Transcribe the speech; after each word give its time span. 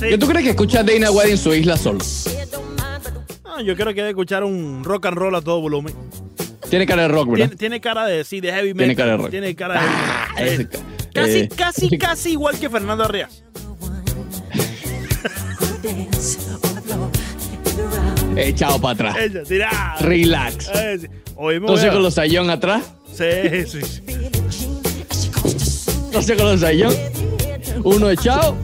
¿Qué 0.00 0.18
tú 0.18 0.26
crees 0.26 0.44
que 0.44 0.50
escucha 0.50 0.82
Dana 0.82 1.10
White 1.10 1.30
en 1.32 1.38
su 1.38 1.54
isla 1.54 1.76
solo? 1.76 1.98
Ah, 3.44 3.62
yo 3.62 3.74
creo 3.74 3.88
que 3.88 3.94
debe 3.94 4.10
escuchar 4.10 4.44
un 4.44 4.84
rock 4.84 5.06
and 5.06 5.16
roll 5.16 5.34
a 5.34 5.42
todo 5.42 5.60
volumen. 5.60 5.94
Tiene 6.68 6.86
cara 6.86 7.02
de 7.02 7.08
rock, 7.08 7.30
¿verdad? 7.30 7.46
Tiene, 7.46 7.56
tiene 7.56 7.80
cara 7.80 8.06
de, 8.06 8.24
sí, 8.24 8.40
de 8.40 8.52
heavy 8.52 8.74
metal. 8.74 8.86
Tiene 8.86 8.96
cara 8.96 9.10
de 9.10 9.16
rock. 9.16 9.30
Tiene 9.30 9.54
cara 9.56 9.74
de 9.74 9.80
Ah, 9.80 10.28
eh, 10.38 10.68
Casi, 11.14 11.38
eh, 11.38 11.48
casi, 11.56 11.98
casi 11.98 12.30
igual 12.32 12.58
que 12.58 12.68
Fernando 12.68 13.04
Arrias. 13.04 13.42
Echado 18.36 18.80
para 18.80 18.94
atrás. 18.94 19.16
Ella, 19.18 19.42
tira. 19.42 19.96
Relax. 20.00 20.68
Eh, 20.74 20.98
sí. 21.00 21.06
Oímos, 21.36 21.70
Entonces 21.70 21.92
con 21.92 22.02
los 22.02 22.14
sayón 22.14 22.50
atrás. 22.50 22.82
Sí, 23.12 23.24
sí, 23.66 23.80
sí. 23.82 24.02
Entonces 26.06 26.36
con 26.36 26.46
los 26.50 26.60
sayón. 26.60 26.94
Uno 27.84 28.10
echado 28.10 28.56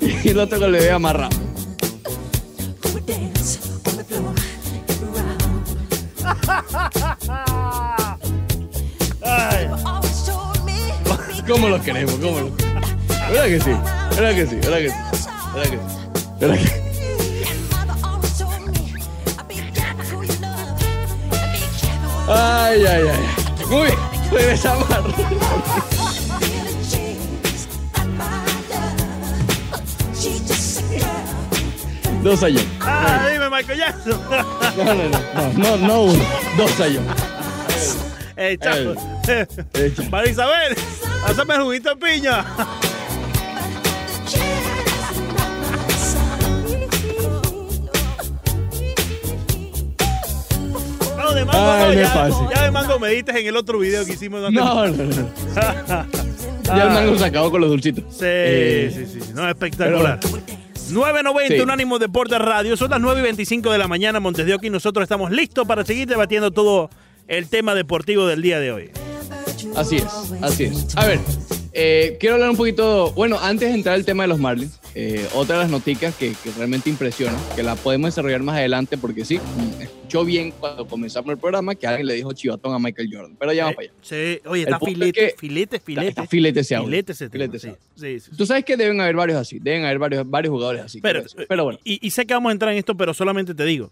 y 0.24 0.28
el 0.28 0.38
otro 0.38 0.58
con 0.58 0.66
el 0.68 0.80
bebé 0.80 0.90
amarrado. 0.90 1.30
Ay, 9.22 9.68
¿Cómo 11.48 11.68
los 11.68 11.82
queremos? 11.82 12.14
¿Cómo 12.14 12.40
los 12.40 12.56
queremos? 12.56 12.90
¿Verdad 13.08 13.44
que 13.44 13.60
sí? 13.60 13.70
¿Verdad 14.16 14.34
que 14.34 14.46
sí? 14.46 14.56
¿Verdad 14.56 14.78
que 14.78 14.88
sí? 14.90 14.96
¿Verdad 15.54 15.70
que 15.70 15.76
sí? 15.76 15.82
¿Verdad 16.40 16.56
que 16.56 16.90
Ay, 22.32 22.86
ay, 22.86 23.08
ay. 23.08 23.66
Muy 23.68 23.86
bien. 23.86 23.98
Regresamos 24.30 24.86
Dos 32.22 32.40
sayón. 32.40 32.64
ah, 32.80 33.28
dime, 33.32 33.48
Michael 33.48 33.78
Jackson. 33.78 34.20
No, 34.76 34.84
no, 34.84 34.94
no. 34.94 35.52
No, 35.56 35.76
no, 35.76 35.86
no 35.86 36.02
uno. 36.02 36.24
Dos 36.56 36.70
sayón. 36.72 37.04
Eh, 38.36 38.56
chapo. 38.60 38.94
Eh. 39.28 39.46
María 40.10 40.30
Isabel, 40.32 40.74
hazme 41.26 41.54
el 41.54 41.62
juguito 41.62 41.90
de 41.90 41.96
piña. 41.96 42.44
No, 51.16 51.34
de 51.34 51.44
mango 51.44 51.58
Ay, 51.70 51.80
no, 51.82 51.94
no 51.94 52.00
ya, 52.00 52.08
fácil. 52.10 52.46
ya 52.54 52.62
de 52.64 52.70
mango 52.70 52.98
me 52.98 53.08
diste 53.10 53.38
en 53.38 53.46
el 53.46 53.56
otro 53.56 53.78
video 53.78 54.04
que 54.04 54.12
hicimos. 54.12 54.42
antes. 54.44 54.62
No, 54.62 54.86
no, 54.86 55.04
no. 55.04 56.06
Ya 56.62 56.84
el 56.84 56.90
mango 56.90 57.18
se 57.18 57.24
acabó 57.24 57.50
con 57.50 57.60
los 57.62 57.70
dulcitos. 57.70 58.04
Sí, 58.10 58.20
Eh, 58.22 58.92
sí, 58.94 59.04
sí, 59.06 59.20
sí, 59.20 59.32
no, 59.34 59.48
espectacular. 59.48 60.20
990 60.92 61.54
Sí. 61.54 61.60
Unánimo 61.60 61.98
Deporte 61.98 62.38
Radio, 62.38 62.76
son 62.76 62.90
las 62.90 63.00
9 63.00 63.20
y 63.20 63.22
25 63.22 63.70
de 63.70 63.78
la 63.78 63.88
mañana, 63.88 64.20
Montes 64.20 64.46
de 64.46 64.54
Oca, 64.54 64.66
y 64.66 64.70
nosotros 64.70 65.02
estamos 65.02 65.30
listos 65.30 65.66
para 65.66 65.84
seguir 65.84 66.08
debatiendo 66.08 66.50
todo 66.50 66.90
el 67.28 67.48
tema 67.48 67.74
deportivo 67.74 68.26
del 68.26 68.42
día 68.42 68.58
de 68.60 68.72
hoy. 68.72 68.90
Así 69.76 69.96
es, 69.96 70.06
así 70.42 70.64
es. 70.64 70.96
A 70.96 71.06
ver, 71.06 71.20
eh, 71.72 72.16
quiero 72.18 72.36
hablar 72.36 72.50
un 72.50 72.56
poquito, 72.56 73.12
bueno, 73.12 73.38
antes 73.40 73.68
de 73.68 73.74
entrar 73.74 73.94
al 73.94 74.04
tema 74.04 74.24
de 74.24 74.28
los 74.28 74.38
Marlins, 74.38 74.79
eh, 74.94 75.26
otra 75.34 75.56
de 75.56 75.62
las 75.62 75.70
noticias 75.70 76.14
que, 76.16 76.34
que 76.34 76.50
realmente 76.56 76.90
impresiona, 76.90 77.38
que 77.54 77.62
la 77.62 77.76
podemos 77.76 78.08
desarrollar 78.08 78.42
más 78.42 78.56
adelante, 78.56 78.98
porque 78.98 79.24
sí, 79.24 79.38
mm, 79.38 79.80
escuchó 79.82 80.24
bien 80.24 80.52
cuando 80.58 80.86
comenzamos 80.86 81.30
el 81.30 81.38
programa 81.38 81.74
que 81.76 81.86
alguien 81.86 82.06
le 82.08 82.14
dijo 82.14 82.32
chivatón 82.32 82.74
a 82.74 82.78
Michael 82.78 83.08
Jordan, 83.12 83.36
pero 83.38 83.52
ya 83.52 83.64
vamos 83.64 83.76
para 83.76 83.88
allá. 83.88 83.94
Sí, 84.02 84.40
oye, 84.46 84.62
está 84.64 84.78
punto 84.78 84.90
es 85.04 85.12
filete, 85.12 85.20
que- 85.20 85.34
filete, 85.38 85.80
filete. 85.80 86.08
Está 86.08 86.26
filete 86.26 86.60
ese. 86.60 86.78
Filete 86.80 87.12
ese 87.12 87.30
Filete 87.30 87.56
ese 87.56 87.70
sí, 87.70 87.76
sí, 87.96 88.20
sí. 88.20 88.30
Tú 88.36 88.46
sabes 88.46 88.64
que 88.64 88.76
deben 88.76 89.00
haber 89.00 89.14
varios 89.14 89.38
así, 89.38 89.58
deben 89.60 89.84
haber 89.84 89.98
varios, 89.98 90.28
varios 90.28 90.50
jugadores 90.52 90.82
así. 90.82 91.00
Pero, 91.00 91.22
pero, 91.48 91.64
bueno, 91.64 91.78
Y, 91.84 92.04
y 92.04 92.10
sé 92.10 92.26
que 92.26 92.34
vamos 92.34 92.50
a 92.50 92.52
entrar 92.52 92.72
en 92.72 92.78
esto, 92.78 92.96
pero 92.96 93.14
solamente 93.14 93.54
te 93.54 93.64
digo, 93.64 93.90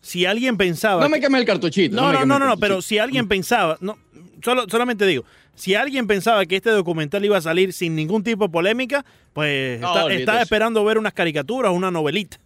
si 0.00 0.26
alguien 0.26 0.56
pensaba... 0.56 1.00
no 1.02 1.08
me 1.08 1.20
quemes 1.20 1.40
el 1.42 1.46
cartuchito. 1.46 1.94
No, 1.94 2.12
no, 2.12 2.26
no, 2.26 2.38
no, 2.40 2.46
no, 2.46 2.56
pero 2.56 2.82
si 2.82 2.98
alguien 2.98 3.28
pensaba, 3.28 3.78
no, 3.80 3.96
solo, 4.42 4.64
solamente 4.68 5.06
digo, 5.06 5.24
si 5.54 5.74
alguien 5.74 6.06
pensaba 6.06 6.44
que 6.46 6.56
este 6.56 6.70
documental 6.70 7.24
iba 7.24 7.36
a 7.36 7.40
salir 7.42 7.72
sin 7.72 7.94
ningún 7.94 8.22
tipo 8.22 8.44
de 8.46 8.50
polémica, 8.50 9.04
pues 9.32 9.80
No, 9.80 9.88
está, 10.08 10.12
está 10.14 10.42
esperando 10.42 10.84
ver 10.84 10.98
unas 10.98 11.12
caricaturas, 11.12 11.72
una 11.72 11.90
novelita. 11.90 12.38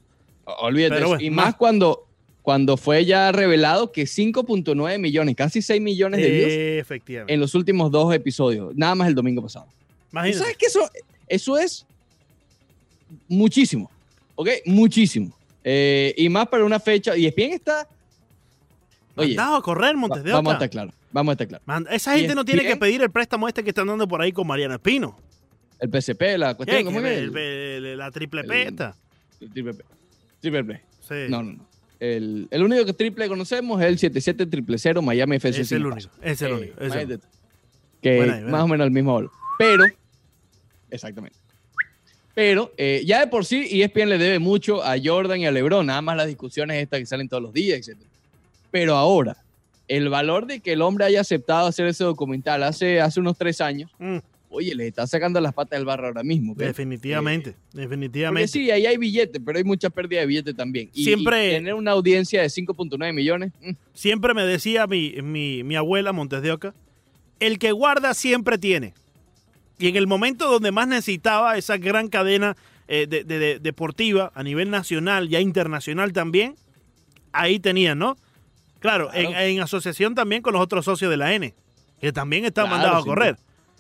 Olvídate. 0.45 1.05
Bueno, 1.05 1.21
y 1.23 1.31
más- 1.31 1.55
cuando, 1.57 2.07
cuando 2.43 2.77
fue 2.77 3.05
ya 3.05 3.33
revelado 3.33 3.91
que 3.93 4.03
5.9 4.07 4.99
millones, 4.99 5.35
casi 5.37 5.63
6 5.63 5.81
millones 5.81 6.21
de 6.21 6.31
views 6.31 6.53
Efectivamente. 6.83 7.33
en 7.35 7.41
los 7.41 7.55
últimos 7.55 7.91
dos 7.91 8.15
episodios, 8.15 8.75
nada 8.77 8.95
más 8.95 9.09
el 9.09 9.15
domingo 9.15 9.43
pasado. 9.43 9.67
¿Tú 9.67 9.73
Imagínate. 10.13 10.39
sabes 10.39 10.57
que 10.57 10.67
eso, 10.67 10.89
eso 11.29 11.59
es 11.59 11.87
muchísimo? 13.29 13.91
¿Ok? 14.35 14.49
Muchísimo. 14.67 15.37
Eh, 15.65 16.15
y 16.17 16.29
más 16.29 16.47
para 16.49 16.65
una 16.65 16.79
fecha. 16.79 17.17
Y 17.17 17.27
ESPN 17.27 17.53
está. 17.55 17.89
Oye, 19.17 19.35
Mandado 19.35 19.57
a 19.57 19.63
correr, 19.63 19.97
Montes 19.97 20.23
de 20.23 20.31
vamos 20.33 20.53
a 20.53 20.57
Oca. 20.57 20.65
estar 20.67 20.71
claros. 20.71 20.95
Vamos 21.17 21.33
a 21.33 21.35
estar 21.35 21.49
claros. 21.49 21.67
Man- 21.67 21.87
Esa 21.91 22.15
gente 22.19 22.35
no 22.35 22.45
tiene 22.45 22.63
que 22.63 22.77
pedir 22.77 23.01
el 23.01 23.11
préstamo 23.11 23.49
este 23.49 23.65
que 23.65 23.71
están 23.71 23.87
dando 23.87 24.07
por 24.07 24.21
ahí 24.21 24.33
con 24.33 24.47
Mariano 24.47 24.75
Espino. 24.75 25.19
El 25.81 25.89
PCP, 25.89 26.37
la 26.37 26.51
Eh, 26.51 26.55
cuestión. 26.57 26.85
¿cómo 26.85 27.01
es? 27.01 27.07
el- 27.07 27.35
el- 27.37 27.97
la 27.97 28.11
triple 28.11 28.43
el- 28.43 28.47
peta. 28.47 28.95
El 29.41 29.51
triple 29.51 29.73
P. 29.73 29.85
Triple 30.41 30.65
P. 30.65 30.81
Sí. 31.01 31.15
No, 31.31 31.43
no, 31.43 31.53
no. 31.55 31.67
El, 31.99 32.47
el 32.51 32.63
único 32.63 32.85
que 32.85 32.93
triple 32.93 33.29
conocemos 33.29 33.81
es 33.81 33.87
el 33.89 33.99
77 33.99 35.01
Miami 35.01 35.37
FC. 35.37 35.63
Es 35.63 35.73
el 35.73 35.87
único, 35.87 36.11
es 36.21 36.43
el 36.43 36.49
Eh, 36.51 36.53
único, 36.55 36.81
es 36.83 36.93
único. 36.95 37.19
tú. 37.19 37.27
Que 38.03 38.17
Buena 38.19 38.35
ahí, 38.35 38.41
buena 38.43 38.57
más 38.59 38.65
o 38.65 38.69
menos 38.69 38.85
el 38.87 38.91
mismo 38.91 39.15
valor. 39.15 39.31
Pero, 39.59 39.85
exactamente. 40.91 41.39
Pero 42.35 42.73
eh, 42.77 43.03
ya 43.07 43.21
de 43.21 43.27
por 43.29 43.47
sí 43.47 43.67
ESPN 43.81 44.11
le 44.11 44.19
debe 44.19 44.39
mucho 44.39 44.85
a 44.85 44.97
Jordan 45.03 45.41
y 45.41 45.47
a 45.47 45.51
LeBron, 45.51 45.87
nada 45.87 46.03
más 46.03 46.15
las 46.19 46.27
discusiones 46.27 46.77
estas 46.83 47.01
que 47.01 47.07
salen 47.07 47.27
todos 47.31 47.43
los 47.43 47.55
días, 47.55 47.89
etc. 47.89 47.97
Pero 48.71 48.95
ahora, 48.97 49.35
el 49.89 50.09
valor 50.09 50.47
de 50.47 50.61
que 50.61 50.73
el 50.73 50.83
hombre 50.83 51.05
haya 51.05 51.21
aceptado 51.21 51.67
hacer 51.67 51.87
ese 51.87 52.05
documental 52.05 52.63
hace, 52.63 53.01
hace 53.01 53.21
unos 53.21 53.37
tres 53.39 53.61
años, 53.61 53.91
Mm, 53.99 54.17
oye, 54.49 54.75
le 54.75 54.87
está 54.89 55.07
sacando 55.07 55.41
las 55.41 55.53
patas 55.55 55.79
del 55.79 55.87
barro 55.87 56.07
ahora 56.09 56.23
mismo. 56.23 56.55
definitivamente, 56.55 57.51
Eh, 57.51 57.55
definitivamente. 57.73 58.49
Sí, 58.49 58.71
ahí 58.71 58.87
hay 58.87 58.97
billete, 58.97 59.39
pero 59.41 59.59
hay 59.59 59.65
mucha 59.65 59.91
pérdida 59.91 60.21
de 60.21 60.27
billete 60.27 60.55
también. 60.55 60.91
Y, 60.95 61.05
Siempre- 61.05 61.49
y 61.49 61.51
tener 61.53 61.75
una 61.75 61.93
audiencia 61.93 62.43
de 62.43 62.49
5.9 62.51 63.13
millones, 63.13 63.53
mm, 63.63 63.71
Siempre 63.95 64.35
me 64.35 64.45
decía 64.45 64.87
mi, 64.87 65.15
mi, 65.23 65.63
mi 65.63 65.77
abuela 65.77 66.13
Montes 66.13 66.43
de 66.43 66.53
Oca, 66.53 66.75
el 67.41 67.59
que 67.59 67.73
guarda 67.73 68.13
siempre 68.15 68.59
tiene. 68.59 68.95
Y 69.79 69.89
en 69.89 69.97
el 69.97 70.07
momento 70.07 70.51
donde 70.51 70.73
más 70.73 70.89
necesitaba 70.89 71.57
esa 71.59 71.77
gran 71.77 72.09
cadena 72.09 72.57
eh, 72.89 73.07
de, 73.09 73.25
de- 73.25 73.39
de- 73.39 73.59
deportiva 73.59 74.31
a 74.35 74.43
nivel 74.43 74.71
nacional, 74.71 75.29
ya 75.29 75.41
internacional 75.41 76.13
también, 76.13 76.55
ahí 77.33 77.59
tenían, 77.59 77.99
¿no? 77.99 78.17
Claro, 78.87 79.11
en, 79.13 79.31
Claro. 79.31 79.45
en 79.47 79.61
asociación 79.61 80.15
también 80.15 80.43
con 80.43 80.53
los 80.53 80.63
otros 80.63 80.85
socios 80.85 81.11
de 81.11 81.17
la 81.17 81.35
N, 81.35 81.53
que 82.01 82.13
también 82.13 82.45
están 82.45 82.67
Claro, 82.67 82.77
mandados 82.83 83.05
a 83.05 83.07
correr. 83.07 83.37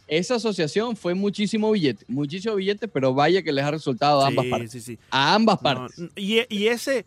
esa 0.08 0.34
asociación 0.36 0.96
fue 0.96 1.14
muchísimo 1.14 1.70
billete, 1.72 2.04
muchísimo 2.08 2.54
billete, 2.56 2.88
pero 2.88 3.14
vaya 3.14 3.42
que 3.42 3.52
les 3.52 3.64
ha 3.64 3.70
resultado 3.70 4.22
a 4.22 4.28
ambas 4.28 4.44
Sí, 4.44 4.50
partes. 4.50 4.70
sí, 4.72 4.80
sí. 4.80 4.98
A 5.10 5.34
ambas 5.34 5.56
No, 5.56 5.62
partes. 5.62 6.00
y, 6.16 6.40
y 6.48 6.66
ese, 6.68 7.04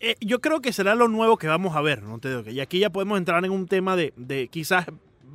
eh, 0.00 0.16
yo 0.20 0.40
creo 0.40 0.60
que 0.60 0.72
será 0.72 0.94
lo 0.94 1.08
nuevo 1.08 1.36
que 1.36 1.46
vamos 1.46 1.76
a 1.76 1.80
ver, 1.80 2.02
¿no? 2.02 2.18
Te 2.18 2.28
digo 2.30 2.42
que- 2.44 2.52
Y 2.52 2.60
aquí 2.60 2.78
ya 2.80 2.90
podemos 2.90 3.16
entrar 3.18 3.44
en 3.44 3.50
un 3.52 3.66
tema 3.68 3.96
de, 3.96 4.12
de 4.16 4.48
quizás 4.48 4.86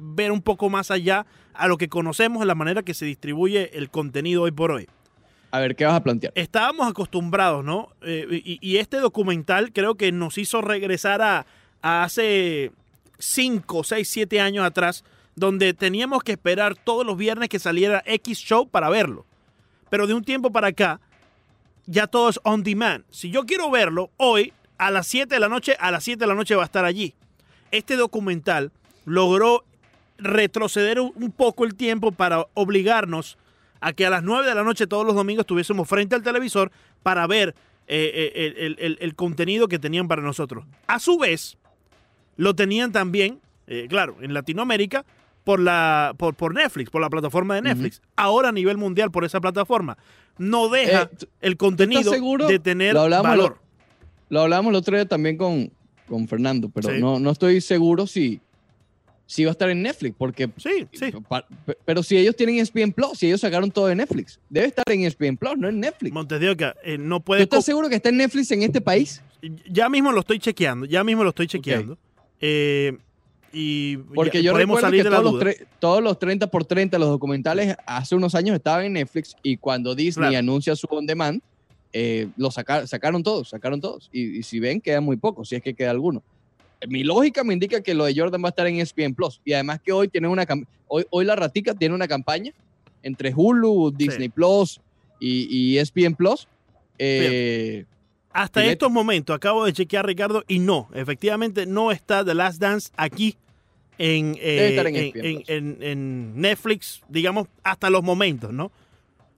ver 0.01 0.31
un 0.31 0.41
poco 0.41 0.69
más 0.69 0.91
allá 0.91 1.25
a 1.53 1.67
lo 1.67 1.77
que 1.77 1.89
conocemos, 1.89 2.41
en 2.41 2.47
la 2.47 2.55
manera 2.55 2.83
que 2.83 2.93
se 2.93 3.05
distribuye 3.05 3.77
el 3.77 3.89
contenido 3.89 4.43
hoy 4.43 4.51
por 4.51 4.71
hoy. 4.71 4.87
A 5.51 5.59
ver, 5.59 5.75
¿qué 5.75 5.83
vas 5.83 5.95
a 5.95 6.03
plantear? 6.03 6.31
Estábamos 6.35 6.87
acostumbrados, 6.87 7.65
¿no? 7.65 7.89
Eh, 8.03 8.27
y, 8.45 8.59
y 8.61 8.77
este 8.77 8.97
documental 8.97 9.73
creo 9.73 9.95
que 9.95 10.11
nos 10.11 10.37
hizo 10.37 10.61
regresar 10.61 11.21
a 11.23 11.45
hace 11.81 12.71
5, 13.19 13.83
6, 13.83 14.09
7 14.09 14.41
años 14.41 14.65
atrás, 14.65 15.03
donde 15.35 15.73
teníamos 15.73 16.23
que 16.23 16.33
esperar 16.33 16.75
todos 16.75 17.05
los 17.05 17.17
viernes 17.17 17.49
que 17.49 17.59
saliera 17.59 18.03
X 18.05 18.37
show 18.39 18.67
para 18.67 18.89
verlo. 18.89 19.25
Pero 19.89 20.07
de 20.07 20.13
un 20.13 20.23
tiempo 20.23 20.51
para 20.51 20.67
acá, 20.67 20.99
ya 21.85 22.07
todo 22.07 22.29
es 22.29 22.39
on 22.43 22.63
demand. 22.63 23.03
Si 23.09 23.31
yo 23.31 23.45
quiero 23.45 23.71
verlo 23.71 24.11
hoy, 24.17 24.53
a 24.77 24.91
las 24.91 25.07
7 25.07 25.33
de 25.33 25.39
la 25.39 25.49
noche, 25.49 25.75
a 25.79 25.91
las 25.91 26.03
7 26.03 26.19
de 26.19 26.27
la 26.27 26.35
noche 26.35 26.55
va 26.55 26.63
a 26.63 26.65
estar 26.65 26.85
allí. 26.85 27.15
Este 27.71 27.95
documental 27.95 28.71
logró 29.05 29.63
retroceder 30.17 30.99
un 30.99 31.31
poco 31.31 31.65
el 31.65 31.75
tiempo 31.75 32.11
para 32.11 32.45
obligarnos 32.53 33.37
a 33.81 33.93
que 33.93 34.05
a 34.05 34.09
las 34.09 34.23
9 34.23 34.47
de 34.47 34.55
la 34.55 34.63
noche 34.63 34.87
todos 34.87 35.05
los 35.05 35.15
domingos 35.15 35.43
estuviésemos 35.43 35.87
frente 35.87 36.15
al 36.15 36.23
televisor 36.23 36.71
para 37.03 37.25
ver 37.27 37.55
eh, 37.87 38.33
eh, 38.35 38.97
el 38.99 39.15
contenido 39.15 39.67
que 39.67 39.79
tenían 39.79 40.07
para 40.07 40.21
nosotros. 40.21 40.65
A 40.87 40.99
su 40.99 41.17
vez, 41.17 41.57
lo 42.39 42.55
tenían 42.55 42.93
también, 42.93 43.39
eh, 43.67 43.87
claro, 43.89 44.15
en 44.21 44.33
Latinoamérica, 44.33 45.03
por, 45.43 45.59
la, 45.59 46.13
por, 46.17 46.35
por 46.35 46.53
Netflix, 46.53 46.89
por 46.89 47.01
la 47.01 47.09
plataforma 47.09 47.55
de 47.55 47.61
Netflix. 47.63 48.01
Ahora 48.15 48.49
a 48.49 48.51
nivel 48.53 48.77
mundial 48.77 49.11
por 49.11 49.25
esa 49.25 49.41
plataforma. 49.41 49.97
No 50.37 50.69
deja 50.69 51.01
Eh, 51.03 51.09
¿tú- 51.19 51.27
el 51.41 51.57
contenido 51.57 52.11
de 52.47 52.59
tener 52.59 52.93
Lo 52.93 53.01
hablamos 53.01 53.27
valor. 53.27 53.57
Lo 54.29 54.39
hablamos 54.41 54.69
el 54.69 54.75
otro 54.75 54.95
día 54.95 55.05
también 55.05 55.35
con, 55.37 55.69
con 56.07 56.27
Fernando, 56.29 56.69
pero 56.69 56.89
Sí. 56.89 57.01
no, 57.01 57.19
no 57.19 57.29
estoy 57.31 57.59
seguro 57.59 58.07
si, 58.07 58.39
sí 59.25 59.43
va 59.43 59.49
a 59.49 59.53
estar 59.53 59.69
en 59.69 59.81
Netflix, 59.81 60.15
porque... 60.17 60.49
Sí, 60.57 60.87
sí. 60.93 61.11
pa- 61.27 61.45
pero 61.83 62.03
si 62.03 62.15
ellos 62.17 62.37
tienen 62.37 62.55
ESPN 62.57 62.93
Plus, 62.93 63.17
si 63.19 63.27
ellos 63.27 63.41
sacaron 63.41 63.69
todo 63.69 63.87
de 63.87 63.95
Netflix, 63.95 64.39
debe 64.49 64.67
estar 64.67 64.85
en 64.87 65.01
ESPN 65.01 65.35
Plus, 65.35 65.57
no 65.57 65.67
en 65.67 65.79
Netflix. 65.81 66.13
Montes 66.13 66.39
de 66.39 66.49
Oca, 66.51 66.75
eh, 66.85 66.97
no 66.97 67.17
¿Tú 67.19 67.25
puede... 67.25 67.43
estás 67.43 67.65
seguro 67.65 67.89
que 67.89 67.95
está 67.95 68.07
en 68.09 68.17
Netflix 68.17 68.49
en 68.51 68.61
este 68.63 68.79
país? 68.79 69.21
Ya 69.69 69.89
mismo 69.89 70.11
lo 70.13 70.19
estoy 70.21 70.39
chequeando, 70.39 70.85
ya 70.85 71.03
mismo 71.03 71.23
lo 71.23 71.29
estoy 71.29 71.47
chequeando. 71.47 71.97
Eh, 72.41 72.97
y 73.51 73.97
Porque 73.97 74.43
yo 74.43 74.51
podemos 74.51 74.77
recuerdo 74.77 74.87
salir 74.87 74.99
que 74.99 75.03
de 75.05 75.09
la 75.09 75.17
todos 75.21 75.33
los, 75.33 75.41
duda. 75.41 75.51
tre- 75.51 75.67
todos 75.79 76.03
los 76.03 76.19
30 76.19 76.47
por 76.51 76.65
30, 76.65 76.99
los 76.99 77.09
documentales, 77.09 77.75
hace 77.85 78.15
unos 78.15 78.35
años 78.35 78.55
estaban 78.55 78.85
en 78.85 78.93
Netflix 78.93 79.35
y 79.41 79.57
cuando 79.57 79.95
Disney 79.95 80.29
Claro. 80.29 80.39
anuncia 80.39 80.75
su 80.75 80.87
on 80.91 81.05
demand, 81.07 81.41
eh, 81.91 82.27
lo 82.37 82.51
saca- 82.51 82.85
sacaron 82.85 83.23
todos, 83.23 83.49
sacaron 83.49 83.81
todos. 83.81 84.09
Y, 84.13 84.37
y 84.39 84.43
si 84.43 84.59
ven, 84.59 84.79
quedan 84.79 85.03
muy 85.03 85.17
pocos, 85.17 85.49
si 85.49 85.55
es 85.55 85.63
que 85.63 85.73
queda 85.73 85.89
alguno. 85.91 86.21
Mi 86.87 87.03
lógica 87.03 87.43
me 87.43 87.53
indica 87.53 87.81
que 87.81 87.93
lo 87.95 88.05
de 88.05 88.13
Jordan 88.15 88.41
va 88.43 88.47
a 88.47 88.51
estar 88.51 88.67
en 88.67 88.79
ESPN 88.79 89.13
Plus. 89.15 89.41
Y 89.43 89.53
además 89.53 89.81
que 89.83 89.91
hoy 89.91 90.07
tiene 90.07 90.27
una 90.27 90.45
hoy, 90.87 91.05
hoy 91.09 91.25
la 91.25 91.35
ratica 91.35 91.73
tiene 91.73 91.95
una 91.95 92.07
campaña 92.07 92.53
entre 93.03 93.33
Hulu, 93.35 93.91
Disney 93.91 94.29
Plus 94.29 94.79
y, 95.19 95.47
y 95.73 95.77
ESPN 95.79 96.13
Plus. 96.15 96.47
Eh, 96.99 97.85
Hasta 98.31 98.61
estos 98.71 98.91
momentos, 98.91 99.35
acabo 99.35 99.65
de 99.65 99.73
chequear, 99.73 100.05
Ricardo, 100.05 100.43
y 100.47 100.59
no, 100.59 100.87
efectivamente 100.93 101.65
no 101.65 101.91
está 101.91 102.23
The 102.23 102.35
Last 102.35 102.59
Dance 102.61 102.91
aquí 102.95 103.35
en, 103.97 104.35
eh, 104.39 104.67
en 104.87 104.95
en, 105.25 105.43
en- 105.47 105.77
en 105.83 106.39
Netflix, 106.41 107.01
digamos, 107.09 107.47
hasta 107.63 107.89
los 107.89 108.03
momentos, 108.03 108.53
¿no? 108.53 108.71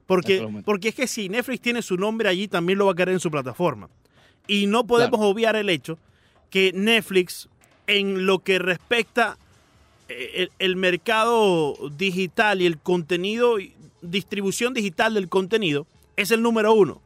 Porque, 0.08 0.40
porque 0.66 0.90
es 0.90 0.96
que 0.96 1.08
si 1.08 1.30
Netflix 1.30 1.62
tiene 1.62 1.82
su 1.82 1.96
nombre 1.96 2.28
allí, 2.28 2.48
también 2.50 2.78
lo 2.78 2.86
va 2.88 2.92
a 2.92 2.96
querer 2.96 3.14
en 3.14 3.20
su 3.22 3.32
plataforma. 3.32 3.90
Y 4.46 4.68
no 4.68 4.86
podemos 4.86 5.20
obviar 5.22 5.56
el 5.56 5.70
hecho 5.70 5.98
que 6.50 6.72
Netflix, 6.74 7.48
en 7.88 8.26
lo 8.26 8.40
que 8.40 8.60
respecta 8.60 9.38
eh, 10.10 10.32
el, 10.36 10.52
el 10.60 10.76
mercado 10.76 11.76
digital 11.98 12.62
y 12.62 12.66
el 12.66 12.78
contenido, 12.78 13.56
distribución 14.02 14.74
digital 14.74 15.14
del 15.14 15.30
contenido, 15.30 15.88
es 16.18 16.32
el 16.32 16.42
número 16.42 16.74
uno. 16.74 17.02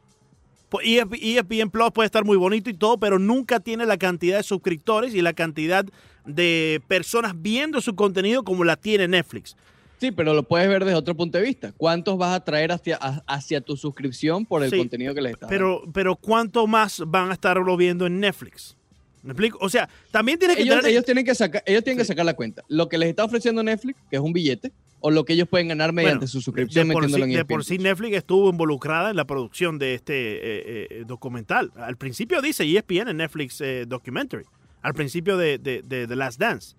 Pues 0.70 0.88
ESP 0.88 1.14
ESPN 1.22 1.70
Plus 1.70 1.92
puede 1.92 2.06
estar 2.06 2.26
muy 2.26 2.38
bonito 2.38 2.70
y 2.70 2.74
todo, 2.74 2.98
pero 2.98 3.20
nunca 3.20 3.60
tiene 3.60 3.86
la 3.86 3.98
cantidad 3.98 4.38
de 4.38 4.44
suscriptores 4.44 5.14
y 5.14 5.22
la 5.22 5.34
cantidad 5.34 5.86
de 6.26 6.82
personas 6.88 7.34
viendo 7.40 7.82
su 7.82 7.96
contenido 7.96 8.44
como 8.44 8.64
la 8.64 8.76
tiene 8.76 9.08
Netflix. 9.08 9.56
Sí, 10.00 10.12
pero 10.12 10.34
lo 10.34 10.44
puedes 10.44 10.68
ver 10.68 10.84
desde 10.84 10.98
otro 10.98 11.16
punto 11.16 11.38
de 11.38 11.44
vista. 11.46 11.72
¿Cuántos 11.78 12.18
vas 12.18 12.36
a 12.36 12.44
traer 12.44 12.72
hacia, 12.72 12.98
hacia 12.98 13.62
tu 13.62 13.78
suscripción 13.78 14.46
por 14.46 14.64
el 14.64 14.70
Sí, 14.70 14.78
contenido 14.78 15.14
que 15.14 15.22
les 15.22 15.34
estás 15.34 15.50
dando? 15.50 15.82
Pero, 15.84 15.92
pero 15.94 16.16
¿cuánto 16.16 16.68
más 16.68 17.02
van 17.08 17.30
a 17.30 17.34
estarlo 17.34 17.78
viendo 17.78 18.06
en 18.06 18.20
Netflix? 18.20 18.76
¿Me 19.24 19.32
explico? 19.32 19.58
O 19.62 19.70
sea, 19.70 19.90
también 20.12 20.38
tienes 20.38 20.58
que 20.58 20.64
ellos, 20.64 20.76
tener... 20.76 20.92
ellos 20.92 21.06
tienen 21.06 21.26
que 21.26 21.34
sacar, 21.34 21.64
ellos 21.66 21.84
tienen 21.84 21.98
que 21.98 22.06
sacar 22.06 22.26
la 22.26 22.34
cuenta. 22.36 22.64
Lo 22.68 22.90
que 22.90 22.98
les 22.98 23.10
está 23.10 23.24
ofreciendo 23.24 23.64
Netflix, 23.64 23.98
que 24.10 24.18
es 24.18 24.22
un 24.22 24.34
billete, 24.34 24.72
o 25.08 25.12
lo 25.12 25.24
que 25.24 25.34
ellos 25.34 25.48
pueden 25.48 25.68
ganar 25.68 25.94
mediante 25.94 26.26
Bueno, 26.26 26.28
su 26.28 26.40
de 26.40 26.44
suscripción 26.46 26.88
por, 26.90 27.08
sí, 27.08 27.22
en 27.22 27.30
de 27.32 27.46
por 27.46 27.64
sí. 27.64 27.78
Netflix 27.78 28.18
estuvo 28.18 28.50
involucrada 28.50 29.12
en 29.12 29.16
la 29.16 29.26
producción 29.26 29.78
de 29.78 29.94
este 29.94 30.14
eh, 30.16 30.88
eh, 30.90 31.04
documental. 31.06 31.72
Al 31.76 31.96
principio 31.96 32.42
dice 32.42 32.64
ESPN 32.64 33.10
en 33.10 33.18
Netflix 33.18 33.62
eh, 33.62 33.86
Documentary. 33.88 34.46
Al 34.82 34.96
principio 34.96 35.38
de, 35.38 35.60
de, 35.60 35.84
de 35.84 36.08
The 36.08 36.16
Last 36.16 36.40
Dance. 36.40 36.76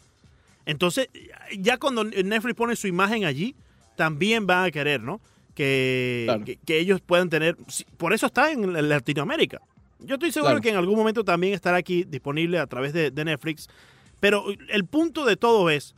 Entonces, 0.64 1.08
ya 1.56 1.76
cuando 1.78 2.02
Netflix 2.02 2.56
pone 2.56 2.74
su 2.74 2.88
imagen 2.88 3.24
allí, 3.26 3.54
también 3.94 4.44
van 4.44 4.64
a 4.64 4.70
querer, 4.72 5.00
¿no? 5.00 5.20
Que, 5.54 6.24
Claro. 6.26 6.44
que, 6.44 6.56
que 6.56 6.80
ellos 6.80 7.00
puedan 7.00 7.30
tener... 7.30 7.56
Por 7.96 8.12
eso 8.12 8.26
está 8.26 8.50
en 8.50 8.88
Latinoamérica. 8.88 9.60
Yo 10.00 10.14
estoy 10.16 10.32
seguro 10.32 10.50
Claro. 10.54 10.62
que 10.62 10.70
en 10.70 10.76
algún 10.76 10.96
momento 10.96 11.22
también 11.22 11.54
estará 11.54 11.76
aquí 11.76 12.02
disponible 12.02 12.58
a 12.58 12.66
través 12.66 12.92
de, 12.92 13.12
de 13.12 13.24
Netflix. 13.24 13.68
Pero 14.18 14.46
el 14.68 14.84
punto 14.84 15.24
de 15.24 15.36
todo 15.36 15.70
es 15.70 15.94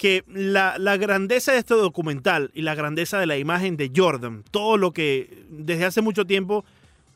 que 0.00 0.24
la, 0.28 0.78
la 0.78 0.96
grandeza 0.96 1.52
de 1.52 1.58
este 1.58 1.74
documental 1.74 2.50
y 2.54 2.62
la 2.62 2.74
grandeza 2.74 3.18
de 3.20 3.26
la 3.26 3.36
imagen 3.36 3.76
de 3.76 3.92
Jordan, 3.94 4.44
todo 4.50 4.78
lo 4.78 4.92
que 4.92 5.44
desde 5.50 5.84
hace 5.84 6.00
mucho 6.00 6.24
tiempo 6.24 6.64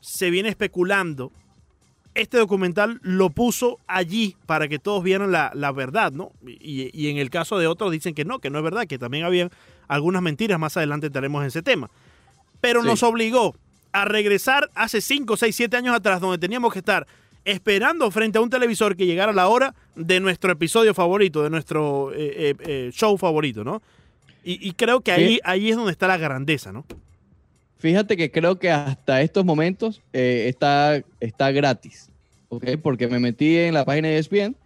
se 0.02 0.28
viene 0.28 0.50
especulando, 0.50 1.32
este 2.14 2.36
documental 2.36 3.00
lo 3.00 3.30
puso 3.30 3.78
allí 3.86 4.36
para 4.44 4.68
que 4.68 4.78
todos 4.78 5.02
vieran 5.02 5.32
la, 5.32 5.50
la 5.54 5.72
verdad, 5.72 6.12
¿no? 6.12 6.32
Y, 6.46 6.90
y 6.92 7.08
en 7.08 7.16
el 7.16 7.30
caso 7.30 7.56
de 7.58 7.66
otros 7.66 7.90
dicen 7.90 8.12
que 8.14 8.26
no, 8.26 8.38
que 8.38 8.50
no 8.50 8.58
es 8.58 8.64
verdad, 8.64 8.86
que 8.86 8.98
también 8.98 9.24
habían 9.24 9.48
algunas 9.88 10.20
mentiras, 10.20 10.58
más 10.60 10.76
adelante 10.76 11.06
estaremos 11.06 11.40
en 11.40 11.48
ese 11.48 11.62
tema. 11.62 11.88
Pero 12.60 12.82
Sí. 12.82 12.86
nos 12.88 13.02
obligó 13.02 13.56
a 13.92 14.04
regresar 14.04 14.68
hace 14.74 15.00
5, 15.00 15.38
6, 15.38 15.56
7 15.56 15.74
años 15.78 15.96
atrás, 15.96 16.20
donde 16.20 16.36
teníamos 16.36 16.70
que 16.70 16.80
estar 16.80 17.06
esperando 17.44 18.10
frente 18.10 18.38
a 18.38 18.40
un 18.40 18.50
televisor 18.50 18.96
que 18.96 19.06
llegara 19.06 19.32
la 19.32 19.48
hora 19.48 19.74
de 19.96 20.20
nuestro 20.20 20.52
episodio 20.52 20.94
favorito, 20.94 21.42
de 21.42 21.50
nuestro 21.50 22.12
eh, 22.14 22.16
eh, 22.50 22.54
eh, 22.60 22.90
show 22.92 23.16
favorito, 23.18 23.64
¿no? 23.64 23.82
Y, 24.44 24.68
y 24.68 24.72
creo 24.72 25.00
que 25.00 25.12
ahí, 25.12 25.28
Sí. 25.34 25.40
ahí 25.44 25.70
es 25.70 25.76
donde 25.76 25.92
está 25.92 26.06
la 26.06 26.16
grandeza, 26.18 26.72
¿no? 26.72 26.84
Fíjate 27.78 28.16
que 28.16 28.30
creo 28.30 28.58
que 28.58 28.70
hasta 28.70 29.20
estos 29.22 29.44
momentos 29.44 30.00
eh, 30.12 30.46
está, 30.48 31.02
está 31.20 31.50
gratis, 31.50 32.08
¿ok? 32.48 32.64
Porque 32.82 33.08
me 33.08 33.18
metí 33.18 33.56
en 33.58 33.74
la 33.74 33.84
página 33.84 34.08
de 34.08 34.18
ESPN 34.18 34.56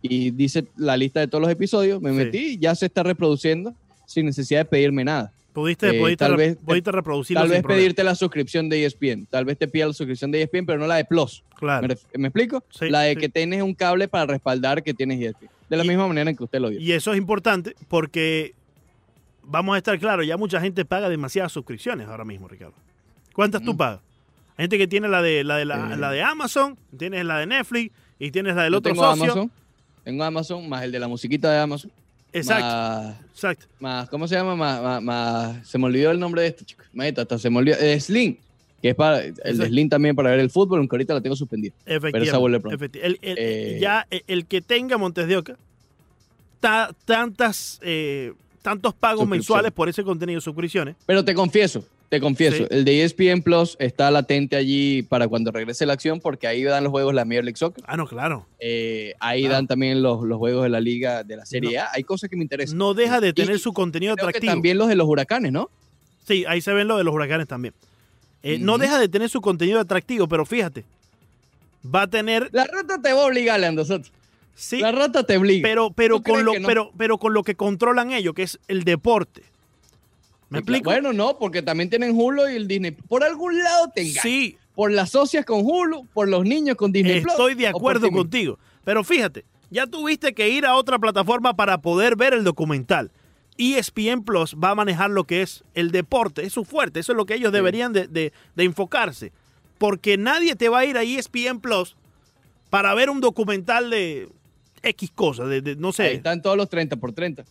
y 0.00 0.30
dice 0.30 0.64
la 0.76 0.96
lista 0.96 1.18
de 1.20 1.26
todos 1.26 1.42
los 1.42 1.50
episodios, 1.50 2.00
me 2.00 2.10
Sí. 2.10 2.16
metí 2.16 2.38
y 2.50 2.58
ya 2.58 2.74
se 2.74 2.86
está 2.86 3.02
reproduciendo 3.02 3.74
sin 4.06 4.26
necesidad 4.26 4.60
de 4.60 4.64
pedirme 4.66 5.04
nada. 5.04 5.32
Pudiste, 5.52 5.88
Eh, 5.96 5.98
pudiste, 6.00 6.24
tal 6.24 6.32
re- 6.32 6.36
vez- 6.36 6.56
pudiste 6.64 6.92
reproducirlo 6.92 7.40
Tal 7.40 7.50
vez 7.50 7.62
problema. 7.62 7.78
pedirte 7.80 8.04
la 8.04 8.14
suscripción 8.14 8.68
de 8.68 8.84
ESPN, 8.84 9.26
tal 9.26 9.44
vez 9.44 9.58
te 9.58 9.66
pida 9.66 9.86
la 9.86 9.92
suscripción 9.92 10.30
de 10.30 10.42
ESPN, 10.42 10.66
pero 10.66 10.78
no 10.78 10.86
la 10.86 10.96
de 10.96 11.04
Plus. 11.04 11.42
Claro. 11.56 11.88
¿Me, 12.14 12.28
explico? 12.28 12.62
Sí, 12.70 12.88
la 12.90 13.00
de 13.00 13.14
sí. 13.14 13.16
que 13.20 13.28
tienes 13.28 13.62
un 13.62 13.74
cable 13.74 14.06
para 14.08 14.26
respaldar 14.26 14.82
que 14.82 14.94
tienes 14.94 15.18
ESPN. 15.20 15.48
De 15.68 15.76
la 15.76 15.84
Y- 15.84 15.88
misma 15.88 16.06
manera 16.06 16.30
en 16.30 16.36
que 16.36 16.44
usted 16.44 16.60
lo 16.60 16.70
vio. 16.70 16.78
Y 16.80 16.92
eso 16.92 17.12
es 17.12 17.18
importante 17.18 17.74
porque 17.88 18.54
vamos 19.42 19.74
a 19.74 19.78
estar 19.78 19.98
claros, 19.98 20.26
ya 20.26 20.36
mucha 20.36 20.60
gente 20.60 20.84
paga 20.84 21.08
demasiadas 21.08 21.50
suscripciones 21.50 22.06
ahora 22.06 22.24
mismo, 22.24 22.46
Ricardo. 22.46 22.74
¿Cuántas 23.32 23.62
tú 23.62 23.74
Mm. 23.74 23.76
pagas? 23.78 24.00
Hay 24.56 24.64
gente 24.64 24.78
que 24.78 24.86
tiene 24.86 25.08
la 25.08 25.22
de 25.22 25.44
la 25.44 25.56
de 25.56 25.64
la, 25.64 25.94
Eh. 25.94 25.96
la 25.96 26.10
de 26.10 26.22
Amazon, 26.22 26.76
tienes 26.96 27.24
la 27.24 27.38
de 27.38 27.46
Netflix 27.46 27.92
y 28.18 28.30
tienes 28.30 28.54
la 28.54 28.64
del 28.64 28.72
Yo 28.72 28.78
otro 28.78 28.92
tengo 28.92 29.04
socio. 29.04 29.24
Amazon, 29.24 29.50
tengo 30.04 30.24
Amazon, 30.24 30.68
más 30.68 30.82
el 30.84 30.92
de 30.92 30.98
la 31.00 31.08
musiquita 31.08 31.50
de 31.50 31.58
Amazon. 31.60 31.90
Exacto, 32.32 32.66
Más, 32.66 33.16
exacto. 33.38 33.66
más- 33.80 34.08
¿cómo 34.10 34.26
se 34.28 34.34
llama? 34.34 34.56
Más, 34.56 34.82
más- 34.82 35.02
más- 35.02 35.68
se 35.68 35.78
me 35.78 35.86
olvidó 35.86 36.10
el 36.10 36.18
nombre 36.18 36.42
de 36.42 36.48
este 36.48 36.64
chico. 36.64 36.82
Imagínate, 36.92 37.20
hasta 37.22 37.38
se 37.38 37.48
me 37.50 37.58
olvidó. 37.58 37.76
eh, 37.78 37.98
Slim, 38.00 38.36
que 38.82 38.90
es 38.90 38.94
para, 38.94 39.22
el 39.22 39.34
de. 39.58 39.66
Slim 39.66 39.88
también 39.88 40.14
para 40.16 40.30
ver 40.30 40.40
el 40.40 40.50
fútbol, 40.50 40.78
aunque 40.78 40.96
ahorita 40.96 41.14
la 41.14 41.20
tengo 41.20 41.36
suspendida. 41.36 41.74
Efectivamente. 41.86 42.28
esa 42.28 42.38
vuelve 42.38 42.60
pronto. 42.60 42.78
efecti- 42.84 43.00
el- 43.02 43.18
el- 43.22 43.36
Eh. 43.38 43.78
ya 43.80 44.06
el, 44.26 44.46
que 44.46 44.60
tenga 44.60 44.98
Montes 44.98 45.26
de 45.28 45.36
Oca, 45.36 45.56
ta- 46.60 46.90
tantas, 47.04 47.78
eh, 47.82 48.32
tantos 48.62 48.94
pagos 48.94 49.26
mensuales 49.28 49.72
por 49.72 49.88
ese 49.88 50.02
contenido 50.02 50.38
de 50.38 50.42
suscripciones. 50.42 50.96
Pero 51.06 51.24
te 51.24 51.34
confieso, 51.34 51.84
te 52.08 52.20
confieso, 52.20 52.56
Sí. 52.58 52.66
el 52.70 52.84
de 52.84 53.02
ESPN 53.04 53.42
Plus 53.42 53.76
está 53.78 54.10
latente 54.10 54.56
allí 54.56 55.02
para 55.02 55.28
cuando 55.28 55.50
regrese 55.50 55.84
la 55.84 55.92
acción, 55.92 56.20
porque 56.20 56.46
ahí 56.46 56.62
dan 56.62 56.84
los 56.84 56.90
juegos 56.90 57.12
de 57.12 57.16
la 57.16 57.24
Major 57.26 57.44
League 57.44 57.56
Soccer. 57.58 57.84
Ah, 57.86 57.96
no, 57.96 58.06
claro. 58.06 58.46
Eh, 58.60 59.14
ahí 59.20 59.42
Claro. 59.42 59.54
dan 59.54 59.66
también 59.66 60.02
los, 60.02 60.22
los 60.24 60.38
juegos 60.38 60.62
de 60.62 60.70
la 60.70 60.80
liga, 60.80 61.22
de 61.24 61.36
la 61.36 61.44
Serie 61.44 61.78
A. 61.78 61.88
Hay 61.92 62.04
cosas 62.04 62.30
que 62.30 62.36
me 62.36 62.42
interesan. 62.42 62.78
No 62.78 62.94
deja 62.94 63.20
de 63.20 63.28
Y 63.28 63.32
tener 63.34 63.58
su 63.58 63.72
contenido 63.72 64.14
Creo 64.16 64.26
que 64.26 64.30
atractivo. 64.30 64.52
también 64.52 64.78
los 64.78 64.88
de 64.88 64.96
los 64.96 65.06
huracanes, 65.06 65.52
¿no? 65.52 65.68
Sí, 66.26 66.44
ahí 66.48 66.60
se 66.60 66.72
ven 66.72 66.88
lo 66.88 66.96
de 66.96 67.04
los 67.04 67.14
huracanes 67.14 67.46
también. 67.46 67.74
Eh, 68.42 68.58
No 68.58 68.78
deja 68.78 68.98
de 68.98 69.08
tener 69.08 69.28
su 69.28 69.40
contenido 69.40 69.80
atractivo, 69.80 70.28
pero 70.28 70.46
fíjate, 70.46 70.84
va 71.94 72.02
a 72.02 72.06
tener, 72.06 72.48
La 72.52 72.64
rata 72.66 73.00
te 73.02 73.12
va 73.12 73.22
a 73.22 73.26
obligar, 73.26 73.58
Leandro 73.60 73.84
Soto. 73.84 74.08
sí, 74.54 74.78
La 74.80 74.92
rata 74.92 75.24
te 75.24 75.36
obliga. 75.36 75.66
pero, 75.68 75.90
pero, 75.90 76.16
¿Tú 76.20 76.32
con 76.32 76.44
lo, 76.44 76.58
no? 76.58 76.66
pero, 76.66 76.90
pero 76.96 77.18
con 77.18 77.34
lo 77.34 77.42
que 77.42 77.54
controlan 77.54 78.12
ellos, 78.12 78.34
que 78.34 78.44
es 78.44 78.58
el 78.68 78.84
deporte. 78.84 79.42
Bueno, 80.82 81.12
no, 81.12 81.38
porque 81.38 81.62
también 81.62 81.90
tienen 81.90 82.12
Hulu 82.18 82.48
y 82.48 82.56
el 82.56 82.68
Disney. 82.68 82.92
Por 82.92 83.22
algún 83.24 83.58
lado 83.62 83.90
te 83.94 84.02
engañan. 84.02 84.22
sí, 84.22 84.56
Por 84.74 84.92
las 84.92 85.10
socias 85.10 85.44
con 85.44 85.60
Hulu, 85.64 86.06
por 86.14 86.28
los 86.28 86.44
niños 86.44 86.76
con 86.76 86.92
Disney 86.92 87.20
Plus, 87.20 87.32
estoy 87.32 87.54
de 87.54 87.66
acuerdo 87.66 88.10
contigo. 88.10 88.58
Pero 88.84 89.02
fíjate, 89.04 89.44
ya 89.70 89.86
tuviste 89.86 90.32
que 90.34 90.48
ir 90.48 90.64
a 90.64 90.74
otra 90.76 90.98
plataforma 90.98 91.54
para 91.54 91.78
poder 91.82 92.16
ver 92.16 92.32
el 92.32 92.44
documental. 92.44 93.10
E 93.58 93.76
ESPN 93.76 94.22
Plus 94.24 94.54
va 94.54 94.70
a 94.70 94.74
manejar 94.76 95.10
lo 95.10 95.24
que 95.24 95.42
es 95.42 95.64
el 95.74 95.90
deporte, 95.90 96.44
es 96.44 96.52
su 96.52 96.64
fuerte, 96.64 97.00
eso 97.00 97.12
es 97.12 97.16
lo 97.16 97.26
que 97.26 97.34
ellos 97.34 97.50
Sí. 97.50 97.56
deberían 97.56 97.92
de, 97.92 98.06
de- 98.06 98.32
de 98.54 98.64
enfocarse. 98.64 99.32
Porque 99.78 100.16
nadie 100.16 100.54
te 100.54 100.68
va 100.68 100.78
a 100.78 100.84
ir 100.84 100.96
a 100.96 101.02
ESPN 101.02 101.60
Plus 101.60 101.96
para 102.70 102.94
ver 102.94 103.10
un 103.10 103.20
documental 103.20 103.90
de 103.90 104.28
X 104.82 105.10
cosas, 105.12 105.48
de, 105.48 105.60
de- 105.60 105.74
no 105.76 105.88
Ahí 105.88 105.92
sé. 105.94 106.12
están 106.14 106.40
todos 106.40 106.56
los 106.56 106.68
30 106.70 106.96
por 106.96 107.12
30. 107.12 107.44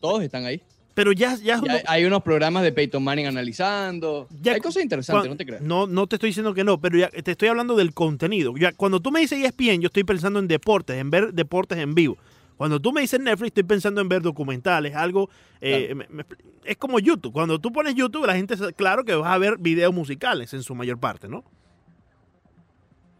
Todos 0.00 0.22
están 0.24 0.44
ahí. 0.46 0.60
Pero 0.94 1.12
ya, 1.12 1.36
ya, 1.36 1.58
hay, 1.86 2.04
unos 2.04 2.22
programas 2.22 2.62
de 2.62 2.72
Peyton 2.72 3.02
Manning 3.02 3.26
analizando. 3.26 4.28
Ya 4.42 4.52
hay 4.52 4.60
cosas 4.60 4.82
interesantes, 4.82 5.30
no 5.30 5.36
te 5.36 5.46
creas. 5.46 5.62
No, 5.62 5.86
no 5.86 6.06
te 6.06 6.16
estoy 6.16 6.28
diciendo 6.30 6.52
que 6.54 6.64
no, 6.64 6.80
pero 6.80 6.98
ya 6.98 7.08
te 7.10 7.30
estoy 7.30 7.48
hablando 7.48 7.76
del 7.76 7.94
contenido. 7.94 8.54
Ya, 8.58 8.72
cuando 8.72 9.00
tú 9.00 9.10
me 9.10 9.20
dices 9.20 9.42
ESPN, 9.42 9.80
yo 9.80 9.86
estoy 9.86 10.04
pensando 10.04 10.38
en 10.38 10.48
deportes, 10.48 10.96
en 10.98 11.10
ver 11.10 11.32
deportes 11.32 11.78
en 11.78 11.94
vivo. 11.94 12.18
Cuando 12.58 12.78
tú 12.78 12.92
me 12.92 13.00
dices 13.00 13.18
Netflix, 13.18 13.48
estoy 13.48 13.62
pensando 13.64 14.00
en 14.00 14.08
ver 14.08 14.22
documentales, 14.22 14.94
algo... 14.94 15.30
eh, 15.60 15.94
me- 15.94 16.06
me- 16.10 16.24
es 16.64 16.76
como 16.76 16.98
YouTube. 17.00 17.32
Cuando 17.32 17.58
tú 17.58 17.72
pones 17.72 17.94
YouTube, 17.94 18.26
la 18.26 18.34
gente, 18.34 18.54
claro 18.76 19.04
que 19.04 19.14
vas 19.14 19.32
a 19.32 19.38
ver 19.38 19.56
videos 19.58 19.92
musicales 19.92 20.52
en 20.54 20.62
su 20.62 20.74
mayor 20.74 20.98
parte, 20.98 21.26
¿no? 21.28 21.42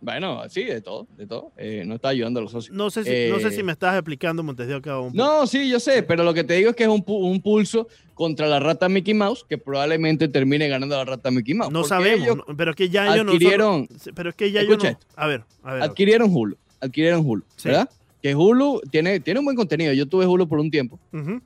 Bueno, 0.05 0.43
sí, 0.49 0.65
de 0.65 0.81
todo, 0.81 1.07
de 1.17 1.27
todo. 1.29 1.53
Eh, 1.57 1.85
no 1.87 1.95
está 1.95 2.09
ayudando 2.09 2.41
a 2.41 2.43
los 2.43 2.51
socios. 2.51 2.75
No 2.77 2.91
sé 2.91 3.05
si, 3.05 3.31
no 3.31 3.39
sé 3.39 3.49
Eh, 3.49 3.53
si 3.53 3.63
me 3.63 3.71
estás 3.71 3.95
explicando, 3.95 4.43
Montes 4.43 4.67
de 4.67 4.75
Oca, 4.75 4.99
un. 4.99 5.15
No, 5.15 5.47
sí, 5.47 5.71
yo 5.71 5.79
sé, 5.79 6.03
pero 6.03 6.25
lo 6.25 6.35
que 6.35 6.43
te 6.43 6.55
digo 6.55 6.71
es 6.71 6.77
que 6.77 6.83
es 6.83 6.89
un, 6.89 7.05
pu- 7.05 7.23
un 7.25 7.41
pulso 7.41 7.87
contra 8.15 8.49
la 8.49 8.59
rata 8.59 8.89
Mickey 8.89 9.15
Mouse 9.15 9.47
que 9.49 9.59
probablemente 9.59 10.27
termine 10.27 10.67
ganando 10.69 10.97
la 10.97 11.05
rata 11.05 11.31
Mickey 11.31 11.55
Mouse. 11.55 11.73
No 11.73 11.85
sabemos, 11.85 12.21
ellos 12.27 12.37
no, 12.49 12.57
pero 12.57 12.73
es 12.73 12.77
que 12.77 12.89
ya 12.89 13.15
ellos 13.15 13.25
no 13.27 13.33
adquirieron- 13.33 13.89
son- 13.97 14.13
Pero 14.15 14.31
es 14.31 14.35
que 14.35 14.51
ya 14.51 14.61
Escucha 14.63 14.91
no. 14.91 14.99
A 15.15 15.27
ver, 15.29 15.45
a 15.63 15.75
ver. 15.75 15.83
adquirieron 15.85 16.31
Hulu, 16.35 16.57
adquirieron 16.81 17.23
Hulu, 17.25 17.45
Sí. 17.55 17.69
¿verdad? 17.69 17.89
Que 18.21 18.35
Hulu 18.35 18.81
tiene, 18.91 19.21
tiene 19.21 19.39
un 19.41 19.45
buen 19.47 19.57
contenido. 19.57 19.93
Yo 19.93 20.07
tuve 20.07 20.27
Hulu 20.27 20.49
por 20.49 20.59
un 20.59 20.71
tiempo, 20.71 20.99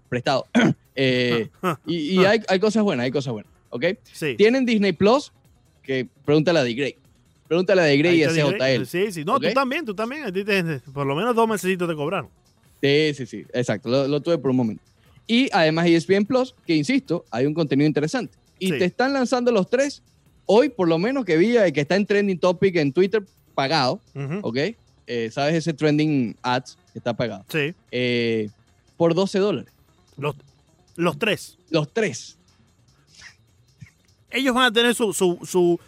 prestado. 0.08 0.46
Eh, 0.98 1.50
Ah, 1.62 1.78
y 1.86 2.18
y 2.22 2.24
hay, 2.24 2.40
hay 2.48 2.58
cosas 2.58 2.82
buenas, 2.82 3.04
hay 3.04 3.10
cosas 3.10 3.30
buenas, 3.34 3.52
¿ok? 3.68 3.84
Sí. 4.14 4.34
Tienen 4.38 4.64
Disney 4.64 4.92
Plus, 4.94 5.30
que 5.82 6.08
pregúntale 6.24 6.58
a 6.60 6.64
de 6.64 6.72
Grey. 6.72 6.96
Pregúntale 7.48 7.80
a 7.82 7.84
de 7.84 7.96
Grey 7.98 8.18
y 8.20 8.24
a. 8.24 8.28
CJL. 8.30 8.84
Sí, 8.86 9.12
sí. 9.12 9.24
No, 9.24 9.38
tú 9.38 9.48
también, 9.54 9.84
tú 9.84 9.94
también. 9.94 10.24
A 10.24 10.32
ti 10.32 10.44
te- 10.44 10.80
por 10.92 11.06
lo 11.06 11.14
menos 11.14 11.34
dos 11.34 11.48
meses 11.48 11.76
te 11.78 11.94
cobraron. 11.94 12.28
Sí, 12.82 13.12
sí, 13.14 13.26
sí, 13.26 13.44
exacto, 13.54 13.88
lo, 13.88 14.06
lo 14.08 14.20
tuve 14.20 14.36
por 14.38 14.50
un 14.50 14.56
momento. 14.58 14.82
Y 15.26 15.48
además 15.52 15.86
ESPN 15.86 16.24
Plus, 16.26 16.54
que 16.66 16.74
insisto, 16.76 17.24
hay 17.30 17.46
un 17.46 17.54
contenido 17.54 17.86
interesante. 17.86 18.36
Y 18.58 18.70
Sí. 18.70 18.78
te 18.78 18.84
están 18.84 19.12
lanzando 19.12 19.50
los 19.52 19.68
tres, 19.68 20.02
hoy 20.44 20.68
por 20.68 20.86
lo 20.88 20.98
menos 20.98 21.24
que 21.24 21.36
vi 21.36 21.56
eh, 21.56 21.72
que 21.72 21.80
está 21.80 21.96
en 21.96 22.06
trending 22.06 22.38
topic 22.38 22.76
en 22.76 22.92
Twitter, 22.92 23.24
pagado, 23.54 24.00
Ujú. 24.14 24.38
¿ok? 24.42 24.56
Eh, 25.08 25.30
¿Sabes 25.32 25.54
ese 25.54 25.72
trending 25.72 26.36
ads 26.42 26.76
que 26.92 26.98
está 26.98 27.14
pagado? 27.16 27.44
Sí. 27.48 27.74
Eh, 27.90 28.50
por 28.96 29.14
12 29.14 29.38
dólares. 29.38 29.72
Los, 30.18 30.36
los 30.96 31.18
tres. 31.18 31.58
Los 31.70 31.92
tres. 31.92 32.36
Ellos 34.30 34.54
van 34.54 34.64
a 34.64 34.72
tener 34.72 34.94
su, 34.94 35.12
su, 35.12 35.38
su 35.44 35.78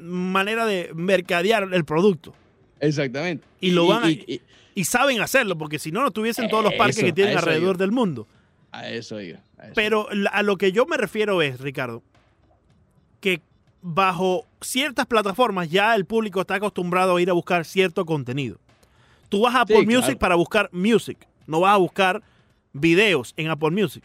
manera 0.00 0.66
de 0.66 0.90
mercadear 0.94 1.68
el 1.72 1.84
producto. 1.84 2.34
Exactamente. 2.80 3.46
Y 3.60 3.70
lo 3.72 3.86
van 3.86 4.04
a- 4.04 4.10
y- 4.10 4.24
y- 4.26 4.40
Y 4.74 4.84
saben 4.84 5.20
hacerlo, 5.20 5.58
porque 5.58 5.78
si 5.78 5.90
no, 5.90 6.00
no 6.00 6.10
tuviesen 6.12 6.48
todos 6.48 6.62
los 6.64 6.72
parques 6.74 6.98
Eso, 6.98 7.06
que 7.06 7.12
tienen 7.12 7.36
alrededor 7.36 7.76
del 7.76 7.90
mundo. 7.92 8.26
a 8.72 8.88
eso 8.88 9.18
eso 9.18 9.38
Pero 9.74 10.06
a 10.30 10.42
lo 10.44 10.56
que 10.56 10.70
yo 10.72 10.86
me 10.86 10.96
refiero 10.96 11.42
es, 11.42 11.60
Ricardo, 11.60 12.02
que 13.20 13.40
bajo 13.82 14.46
ciertas 14.60 15.06
plataformas 15.06 15.68
ya 15.70 15.94
el 15.94 16.04
público 16.06 16.40
está 16.40 16.54
acostumbrado 16.54 17.16
a 17.16 17.20
ir 17.22 17.28
a 17.30 17.32
buscar 17.32 17.64
cierto 17.64 18.06
contenido. 18.06 18.58
Tú 19.28 19.40
vas 19.42 19.54
a 19.56 19.62
Apple 19.62 19.80
Sí, 19.80 19.86
Music 19.86 20.02
claro. 20.04 20.18
para 20.18 20.34
buscar 20.36 20.68
music, 20.72 21.18
no 21.46 21.60
vas 21.60 21.74
a 21.74 21.78
buscar 21.78 22.22
videos 22.72 23.34
en 23.36 23.48
Apple 23.48 23.70
Music. 23.70 24.04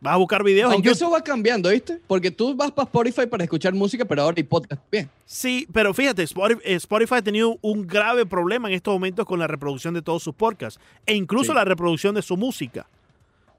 Vas 0.00 0.12
a 0.14 0.16
buscar 0.18 0.44
videos 0.44 0.70
Aunque 0.72 0.88
en 0.90 0.94
eso 0.94 1.10
va 1.10 1.22
cambiando, 1.24 1.70
¿viste? 1.70 2.00
Porque 2.06 2.30
tú 2.30 2.54
vas 2.54 2.70
para 2.70 2.84
Spotify 2.84 3.26
para 3.26 3.44
escuchar 3.44 3.72
música, 3.74 4.04
pero 4.04 4.22
ahora 4.22 4.34
hay 4.36 4.42
podcast. 4.42 4.82
Bien. 4.92 5.08
Sí, 5.24 5.66
pero 5.72 5.94
fíjate, 5.94 6.22
Spotify, 6.24 6.60
eh, 6.64 6.74
Spotify 6.74 7.14
ha 7.16 7.22
tenido 7.22 7.56
un 7.62 7.86
grave 7.86 8.26
problema 8.26 8.68
en 8.68 8.74
estos 8.74 8.92
momentos 8.92 9.24
con 9.24 9.38
la 9.38 9.46
reproducción 9.46 9.94
de 9.94 10.02
todos 10.02 10.22
sus 10.22 10.34
podcasts 10.34 10.78
e 11.06 11.14
incluso 11.14 11.52
Sí. 11.52 11.56
la 11.56 11.64
reproducción 11.64 12.14
de 12.14 12.22
su 12.22 12.36
música. 12.36 12.86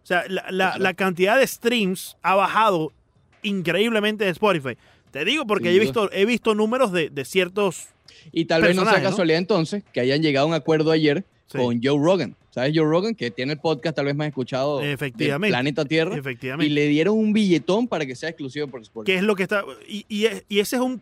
O 0.04 0.06
sea, 0.06 0.24
la, 0.30 0.44
la- 0.52 0.68
Claro. 0.70 0.84
la 0.84 0.94
cantidad 0.94 1.38
de 1.38 1.48
streams 1.48 2.16
ha 2.22 2.36
bajado 2.36 2.94
increíblemente 3.42 4.26
de 4.26 4.32
Spotify. 4.32 4.78
Te 5.12 5.26
digo 5.26 5.46
porque 5.48 5.76
he 5.76 5.80
visto, 5.80 6.12
he 6.12 6.26
visto 6.26 6.54
números 6.56 6.92
de, 6.92 7.10
de 7.10 7.26
ciertos... 7.26 7.88
Y 8.32 8.46
tal 8.46 8.62
vez 8.62 8.76
no 8.76 8.84
sea 8.86 9.02
casualidad 9.02 9.38
entonces 9.40 9.84
que 9.92 10.00
hayan 10.02 10.22
llegado 10.22 10.46
a 10.46 10.50
un 10.50 10.54
acuerdo 10.56 10.92
ayer 10.92 11.24
Sí. 11.48 11.58
con 11.58 11.80
Joe 11.82 11.98
Rogan. 12.04 12.36
¿Sabes 12.52 12.74
Joe 12.76 12.86
Rogan? 12.90 13.14
Que 13.16 13.32
tiene 13.32 13.54
el 13.54 13.60
podcast 13.60 13.96
tal 13.96 14.06
vez 14.06 14.16
más 14.16 14.28
escuchado 14.28 14.82
Efectivamente. 14.82 15.48
del 15.48 15.52
planeta 15.62 15.86
Tierra. 15.86 16.16
Y 16.16 16.20
Efectivamente. 16.20 16.74
le 16.74 16.88
dieron 16.88 17.18
un 17.18 17.32
billetón 17.34 17.88
para 17.88 18.06
que 18.06 18.16
sea 18.16 18.30
exclusivo 18.30 18.68
por 18.68 18.82
Spotify. 18.82 19.12
que 19.14 19.18
es 19.18 19.24
lo 19.24 19.36
que 19.36 19.44
está... 19.44 19.64
Y, 19.88 20.06
y 20.10 20.26
es- 20.26 20.44
y 20.50 20.60
ese 20.60 20.76
es 20.78 20.82
un... 20.82 21.02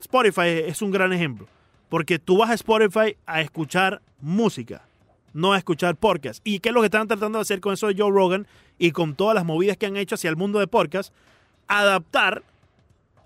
Spotify 0.00 0.62
es 0.66 0.80
un 0.82 0.90
gran 0.90 1.12
ejemplo. 1.12 1.46
Porque 1.88 2.18
tú 2.18 2.38
vas 2.38 2.50
a 2.50 2.54
Spotify 2.54 3.16
a 3.26 3.40
escuchar 3.40 4.00
música, 4.20 4.82
no 5.32 5.52
a 5.54 5.58
escuchar 5.58 5.96
podcast. 5.96 6.40
¿Y 6.44 6.60
qué 6.60 6.68
es 6.68 6.74
lo 6.74 6.80
que 6.82 6.86
están 6.86 7.08
tratando 7.08 7.38
de 7.38 7.42
hacer 7.42 7.60
con 7.60 7.72
eso 7.74 7.88
de 7.88 7.94
Joe 8.00 8.10
Rogan 8.12 8.46
y 8.78 8.92
con 8.92 9.14
todas 9.14 9.34
las 9.34 9.44
movidas 9.44 9.76
que 9.76 9.86
han 9.86 9.96
hecho 9.96 10.14
hacia 10.14 10.30
el 10.30 10.36
mundo 10.36 10.58
de 10.60 10.66
podcast? 10.68 11.12
Adaptar 11.66 12.42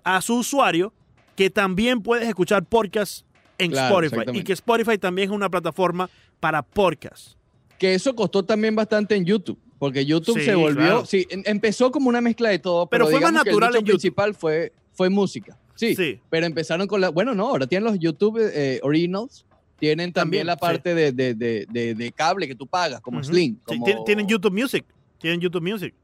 a 0.03 0.21
su 0.21 0.37
usuario 0.37 0.93
que 1.37 1.51
también 1.51 2.03
puedes 2.03 2.27
escuchar 2.29 2.65
podcast 2.65 3.25
en 3.59 3.71
Claro, 3.71 4.01
Spotify. 4.05 4.39
Y 4.39 4.45
que 4.45 4.53
Spotify 4.53 4.99
también 4.99 5.29
es 5.31 5.35
una 5.35 5.49
plataforma 5.49 6.09
para 6.45 6.61
podcast. 6.61 7.39
Que 7.79 7.95
eso 7.95 8.15
costó 8.15 8.43
también 8.45 8.77
bastante 8.77 9.15
en 9.17 9.25
YouTube. 9.25 9.59
Porque 9.79 10.05
YouTube 10.05 10.39
Sí, 10.39 10.45
se 10.45 10.55
volvió. 10.55 10.75
claro. 10.77 11.07
Sí, 11.07 11.27
em- 11.31 11.43
empezó 11.47 11.91
como 11.91 12.11
una 12.11 12.21
mezcla 12.21 12.51
de 12.51 12.59
todo. 12.59 12.87
Pero 12.87 13.07
Pero, 13.07 13.17
fue 13.17 13.21
más 13.23 13.31
digamos 13.31 13.45
que 13.45 13.49
el 13.49 13.55
natural 13.57 13.75
en 13.77 13.81
YouTube. 13.81 13.93
principal 13.93 14.35
fue, 14.35 14.73
fue 14.93 15.09
música. 15.09 15.57
Sí, 15.75 15.97
Sí. 15.97 16.21
Pero 16.29 16.45
empezaron 16.45 16.87
con 16.87 17.01
la. 17.01 17.09
Bueno, 17.09 17.35
no, 17.35 17.49
ahora 17.49 17.67
tienen 17.67 17.85
los 17.85 17.99
YouTube 17.99 18.39
eh, 18.41 18.79
Originals. 18.83 19.47
Tienen 19.79 20.13
también, 20.13 20.43
También, 20.43 20.47
la 20.49 20.57
parte 20.59 20.95
de, 20.95 21.13
de- 21.13 21.35
de- 21.35 21.67
de- 21.71 21.95
de 21.95 22.13
cable 22.13 22.47
que 22.47 22.55
tú 22.55 22.67
pagas, 22.67 23.01
como. 23.01 23.25
Sling. 23.25 23.59
Tien- 23.67 24.05
Tienen 24.05 24.29
YouTube 24.29 24.53
Music. 24.53 24.85
Tienen 25.19 25.41
YouTube 25.41 25.63
Music. 25.63 25.95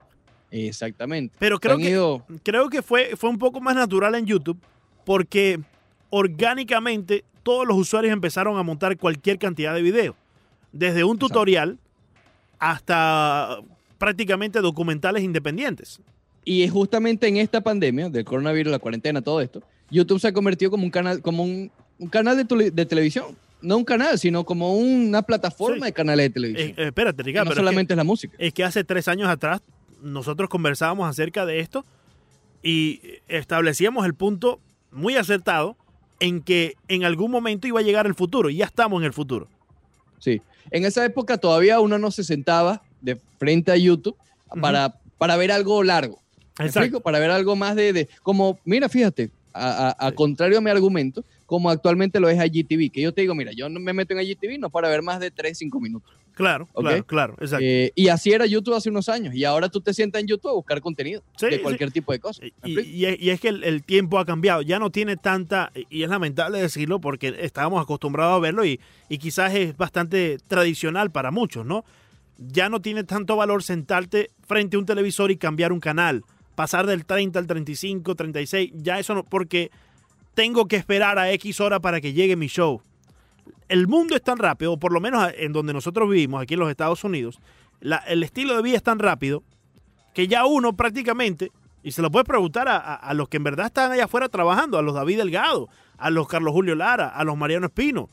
Exactamente. 0.50 1.36
Pero 1.38 1.58
creo 1.60 1.76
que, 1.76 1.90
ido- 1.90 2.24
creo 2.42 2.70
que 2.70 2.80
fue, 2.80 3.14
fue 3.14 3.28
un 3.28 3.38
poco 3.38 3.60
más 3.60 3.76
natural 3.76 4.14
en 4.14 4.24
YouTube 4.24 4.58
porque 5.04 5.60
orgánicamente 6.08 7.24
todos 7.42 7.66
los 7.66 7.76
usuarios 7.78 8.12
empezaron 8.12 8.58
a 8.58 8.62
montar 8.62 8.96
cualquier 8.96 9.38
cantidad 9.38 9.74
de 9.74 9.82
videos. 9.82 10.16
Desde 10.72 11.04
un 11.04 11.18
tutorial 11.18 11.78
hasta 12.58 13.58
prácticamente 13.98 14.60
documentales 14.60 15.22
independientes. 15.22 16.00
Y 16.44 16.62
es 16.62 16.70
justamente 16.70 17.26
en 17.28 17.36
esta 17.36 17.60
pandemia 17.60 18.08
del 18.08 18.24
coronavirus, 18.24 18.70
la 18.72 18.78
cuarentena, 18.78 19.20
todo 19.22 19.40
esto, 19.40 19.62
YouTube 19.90 20.20
se 20.20 20.28
ha 20.28 20.32
convertido 20.32 20.70
como 20.70 20.84
un 20.84 20.90
canal, 20.90 21.20
como 21.20 21.42
un, 21.42 21.70
un 21.98 22.08
canal 22.08 22.36
de, 22.36 22.44
tele- 22.46 22.70
de 22.70 22.86
televisión. 22.86 23.36
No 23.62 23.76
un 23.76 23.84
canal, 23.84 24.18
sino 24.18 24.44
como 24.44 24.74
una 24.74 25.20
plataforma 25.22 25.84
Sí. 25.86 25.90
de 25.90 25.92
canales 25.92 26.26
de 26.26 26.30
televisión. 26.30 26.68
eh, 26.78 26.86
espérate, 26.86 27.22
Ricardo, 27.22 27.44
no 27.46 27.50
pero 27.50 27.60
es 27.60 27.62
que- 27.62 27.66
solamente 27.68 27.92
es 27.92 27.96
la 27.96 28.04
música. 28.04 28.34
es 28.38 28.54
que 28.54 28.64
hace 28.64 28.84
tres 28.84 29.06
años 29.08 29.28
atrás 29.28 29.60
nosotros 30.02 30.48
conversábamos 30.48 31.06
acerca 31.08 31.44
de 31.44 31.60
esto 31.60 31.84
y 32.62 33.00
establecíamos 33.28 34.06
el 34.06 34.14
punto 34.14 34.60
muy 34.92 35.16
acertado 35.16 35.76
en 36.20 36.40
que 36.42 36.74
en 36.88 37.04
algún 37.04 37.30
momento 37.30 37.66
iba 37.66 37.80
a 37.80 37.82
llegar 37.82 38.06
el 38.06 38.14
futuro 38.14 38.48
y 38.48 38.56
ya 38.56 38.64
estamos 38.66 39.00
en 39.02 39.06
el 39.06 39.12
futuro. 39.12 39.46
Sí. 40.18 40.40
En 40.70 40.84
esa 40.84 41.04
época 41.04 41.38
todavía 41.38 41.80
uno 41.80 41.98
no 41.98 42.10
se 42.10 42.24
sentaba 42.24 42.82
de 43.00 43.18
frente 43.38 43.70
a 43.72 43.76
YouTube 43.76 44.16
para, 44.60 44.94
para 45.18 45.36
ver 45.36 45.52
algo 45.52 45.82
largo. 45.82 46.20
¿Me 46.58 46.66
Exacto. 46.66 46.80
explico? 46.80 47.00
Para 47.00 47.18
ver 47.18 47.30
algo 47.30 47.56
más 47.56 47.74
de, 47.76 47.92
de- 47.92 48.08
como, 48.22 48.58
mira, 48.64 48.88
fíjate, 48.88 49.30
a, 49.52 49.88
a- 49.88 50.06
a 50.06 50.10
Sí. 50.10 50.14
contrario 50.14 50.58
a 50.58 50.60
mi 50.60 50.70
argumento, 50.70 51.24
como 51.46 51.70
actualmente 51.70 52.20
lo 52.20 52.28
es 52.28 52.38
IGTV, 52.38 52.90
que 52.92 53.00
yo 53.00 53.12
te 53.12 53.22
digo, 53.22 53.34
mira, 53.34 53.52
yo 53.52 53.68
no 53.68 53.80
me 53.80 53.92
meto 53.92 54.14
en 54.14 54.20
IGTV 54.20 54.58
no 54.58 54.70
para 54.70 54.88
ver 54.88 55.02
más 55.02 55.18
de 55.20 55.30
3, 55.30 55.56
5 55.58 55.80
minutos. 55.80 56.12
Claro, 56.40 56.68
claro, 56.74 57.06
claro, 57.06 57.34
exacto. 57.40 57.64
Eh, 57.64 57.92
y 57.94 58.08
así 58.08 58.32
era 58.32 58.46
YouTube 58.46 58.74
hace 58.74 58.90
unos 58.90 59.08
años. 59.08 59.34
Y 59.34 59.44
ahora 59.44 59.68
tú 59.68 59.80
te 59.80 59.94
sientas 59.94 60.20
en 60.22 60.28
YouTube 60.28 60.50
a 60.50 60.54
buscar 60.54 60.80
contenido 60.80 61.22
Sí, 61.36 61.46
de 61.46 61.56
sí. 61.56 61.58
cualquier 61.62 61.90
tipo 61.92 62.12
de 62.12 62.18
cosas. 62.18 62.46
¿Me 62.62 62.70
Y, 62.70 63.04
es, 63.04 63.20
y 63.20 63.30
es 63.30 63.40
que 63.40 63.48
el, 63.48 63.62
el 63.64 63.82
tiempo 63.82 64.18
ha 64.18 64.24
cambiado, 64.24 64.62
ya 64.62 64.78
no 64.78 64.90
tiene 64.90 65.16
tanta, 65.16 65.70
y 65.90 66.02
es 66.02 66.08
lamentable 66.08 66.60
decirlo 66.60 67.00
porque 67.00 67.36
estábamos 67.40 67.82
acostumbrados 67.82 68.36
a 68.36 68.40
verlo 68.40 68.64
y, 68.64 68.80
y 69.08 69.18
quizás 69.18 69.54
es 69.54 69.76
bastante 69.76 70.38
tradicional 70.48 71.10
para 71.10 71.30
muchos, 71.30 71.64
¿no? 71.66 71.84
Ya 72.38 72.68
no 72.70 72.80
tiene 72.80 73.04
tanto 73.04 73.36
valor 73.36 73.62
sentarte 73.62 74.30
frente 74.46 74.76
a 74.76 74.78
un 74.80 74.86
televisor 74.86 75.30
y 75.30 75.36
cambiar 75.36 75.72
un 75.72 75.80
canal, 75.80 76.24
pasar 76.54 76.86
del 76.86 77.04
30 77.04 77.38
al 77.38 77.46
35, 77.46 78.14
36, 78.14 78.70
ya 78.74 78.98
eso 78.98 79.14
no, 79.14 79.24
porque 79.24 79.70
tengo 80.34 80.66
que 80.66 80.76
esperar 80.76 81.18
a 81.18 81.30
X 81.32 81.60
hora 81.60 81.80
para 81.80 82.00
que 82.00 82.12
llegue 82.14 82.36
mi 82.36 82.46
show. 82.46 82.80
El 83.70 83.86
mundo 83.88 84.14
es 84.16 84.22
tan 84.22 84.36
rápido, 84.38 84.72
o 84.74 84.76
por 84.78 84.92
lo 84.92 85.00
menos 85.00 85.32
en 85.36 85.52
donde 85.52 85.72
nosotros 85.72 86.08
vivimos, 86.10 86.42
aquí 86.42 86.54
en 86.54 86.60
los 86.60 86.70
Estados 86.70 87.02
Unidos, 87.04 87.40
la- 87.80 87.98
el 88.08 88.22
estilo 88.22 88.54
de 88.56 88.62
vida 88.62 88.76
es 88.76 88.82
tan 88.82 88.98
rápido 88.98 89.42
que 90.12 90.26
ya 90.28 90.44
uno 90.44 90.74
prácticamente, 90.74 91.50
y 91.82 91.92
se 91.92 92.02
lo 92.02 92.10
puedes 92.10 92.26
preguntar 92.26 92.68
a, 92.68 92.76
a- 92.76 92.94
a 92.96 93.14
los 93.14 93.28
que 93.28 93.36
en 93.38 93.44
verdad 93.44 93.66
están 93.66 93.92
allá 93.92 94.04
afuera 94.04 94.28
trabajando, 94.28 94.76
a 94.76 94.82
los 94.82 94.94
David 94.94 95.18
Delgado, 95.18 95.68
a 95.96 96.10
los 96.10 96.26
Carlos 96.28 96.52
Julio 96.52 96.74
Lara, 96.74 97.08
a 97.08 97.24
los 97.24 97.36
Mariano 97.36 97.66
Espino, 97.66 98.08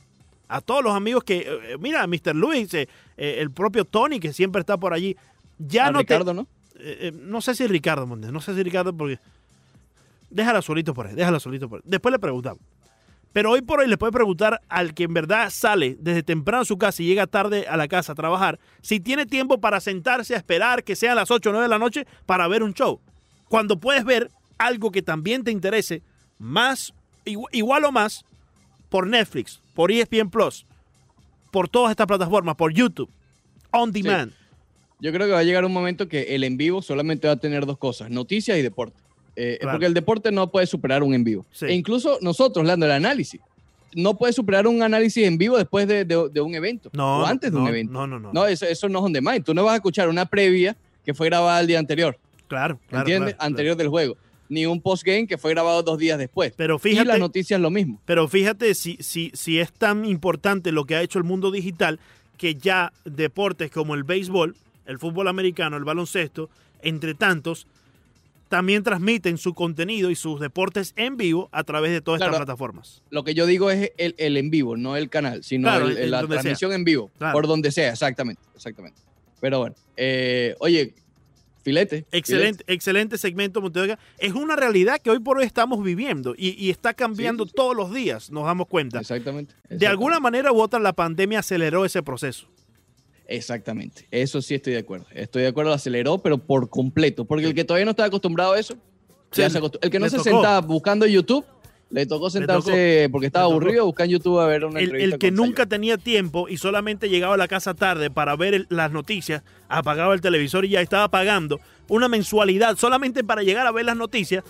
a 0.48 0.62
todos 0.62 0.84
los 0.84 0.94
amigos 0.94 1.24
que, 1.24 1.40
eh, 1.40 1.78
mira, 1.80 2.06
Mr. 2.08 2.36
Luis, 2.36 2.74
eh, 2.74 2.88
eh, 3.18 3.38
el 3.40 3.52
propio 3.52 3.84
Tony 3.84 4.20
que 4.20 4.32
siempre 4.34 4.60
está 4.62 4.78
por 4.78 4.94
allí, 4.94 5.18
ya 5.58 5.88
A 5.88 5.92
no 5.92 6.00
te- 6.04 6.14
Ricardo, 6.14 6.34
¿no? 6.34 6.42
eh, 6.80 6.98
eh, 7.02 7.12
no 7.14 7.42
sé 7.42 7.56
si 7.56 7.66
Ricardo 7.68 8.06
no 8.06 8.40
sé 8.42 8.54
si 8.54 8.62
Ricardo 8.64 8.96
porque 8.96 9.20
déjala 10.30 10.62
solito 10.62 10.94
por 10.94 11.08
ahí, 11.08 11.16
déjala 11.16 11.40
solito 11.40 11.68
por 11.68 11.80
ahí. 11.80 11.84
Después 11.86 12.12
le 12.12 12.20
preguntamos. 12.20 12.60
Pero 13.38 13.51
hoy 13.51 13.62
por 13.62 13.82
hoy 13.82 13.88
le 13.88 14.00
puede 14.00 14.12
preguntar 14.12 14.62
al 14.67 14.96
que 14.96 15.03
en 15.03 15.13
verdad 15.13 15.51
sale 15.51 15.96
desde 16.00 16.24
temprano 16.24 16.63
a 16.63 16.65
su 16.65 16.79
casa 16.79 17.03
y 17.03 17.06
llega 17.06 17.27
tarde 17.27 17.67
a 17.67 17.77
la 17.77 17.88
casa 17.88 18.13
a 18.13 18.15
trabajar, 18.15 18.58
si 18.82 19.00
tiene 19.00 19.27
tiempo 19.27 19.60
para 19.60 19.79
sentarse 19.79 20.34
a 20.34 20.38
esperar 20.38 20.84
que 20.84 20.96
sean 20.96 21.15
las 21.15 21.29
8 21.29 21.48
o 21.48 21.51
9 21.51 21.65
de 21.65 21.70
la 21.70 21.77
noche 21.77 22.08
para 22.25 22.48
ver 22.48 22.63
un 22.63 22.74
show. 22.74 23.00
Cuando 23.48 23.79
puedes 23.79 24.03
ver 24.06 24.32
algo 24.58 24.89
que 24.89 25.03
también 25.03 25.44
te 25.44 25.51
interese, 25.51 26.01
más, 26.39 26.96
igu- 27.25 27.48
igual 27.51 27.86
o 27.86 27.91
más, 27.91 28.25
por 28.89 29.06
Netflix, 29.06 29.62
por 29.75 29.91
ESPN 29.91 30.32
Plus, 30.32 30.65
por 31.51 31.70
todas 31.70 31.91
estas 31.91 32.08
plataformas, 32.08 32.56
por 32.56 32.74
YouTube, 32.74 33.12
on 33.70 33.91
demand. 33.91 34.34
Yo 35.00 35.13
creo 35.13 35.27
que 35.27 35.34
va 35.34 35.39
a 35.41 35.44
llegar 35.44 35.63
un 35.63 35.74
momento 35.74 36.08
que 36.08 36.34
el 36.34 36.44
en 36.44 36.58
vivo 36.58 36.82
solamente 36.82 37.27
va 37.27 37.34
a 37.36 37.38
tener 37.39 37.67
dos 37.67 37.77
cosas, 37.77 38.10
noticias 38.10 38.58
y 38.58 38.63
deporte. 38.63 39.00
Eh, 39.39 39.58
Claro. 39.62 39.75
Porque 39.75 39.86
el 39.86 39.94
deporte 39.94 40.32
no 40.32 40.50
puede 40.51 40.65
superar 40.67 41.03
un 41.03 41.13
en 41.13 41.24
vivo. 41.24 41.46
Sí. 41.51 41.65
E 41.67 41.74
incluso 41.74 42.17
nosotros, 42.22 42.65
Lando, 42.65 42.86
el 42.88 42.91
análisis. 42.91 43.39
no 43.94 44.17
puedes 44.17 44.36
superar 44.36 44.67
un 44.67 44.82
análisis 44.84 45.25
en 45.25 45.38
vivo 45.38 45.58
después 45.58 45.88
de, 45.88 46.03
de- 46.06 46.29
de 46.29 46.41
un 46.41 46.53
evento 46.56 46.89
No. 46.94 47.20
o 47.22 47.25
antes 47.25 47.51
de 47.51 47.58
no, 47.58 47.63
un 47.63 47.70
evento. 47.70 47.94
No, 47.94 48.06
no, 48.08 48.20
no. 48.20 48.34
No, 48.34 48.46
eso, 48.48 48.65
eso 48.65 48.89
no 48.89 49.00
es 49.00 49.06
on 49.06 49.13
demand. 49.13 49.44
Tú 49.46 49.53
no 49.53 49.63
vas 49.63 49.74
a 49.74 49.75
escuchar 49.77 50.10
una 50.10 50.25
previa 50.25 50.75
que 51.06 51.13
fue 51.13 51.27
grabada 51.27 51.60
el 51.62 51.67
día 51.67 51.79
anterior, 51.79 52.17
Claro, 52.48 52.79
claro. 52.89 53.03
¿entiendes? 53.06 53.36
claro, 53.36 53.48
anterior 53.48 53.75
del 53.77 53.88
juego. 53.88 54.17
Ni 54.50 54.65
un 54.65 54.82
postgame 54.82 55.27
que 55.27 55.38
fue 55.38 55.51
grabado 55.51 55.84
dos 55.84 55.98
días 55.98 56.17
después. 56.17 56.53
Pero 56.58 56.75
y 56.75 56.79
fíjate, 56.79 57.08
las 57.08 57.20
noticias 57.20 57.60
lo 57.62 57.70
mismo. 57.70 58.00
Pero 58.06 58.27
fíjate 58.27 58.74
si, 58.75 58.98
si, 59.01 59.32
si 59.34 59.60
es 59.60 59.72
tan 59.72 60.06
importante 60.06 60.72
lo 60.72 60.86
que 60.86 60.96
ha 60.96 61.01
hecho 61.01 61.17
el 61.20 61.25
mundo 61.25 61.51
digital 61.51 62.00
que 62.38 62.56
ya 62.56 62.91
deportes 63.06 63.72
como 63.72 63.94
el 63.96 64.03
béisbol, 64.03 64.56
el 64.86 65.00
fútbol 65.00 65.27
americano, 65.27 65.75
el 65.77 65.84
baloncesto, 65.86 66.50
entre 66.82 67.13
tantos, 67.13 67.67
también 68.50 68.84
transmiten 68.84 69.38
su 69.38 69.54
contenido 69.54 70.10
y 70.10 70.16
sus 70.16 70.39
deportes 70.39 70.94
en 70.96 71.18
vivo 71.18 71.50
a 71.51 71.63
través 71.63 71.92
de 71.92 72.01
todas 72.01 72.20
Claro. 72.20 72.32
estas 72.34 72.46
plataformas. 72.46 73.04
Lo 73.10 73.24
que 73.24 73.34
yo 73.34 73.46
digo 73.46 73.70
es 73.72 73.92
el, 73.98 74.16
el 74.18 74.38
en 74.38 74.50
vivo, 74.50 74.77
no 74.77 74.96
el 74.96 75.10
canal, 75.10 75.44
sino 75.44 75.68
Claro, 75.68 75.88
el- 75.89 76.12
la 76.12 76.20
sea. 76.22 76.27
transmisión 76.30 76.74
en 76.74 76.84
vivo, 76.84 77.12
Claro. 77.18 77.34
por 77.34 77.48
donde 77.48 77.72
sea, 77.72 77.92
exactamente, 77.92 78.42
exactamente. 78.56 79.00
Pero 79.42 79.60
bueno, 79.60 79.75
eh, 79.98 80.56
oye, 80.60 80.94
filete. 81.63 82.06
Excelente, 82.12 82.63
excelente 82.68 83.18
segmento, 83.18 83.62
Montevideo. 83.62 83.98
Es 84.18 84.34
una 84.34 84.56
realidad 84.56 85.00
que 85.01 85.10
hoy 85.10 85.20
por 85.20 85.38
hoy 85.38 85.46
estamos 85.46 85.84
viviendo 85.84 86.34
y, 86.38 86.51
y 86.63 86.70
está 86.70 86.94
cambiando 86.94 87.44
Sí, 87.44 87.50
sí. 87.50 87.56
todos 87.56 87.75
los 87.75 87.94
días, 87.94 88.32
nos 88.32 88.46
damos 88.46 88.68
cuenta. 88.68 89.00
filete. 89.00 89.13
Exactamente. 89.13 89.56
De 89.70 89.86
alguna 89.88 90.20
manera 90.22 90.51
u 90.54 90.62
otra, 90.62 90.80
la 90.80 90.94
pandemia 90.94 91.39
aceleró 91.39 91.84
ese 91.86 92.01
proceso. 92.01 92.48
Exactamente. 93.27 94.07
Eso 94.12 94.41
sí 94.41 94.55
estoy 94.55 94.74
de 94.74 94.79
acuerdo. 94.79 95.05
Estoy 95.13 95.41
de 95.43 95.50
acuerdo, 95.50 95.69
lo 95.72 95.75
aceleró, 95.75 96.17
pero 96.19 96.38
por 96.38 96.69
completo. 96.69 97.25
Porque 97.25 97.46
el 97.48 97.53
que 97.53 97.63
todavía 97.65 97.86
no 97.86 97.91
está 97.91 98.05
acostumbrado 98.05 98.53
a 98.53 98.60
eso, 98.60 98.75
ya 99.34 99.50
Sí, 99.50 99.57
se 99.60 99.65
El 99.81 99.89
que 99.91 100.00
no 100.00 100.10
se 100.10 100.17
tocó. 100.17 100.24
sentaba 100.29 100.62
buscando 100.62 101.05
YouTube, 101.05 101.46
le 101.89 102.05
tocó 102.05 102.29
sentarse 102.29 103.07
porque 103.12 103.27
estaba 103.27 103.46
aburrido, 103.46 103.86
buscar 103.86 104.05
en 104.05 104.12
YouTube 104.13 104.39
a 104.39 104.46
ver 104.46 104.65
una 104.65 104.79
El, 104.79 104.86
entrevista. 104.86 105.15
el 105.15 105.19
que 105.19 105.31
nunca 105.31 105.63
Sayo. 105.63 105.69
tenía 105.69 105.98
tiempo 105.98 106.48
y 106.50 106.57
solamente 106.57 107.10
llegaba 107.10 107.34
a 107.36 107.38
la 107.38 107.48
casa 107.48 107.74
tarde 107.74 108.10
para 108.10 108.36
ver 108.36 108.53
el- 108.53 108.67
las 108.69 108.91
noticias, 108.91 109.43
apagaba 109.69 110.13
el 110.13 110.22
televisor 110.22 110.65
y 110.65 110.69
ya 110.69 110.81
estaba 110.81 111.10
pagando 111.10 111.60
una 111.89 112.07
mensualidad 112.10 112.77
solamente 112.77 113.24
para 113.24 113.41
llegar 113.43 113.67
a 113.67 113.72
ver 113.72 113.86
las 113.86 113.96
noticias, 113.98 114.43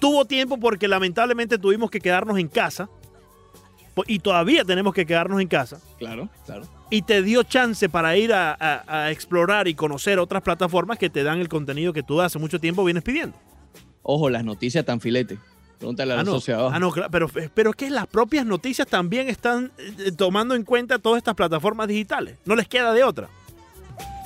tuvo 0.00 0.24
tiempo 0.26 0.58
porque 0.58 0.86
lamentablemente 0.88 1.58
tuvimos 1.58 1.90
que 1.90 2.00
quedarnos 2.00 2.38
en 2.38 2.48
casa 2.48 2.88
y 4.06 4.18
todavía 4.18 4.64
tenemos 4.64 4.92
que 4.94 5.06
quedarnos 5.06 5.40
en 5.40 5.48
casa 5.48 5.80
Claro, 5.98 6.28
claro. 6.44 6.64
Y 6.90 7.02
te 7.02 7.22
dio 7.22 7.42
chance 7.42 7.88
para 7.88 8.16
ir 8.16 8.32
a, 8.32 8.52
a- 8.58 8.84
a 9.04 9.10
explorar 9.10 9.66
y 9.68 9.74
conocer 9.74 10.18
otras 10.18 10.42
plataformas 10.42 10.98
que 10.98 11.10
te 11.10 11.22
dan 11.22 11.40
el 11.40 11.48
contenido 11.48 11.92
que 11.92 12.02
tú 12.02 12.20
hace 12.20 12.38
mucho 12.38 12.58
tiempo 12.60 12.84
vienes 12.84 13.02
pidiendo. 13.02 13.36
Ojo, 14.02 14.30
las 14.30 14.44
noticias 14.44 14.84
tan 14.84 15.00
filete. 15.00 15.38
Pregúntale 15.78 16.12
a 16.12 16.14
Ah, 16.14 16.18
la 16.18 16.24
no, 16.24 16.38
ah, 16.72 16.78
no, 16.78 16.90
claro, 16.90 17.10
pero, 17.10 17.28
pero 17.52 17.70
es 17.70 17.76
que 17.76 17.90
las 17.90 18.06
propias 18.06 18.46
noticias 18.46 18.86
también 18.88 19.28
están 19.28 19.72
eh, 19.78 20.10
tomando 20.16 20.54
en 20.54 20.62
cuenta 20.62 20.98
todas 20.98 21.18
estas 21.18 21.34
plataformas 21.34 21.86
digitales. 21.88 22.36
No 22.46 22.54
les 22.56 22.66
queda 22.68 22.92
de 22.94 23.04
otra. 23.04 23.28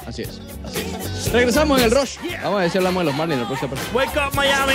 Así 0.07 0.23
es, 0.23 0.41
así 0.65 0.79
es. 0.81 1.33
Regresamos 1.33 1.79
en 1.79 1.87
el 1.87 1.91
Rush. 1.91 2.19
Vamos 2.43 2.59
a 2.59 2.63
ver 2.63 2.71
si 2.71 2.79
hablamos 2.79 3.01
de 3.01 3.05
los 3.07 3.15
Marlins 3.17 3.41
la 3.41 3.47
próxima 3.49 3.71
parte. 3.73 3.87
Wake 3.97 4.17
up 4.29 4.35
Miami. 4.37 4.75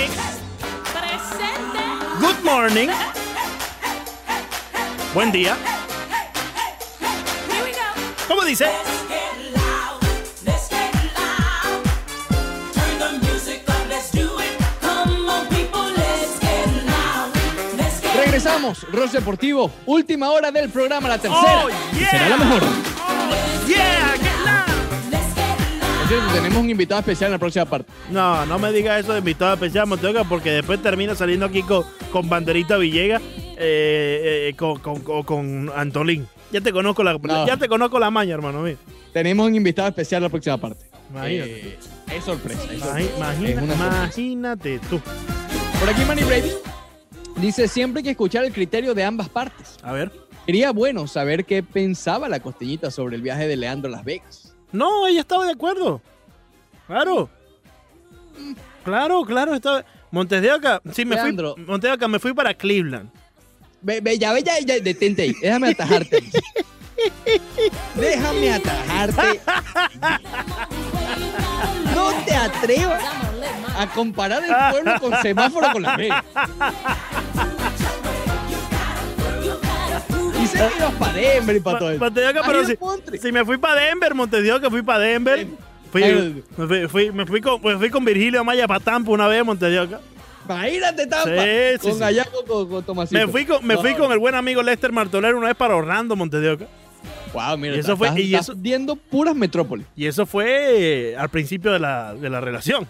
Presente. 0.92 1.82
Good 2.20 2.44
morning. 2.44 2.88
Buen 5.14 5.32
día. 5.32 5.56
¿Cómo 8.28 8.44
dice? 8.44 8.66
Regresamos, 18.16 18.86
Rush 18.92 19.10
Deportivo. 19.12 19.70
Última 19.84 20.30
hora 20.30 20.50
del 20.50 20.70
programa, 20.70 21.08
la 21.08 21.18
tercera. 21.18 21.64
Oh, 21.64 21.68
yeah. 21.98 22.10
será 22.10 22.28
la 22.30 22.36
mejor. 22.36 22.62
Oh, 22.62 23.66
yeah, 23.68 24.12
get 24.16 24.44
loud. 24.44 25.10
Let's 25.10 25.34
get 25.34 25.80
loud. 25.80 25.98
Por 25.98 26.08
cierto, 26.08 26.32
tenemos 26.34 26.58
un 26.62 26.70
invitado 26.70 27.00
especial 27.00 27.28
en 27.28 27.32
la 27.32 27.38
próxima 27.38 27.64
parte. 27.66 27.92
No, 28.10 28.46
no 28.46 28.58
me 28.58 28.72
digas 28.72 29.00
eso 29.00 29.12
de 29.12 29.18
invitado 29.18 29.54
especial, 29.54 29.86
Monteoca, 29.86 30.24
porque 30.24 30.50
después 30.50 30.80
termina 30.82 31.14
saliendo 31.14 31.46
aquí 31.46 31.62
con, 31.62 31.84
con 32.10 32.28
Banderita 32.28 32.76
Villegas, 32.78 33.20
eh, 33.58 34.48
eh, 34.50 34.54
con, 34.56 34.78
con, 34.80 35.00
con- 35.02 35.22
con 35.24 35.72
Antolín. 35.76 36.26
Ya 36.52 36.60
te 36.60 36.72
conozco 36.72 37.02
la, 37.02 37.14
No. 37.14 37.46
ya 37.46 37.56
te 37.56 37.68
conozco 37.68 37.98
la 37.98 38.10
maña, 38.10 38.34
hermano 38.34 38.62
mío. 38.62 38.76
Tenemos 39.12 39.46
un 39.48 39.54
invitado 39.54 39.88
especial 39.88 40.22
la 40.22 40.28
próxima 40.28 40.56
parte. 40.58 40.84
Imagínate. 41.10 41.68
Eh, 41.68 41.78
es 42.16 42.24
sorpresa. 42.24 42.62
es 42.64 42.70
Imagi- 42.70 42.80
sorpresa. 42.80 43.16
imagina- 43.16 43.48
Es 43.48 43.56
una 43.56 43.66
sorpresa. 43.76 43.96
imagínate 44.04 44.78
tú. 44.90 45.00
Por 45.80 45.88
aquí 45.88 46.02
Manny 46.06 46.22
Brady 46.24 46.52
dice 47.36 47.68
siempre 47.68 48.00
hay 48.00 48.04
que 48.04 48.10
escuchar 48.10 48.44
el 48.44 48.52
criterio 48.52 48.94
de 48.94 49.04
ambas 49.04 49.28
partes. 49.28 49.76
A 49.82 49.92
ver. 49.92 50.10
Sería 50.46 50.70
bueno 50.70 51.06
saber 51.08 51.44
qué 51.44 51.62
pensaba 51.62 52.28
la 52.28 52.38
costeñita 52.40 52.90
sobre 52.90 53.16
el 53.16 53.22
viaje 53.22 53.48
de 53.48 53.56
Leandro 53.56 53.88
a 53.88 53.92
Las 53.96 54.04
Vegas. 54.04 54.54
No, 54.72 55.06
ella 55.06 55.20
estaba 55.20 55.44
de 55.46 55.52
acuerdo. 55.52 56.00
Claro. 56.86 57.28
Claro, 58.84 59.24
claro. 59.24 59.54
Estaba... 59.54 59.84
Montes 60.12 60.40
de 60.40 60.52
Oca, 60.52 60.80
sí, 60.92 61.04
me 61.04 61.16
Leandro. 61.16 61.54
fui, 61.56 61.64
Montes 61.64 61.90
de 61.90 61.94
Oca, 61.96 62.08
me 62.08 62.18
fui 62.20 62.32
para 62.32 62.54
Cleveland. 62.54 63.10
Ve, 63.86 64.00
ve, 64.00 64.18
ya, 64.18 64.32
ve, 64.32 64.42
ya, 64.42 64.58
ya, 64.58 64.80
detente 64.80 65.22
ahí. 65.22 65.32
Déjame 65.40 65.68
atajarte. 65.68 66.18
Déjame 67.94 68.52
atajarte. 68.52 69.40
No 71.94 72.12
te 72.24 72.34
atrevas 72.34 73.04
a 73.78 73.86
comparar 73.94 74.42
el 74.42 74.72
pueblo 74.72 75.00
con 75.00 75.22
semáforo 75.22 75.68
con 75.72 75.84
Vegas. 75.96 76.24
Y 80.42 80.46
sé 80.48 80.58
que 80.58 80.78
ibas 80.78 80.94
para 80.94 81.12
Denver 81.12 81.56
y 81.56 81.60
para 81.60 81.78
todo 81.78 81.90
eso. 81.92 82.00
Montes 82.00 82.24
de 82.24 82.28
Oca, 82.28 82.40
¿Has 82.40 82.46
pero 82.46 82.62
ido 82.62 83.20
si, 83.22 83.30
me 83.32 83.44
fui 83.44 83.56
para 83.56 83.82
Denver, 83.82 84.14
Montes 84.16 84.42
de 84.42 84.52
Oca, 84.52 84.68
fui 84.68 84.82
para 84.82 84.98
Denver. 84.98 85.46
Fui, 85.92 86.42
me, 86.56 86.88
fui, 86.88 87.12
me 87.12 87.24
fui 87.24 87.40
con, 87.40 87.62
me 87.62 87.78
fui 87.78 87.90
con 87.90 88.04
Virgilio 88.04 88.40
Amaya 88.40 88.66
para 88.66 88.80
Tampa 88.80 89.12
una 89.12 89.28
vez, 89.28 89.44
Montes 89.44 89.70
de 89.70 89.78
Oca. 89.78 90.00
Imagínate, 90.48 91.06
Tampa. 91.06 91.30
Sí, 91.30 91.78
sí, 91.80 91.90
con 91.90 92.02
allá 92.02 92.24
con, 92.46 92.68
con, 92.68 92.82
Tomasito. 92.84 93.18
Me 93.18 93.30
fui 93.30 93.44
con, 93.44 93.64
me 93.66 93.74
No, 93.74 93.80
fui 93.80 93.94
con 93.94 94.10
el 94.12 94.18
buen 94.18 94.34
amigo 94.34 94.62
Lester 94.62 94.92
Martolero 94.92 95.36
una 95.38 95.48
vez 95.48 95.56
para 95.56 95.76
Orlando, 95.76 96.16
Montes 96.16 96.40
de 96.40 96.50
Oca. 96.50 96.66
Wow, 97.32 97.58
mira, 97.58 97.76
Y 97.76 97.80
eso 97.80 97.96
fue- 97.96 98.08
y 98.20 98.34
estás 98.34 98.48
eso- 98.50 98.54
viendo 98.56 98.96
puras 98.96 99.34
metrópolis. 99.34 99.86
Y 99.96 100.06
eso 100.06 100.24
fue 100.26 101.10
eh, 101.12 101.16
al 101.16 101.28
principio 101.28 101.72
de 101.72 101.78
la, 101.78 102.14
de 102.14 102.30
la 102.30 102.40
relación. 102.40 102.86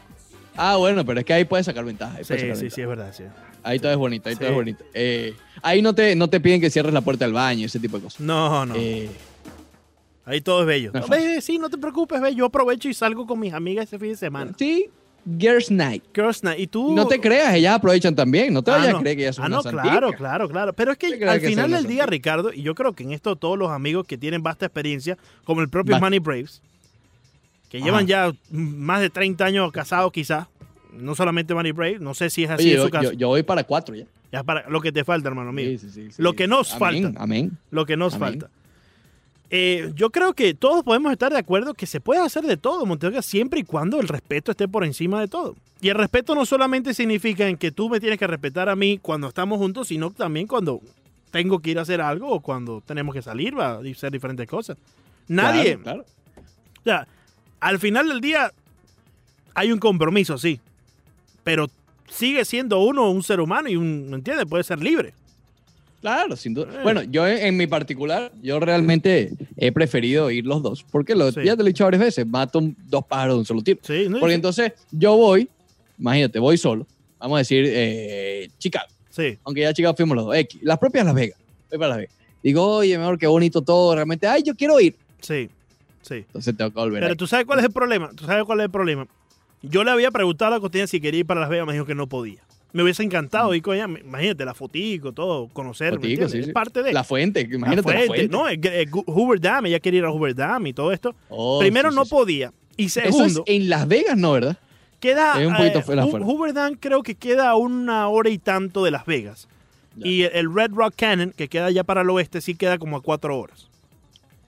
Ah, 0.56 0.76
bueno, 0.76 1.04
pero 1.04 1.20
es 1.20 1.26
que 1.26 1.34
ahí 1.34 1.44
puedes 1.44 1.66
sacar 1.66 1.84
ventaja. 1.84 2.16
ahí 2.16 2.24
Sí, 2.24 2.28
sacar 2.28 2.40
sí, 2.40 2.46
ventaja. 2.62 2.74
sí, 2.74 2.80
es 2.80 2.88
verdad. 2.88 3.12
Sí. 3.14 3.24
Ahí 3.62 3.78
todo 3.80 3.90
es 3.90 3.98
bonito, 3.98 4.28
ahí 4.28 4.36
todo 4.36 4.48
es 4.48 4.54
bonito. 4.54 4.84
Eh, 4.94 5.34
ahí 5.62 5.82
no 5.82 5.92
te, 5.94 6.14
no 6.14 6.28
te 6.30 6.38
piden 6.40 6.60
que 6.60 6.70
cierres 6.70 6.94
la 6.94 7.00
puerta 7.00 7.24
del 7.24 7.34
baño, 7.34 7.66
ese 7.66 7.80
tipo 7.80 7.96
de 7.98 8.04
cosas. 8.04 8.20
No, 8.20 8.64
no. 8.64 8.74
Eh, 8.76 9.08
Ahí 10.24 10.40
todo 10.40 10.62
es 10.62 10.66
bello. 10.66 10.90
No 10.92 11.14
es 11.14 11.44
sí, 11.44 11.56
no 11.58 11.68
te 11.70 11.78
preocupes, 11.78 12.20
ve. 12.20 12.34
Yo 12.34 12.46
aprovecho 12.46 12.88
y 12.88 12.94
salgo 12.94 13.26
con 13.28 13.38
mis 13.38 13.52
amigas 13.52 13.86
ese 13.86 13.98
fin 13.98 14.10
de 14.10 14.16
semana. 14.16 14.52
sí, 14.58 14.88
Girls 15.38 15.70
Night. 15.70 16.04
Girls 16.14 16.42
Night. 16.44 16.58
Y 16.60 16.66
tú. 16.68 16.94
No 16.94 17.06
te 17.08 17.20
creas, 17.20 17.54
ellas 17.54 17.74
aprovechan 17.74 18.14
también. 18.14 18.52
No 18.54 18.62
te 18.62 18.70
Ah, 18.70 18.76
vayas 18.76 18.92
no. 18.92 18.98
a 18.98 19.00
creer 19.00 19.16
que 19.16 19.22
ellas 19.24 19.36
son 19.36 19.44
Ah, 19.46 19.48
no, 19.48 19.62
claro, 19.62 20.12
claro, 20.12 20.48
claro. 20.48 20.72
Pero 20.72 20.92
es 20.92 20.98
¿Te 20.98 21.18
que 21.18 21.28
al 21.28 21.40
que 21.40 21.48
final 21.48 21.70
del 21.70 21.86
día? 21.86 22.06
Ricardo, 22.06 22.52
y 22.52 22.62
yo 22.62 22.74
creo 22.74 22.92
que 22.94 23.02
en 23.02 23.12
esto 23.12 23.34
todos 23.36 23.58
los 23.58 23.70
amigos 23.70 24.06
que 24.06 24.16
tienen 24.16 24.42
vasta 24.42 24.66
experiencia, 24.66 25.18
como 25.44 25.60
el 25.62 25.68
propio 25.68 25.98
Manny 25.98 26.20
Braves, 26.20 26.62
que 27.68 27.78
Ajá. 27.78 27.86
llevan 27.86 28.06
ya 28.06 28.32
más 28.50 29.00
de 29.00 29.10
30 29.10 29.44
años 29.44 29.72
casados 29.72 30.12
quizás, 30.12 30.46
no 30.92 31.14
solamente 31.14 31.54
Manny 31.54 31.72
Brave, 31.72 31.98
no 31.98 32.14
sé 32.14 32.30
si 32.30 32.44
es 32.44 32.50
así 32.50 32.64
Oye, 32.66 32.74
en 32.74 32.78
su 32.80 32.86
yo, 32.86 32.90
caso. 32.90 33.12
yo- 33.12 33.18
yo 33.18 33.28
voy 33.28 33.42
para 33.42 33.64
cuatro 33.64 33.94
ya. 33.94 34.04
Ya 34.32 34.42
para 34.42 34.68
lo 34.68 34.80
que 34.80 34.90
te 34.92 35.04
falta, 35.04 35.28
hermano 35.28 35.52
mío. 35.52 35.66
Sí, 35.70 35.78
sí, 35.78 35.90
sí, 35.90 36.10
sí. 36.12 36.22
Lo 36.22 36.32
que 36.34 36.46
nos 36.48 36.72
Amén, 36.74 37.02
falta. 37.04 37.22
Amén. 37.22 37.58
Lo 37.70 37.84
que 37.86 37.96
nos 37.96 38.14
Amén. 38.14 38.28
falta. 38.40 38.50
Eh, 39.50 39.92
yo 39.94 40.11
creo 40.11 40.35
que 40.35 40.54
todos 40.54 40.82
podemos 40.82 41.12
estar 41.12 41.32
de 41.32 41.38
acuerdo 41.38 41.74
que 41.74 41.87
se 41.87 42.00
puede 42.00 42.20
hacer 42.20 42.44
de 42.44 42.56
todo, 42.56 42.85
Montevideo, 42.85 43.22
siempre 43.22 43.61
y 43.61 43.64
cuando 43.64 44.00
el 44.00 44.09
respeto 44.09 44.50
esté 44.50 44.66
por 44.66 44.85
encima 44.85 45.20
de 45.20 45.28
todo. 45.28 45.54
Y 45.80 45.88
el 45.88 45.94
respeto 45.94 46.35
no 46.35 46.44
solamente 46.46 46.94
significa 46.94 47.48
en 47.48 47.56
que 47.56 47.70
tú 47.70 47.88
me 47.88 48.00
tienes 48.00 48.18
que 48.18 48.26
respetar 48.26 48.68
a 48.68 48.76
mí 48.76 48.98
cuando 49.00 49.28
estamos 49.28 49.59
juntos, 49.59 49.88
sino 49.88 50.11
también 50.11 50.46
cuando 50.46 50.80
tengo 51.30 51.61
que 51.61 51.70
ir 51.70 51.78
a 51.78 51.82
hacer 51.82 52.00
algo 52.00 52.28
o 52.28 52.40
cuando 52.40 52.82
tenemos 52.85 53.14
que 53.14 53.22
salir 53.22 53.56
va 53.56 53.74
a 53.74 53.78
hacer 53.78 54.11
diferentes 54.11 54.48
cosas. 54.48 54.76
Nadie, 55.28 55.78
Claro, 55.78 56.04
claro. 56.04 56.04
o 56.80 56.82
sea, 56.82 57.09
al 57.61 57.78
final 57.78 58.09
del 58.09 58.20
día 58.20 58.52
hay 59.54 59.70
un 59.70 59.78
compromiso, 59.78 60.38
sí, 60.38 60.61
pero 61.44 61.68
sigue 62.09 62.44
siendo 62.44 62.80
uno 62.80 63.11
un 63.11 63.22
ser 63.22 63.40
humano 63.40 63.68
y 63.68 63.76
un, 63.76 64.09
¿me 64.11 64.16
entiendes? 64.16 64.46
Puede 64.46 64.64
ser 64.64 64.80
libre. 64.80 65.14
Claro, 66.00 66.37
sin 66.37 66.54
duda. 66.54 66.68
Eh. 66.72 66.80
Bueno, 66.82 67.02
yo 67.02 67.26
en, 67.26 67.38
en 67.38 67.56
mi 67.56 67.66
particular, 67.66 68.30
yo 68.42 68.61
realmente 68.61 69.32
he 69.56 69.72
preferido 69.72 70.30
ir 70.30 70.46
los 70.46 70.62
dos. 70.62 70.85
Porque 70.90 71.14
lo, 71.14 71.32
Sí. 71.32 71.40
ya 71.44 71.56
te 71.56 71.62
lo 71.62 71.68
he 71.68 71.72
dicho 71.72 71.85
varias 71.85 72.00
veces, 72.02 72.26
mato 72.26 72.61
dos 72.88 73.04
pájaros 73.06 73.35
de 73.37 73.38
un 73.40 73.44
solo 73.46 73.62
tiro. 73.62 73.80
Sí, 73.82 74.06
¿no? 74.09 74.20
Porque 74.20 74.35
entonces 74.35 74.72
yo 74.92 75.16
voy, 75.16 75.48
imagínate, 75.98 76.38
voy 76.38 76.56
solo. 76.59 76.87
Vamos 77.18 77.37
a 77.37 77.38
decir, 77.38 77.64
eh, 77.66 78.48
Chicago. 78.59 78.87
sí, 79.11 79.38
Aunque 79.44 79.62
ya 79.62 79.72
Chicago 79.72 79.96
fuimos 79.96 80.16
los 80.16 80.26
dos. 80.26 80.37
X. 80.37 80.61
Las 80.62 80.78
propias 80.78 81.04
Las 81.06 81.14
Vegas. 81.14 81.38
Voy 81.70 81.78
para 81.78 81.88
Las 81.88 81.98
Vegas. 81.98 82.14
Digo, 82.42 82.64
oye, 82.76 82.96
mejor 82.98 83.18
qué 83.18 83.26
bonito 83.26 83.62
todo. 83.62 83.94
Realmente, 83.94 84.26
ay, 84.28 84.42
yo 84.44 84.54
quiero 84.54 84.78
ir. 84.78 84.94
sí, 85.20 85.48
sí. 86.02 86.14
Entonces 86.16 86.56
tengo 86.56 86.70
que 86.70 86.78
volver. 86.78 87.00
Pero 87.00 87.12
ahí. 87.12 87.16
tú 87.16 87.26
sabes 87.26 87.46
cuál 87.46 87.59
es 87.59 87.64
el 87.64 87.72
problema. 87.72 88.11
Tú 88.14 88.24
sabes 88.26 88.44
cuál 88.44 88.61
es 88.61 88.64
el 88.66 88.70
problema. 88.70 89.09
Yo 89.62 89.82
le 89.82 89.90
había 89.90 90.11
preguntado 90.12 90.52
a 90.52 90.56
la 90.59 90.61
costeña 90.61 90.87
si 90.87 91.00
quería 91.00 91.20
ir 91.20 91.26
para 91.26 91.40
Las 91.40 91.48
Vegas, 91.50 91.66
me 91.66 91.72
dijo 91.72 91.85
que 91.87 91.94
no 91.96 92.06
podía. 92.06 92.38
Me 92.76 92.82
hubiese 92.82 93.02
encantado 93.02 93.54
ir 93.54 93.62
con 93.62 93.74
ella. 93.74 93.84
Imagínate, 93.86 94.44
la 94.44 94.52
fotico, 94.52 95.10
todo, 95.12 95.48
conocer. 95.48 95.98
Es 96.04 96.48
parte 96.50 96.82
de. 96.82 96.92
La 96.92 97.04
fuente, 97.04 97.40
imagínate 97.40 97.88
la 97.90 98.00
la 98.00 98.06
fuente. 98.06 98.28
No, 98.28 98.46
el, 98.50 98.64
el 98.66 98.90
Hoover 98.90 99.40
Dam, 99.40 99.64
ella 99.64 99.80
quería 99.80 100.00
ir 100.00 100.04
a 100.04 100.10
Hoover 100.10 100.34
Dam 100.34 100.66
y 100.66 100.74
todo 100.74 100.92
esto. 100.92 101.14
Oh, 101.30 101.58
Primero 101.58 101.88
sí, 101.90 101.96
no 101.96 102.04
podía. 102.04 102.52
Y 102.76 102.84
Eso 102.84 103.00
segundo, 103.00 103.44
es 103.46 103.54
en 103.56 103.70
Las 103.70 103.88
Vegas, 103.88 104.18
¿no, 104.18 104.32
verdad? 104.32 104.58
queda. 105.00 105.40
es 105.40 105.46
un 105.46 105.56
poquito 105.56 105.78
eh, 105.78 106.00
Ho-. 106.00 106.24
Hoover 106.24 106.52
Dam 106.52 106.74
creo 106.78 107.02
que 107.02 107.14
queda 107.14 107.48
a 107.48 107.56
una 107.56 108.08
hora 108.08 108.28
y 108.28 108.36
tanto 108.36 108.84
de 108.84 108.90
Las 108.90 109.06
Vegas. 109.06 109.48
Ya. 109.96 110.06
Y 110.06 110.22
el, 110.24 110.32
el 110.34 110.54
Red 110.54 110.72
Rock 110.72 110.92
Canyon, 110.98 111.32
que 111.34 111.48
queda 111.48 111.64
allá 111.66 111.82
para 111.82 112.02
el 112.02 112.10
oeste, 112.10 112.42
sí 112.42 112.54
queda 112.56 112.76
como 112.76 112.98
a 112.98 113.00
cuatro 113.00 113.38
horas. 113.38 113.70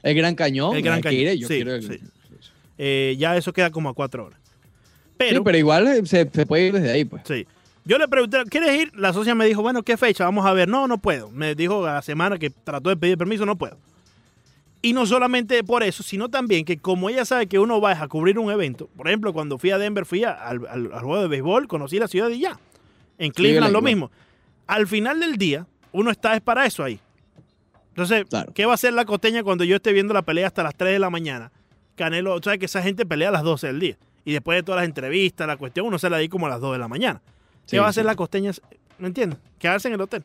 El 0.02 0.14
Gran 0.14 0.34
Cañón. 0.34 0.76
El 0.76 0.82
Gran 0.82 1.00
Cañón, 1.00 1.34
yo 1.36 1.48
sí, 1.48 1.54
quiero- 1.54 1.80
sí. 1.80 1.98
Eh, 2.76 3.16
ya 3.18 3.38
eso 3.38 3.54
queda 3.54 3.70
como 3.70 3.88
a 3.88 3.94
cuatro 3.94 4.26
horas. 4.26 4.38
Pero, 5.16 5.38
sí, 5.38 5.42
pero 5.44 5.56
igual 5.56 5.86
eh, 5.88 6.04
se, 6.04 6.28
se 6.30 6.44
puede 6.46 6.66
ir 6.66 6.72
desde 6.74 6.90
ahí, 6.92 7.06
pues. 7.06 7.22
sí. 7.26 7.46
Yo 7.88 7.96
le 7.96 8.06
pregunté, 8.06 8.44
¿quieres 8.50 8.78
ir? 8.82 8.92
La 8.94 9.14
socia 9.14 9.34
me 9.34 9.46
dijo, 9.46 9.62
bueno, 9.62 9.82
¿qué 9.82 9.96
fecha? 9.96 10.24
Vamos 10.24 10.44
a 10.44 10.52
ver. 10.52 10.68
No, 10.68 10.86
no 10.86 10.98
puedo. 10.98 11.30
Me 11.30 11.54
dijo 11.54 11.86
a 11.86 11.94
la 11.94 12.02
semana 12.02 12.38
que 12.38 12.50
trató 12.50 12.90
de 12.90 12.98
pedir 12.98 13.16
permiso, 13.16 13.46
no 13.46 13.56
puedo. 13.56 13.78
Y 14.82 14.92
no 14.92 15.06
solamente 15.06 15.64
por 15.64 15.82
eso, 15.82 16.02
sino 16.02 16.28
también 16.28 16.66
que 16.66 16.76
como 16.76 17.08
ella 17.08 17.24
sabe 17.24 17.46
que 17.46 17.58
uno 17.58 17.80
va 17.80 17.92
a 17.92 18.06
cubrir 18.06 18.38
un 18.38 18.50
evento, 18.50 18.88
por 18.94 19.08
ejemplo, 19.08 19.32
cuando 19.32 19.56
fui 19.56 19.70
a 19.70 19.78
Denver, 19.78 20.04
fui 20.04 20.22
a- 20.22 20.32
al, 20.32 20.66
al- 20.68 20.92
al 20.92 21.00
juego 21.00 21.22
de 21.22 21.28
béisbol, 21.28 21.66
conocí 21.66 21.98
la 21.98 22.08
ciudad 22.08 22.28
y 22.28 22.40
ya. 22.40 22.60
En 23.16 23.32
Cleveland 23.32 23.72
la- 23.72 23.72
lo 23.72 23.80
mismo. 23.82 24.10
Al 24.66 24.86
final 24.86 25.18
del 25.18 25.36
día, 25.38 25.66
uno 25.92 26.10
está 26.10 26.34
es 26.36 26.42
para 26.42 26.66
eso 26.66 26.84
ahí. 26.84 27.00
Entonces, 27.88 28.26
Claro. 28.28 28.52
¿qué 28.54 28.66
va 28.66 28.72
a 28.72 28.74
hacer 28.74 28.92
la 28.92 29.06
costeña 29.06 29.42
cuando 29.42 29.64
yo 29.64 29.76
esté 29.76 29.94
viendo 29.94 30.12
la 30.12 30.20
pelea 30.22 30.46
hasta 30.46 30.62
las 30.62 30.74
3 30.76 30.92
de 30.92 30.98
la 30.98 31.08
mañana? 31.08 31.50
Canelo, 31.96 32.38
sabes 32.42 32.58
que 32.58 32.66
esa 32.66 32.82
gente 32.82 33.06
pelea 33.06 33.30
a 33.30 33.32
las 33.32 33.42
12 33.44 33.66
del 33.68 33.80
día. 33.80 33.96
Y 34.26 34.32
después 34.34 34.56
de 34.56 34.62
todas 34.62 34.82
las 34.82 34.88
entrevistas, 34.88 35.46
la 35.46 35.56
cuestión, 35.56 35.86
uno 35.86 35.98
se 35.98 36.10
la 36.10 36.18
di 36.18 36.28
como 36.28 36.46
a 36.46 36.50
las 36.50 36.60
2 36.60 36.72
de 36.74 36.78
la 36.78 36.86
mañana. 36.86 37.20
¿Qué 37.68 37.76
Sí, 37.76 37.78
va 37.78 37.86
a 37.86 37.90
hacer 37.90 38.04
sí. 38.04 38.06
la 38.06 38.16
costeña? 38.16 38.50
¿Me 38.98 39.08
entiendes? 39.08 39.38
Quedarse 39.58 39.88
en 39.88 39.94
el 39.94 40.00
hotel, 40.00 40.24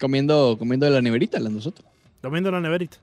Comiendo, 0.00 0.56
comiendo 0.58 0.86
de 0.86 0.92
la 0.92 1.00
neverita, 1.00 1.38
nosotros. 1.38 1.86
comiendo 2.20 2.48
en 2.48 2.54
la 2.56 2.60
neverita. 2.60 2.96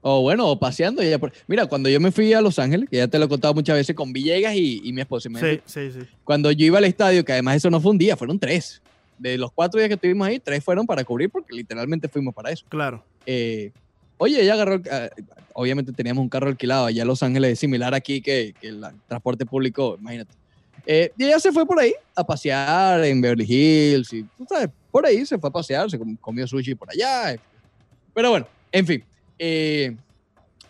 O 0.00 0.22
bueno, 0.22 0.46
o 0.48 0.58
paseando. 0.58 1.02
ya 1.02 1.18
por- 1.18 1.32
Mira, 1.46 1.66
cuando 1.66 1.88
yo 1.90 2.00
me 2.00 2.12
fui 2.12 2.32
a 2.32 2.40
Los 2.40 2.58
Ángeles, 2.58 2.88
que 2.88 2.96
ya 2.98 3.08
te 3.08 3.18
lo 3.18 3.24
he 3.24 3.28
contado 3.28 3.52
muchas 3.52 3.76
veces 3.76 3.94
con 3.96 4.12
Villegas 4.12 4.54
y, 4.54 4.80
y 4.84 4.92
mi 4.92 5.00
esposa. 5.00 5.28
Sí, 5.40 5.60
sí, 5.66 5.90
sí. 5.90 5.98
Cuando 6.24 6.50
yo 6.52 6.64
iba 6.64 6.78
al 6.78 6.84
estadio, 6.84 7.24
que 7.24 7.32
además 7.32 7.56
eso 7.56 7.68
no 7.70 7.80
fue 7.80 7.90
un 7.90 7.98
día, 7.98 8.16
fueron 8.16 8.38
tres. 8.38 8.80
De 9.18 9.36
los 9.36 9.50
cuatro 9.52 9.78
días 9.80 9.88
que 9.88 9.94
estuvimos 9.94 10.26
ahí, 10.28 10.38
tres 10.38 10.62
fueron 10.62 10.86
para 10.86 11.02
cubrir 11.04 11.28
porque 11.28 11.54
literalmente 11.54 12.08
fuimos 12.08 12.32
para 12.34 12.50
eso. 12.52 12.64
Claro. 12.68 13.04
Eh, 13.26 13.72
oye, 14.16 14.40
ella 14.40 14.54
agarró, 14.54 14.80
ah, 14.90 15.08
obviamente 15.54 15.92
teníamos 15.92 16.22
un 16.22 16.28
carro 16.28 16.46
alquilado 16.48 16.86
allá 16.86 17.02
en 17.02 17.08
Los 17.08 17.22
Ángeles, 17.24 17.58
similar 17.58 17.92
aquí 17.94 18.22
que, 18.22 18.54
que 18.60 18.68
el 18.68 18.84
transporte 19.08 19.44
público, 19.44 19.96
imagínate. 20.00 20.32
Eh, 20.90 21.12
y 21.18 21.24
ella 21.24 21.38
se 21.38 21.52
fue 21.52 21.66
por 21.66 21.78
ahí 21.78 21.92
a 22.16 22.24
pasear 22.24 23.04
en 23.04 23.20
Beverly 23.20 23.44
Hills 23.46 24.10
y, 24.14 24.22
tú 24.22 24.46
sabes, 24.48 24.70
por 24.90 25.04
ahí 25.04 25.26
se 25.26 25.38
fue 25.38 25.50
a 25.50 25.52
pasear, 25.52 25.90
se 25.90 25.98
com- 25.98 26.16
comió 26.16 26.46
sushi 26.46 26.74
por 26.74 26.88
allá. 26.90 27.38
Pero 28.14 28.30
bueno, 28.30 28.46
en 28.72 28.86
fin. 28.86 29.04
Eh, 29.38 29.94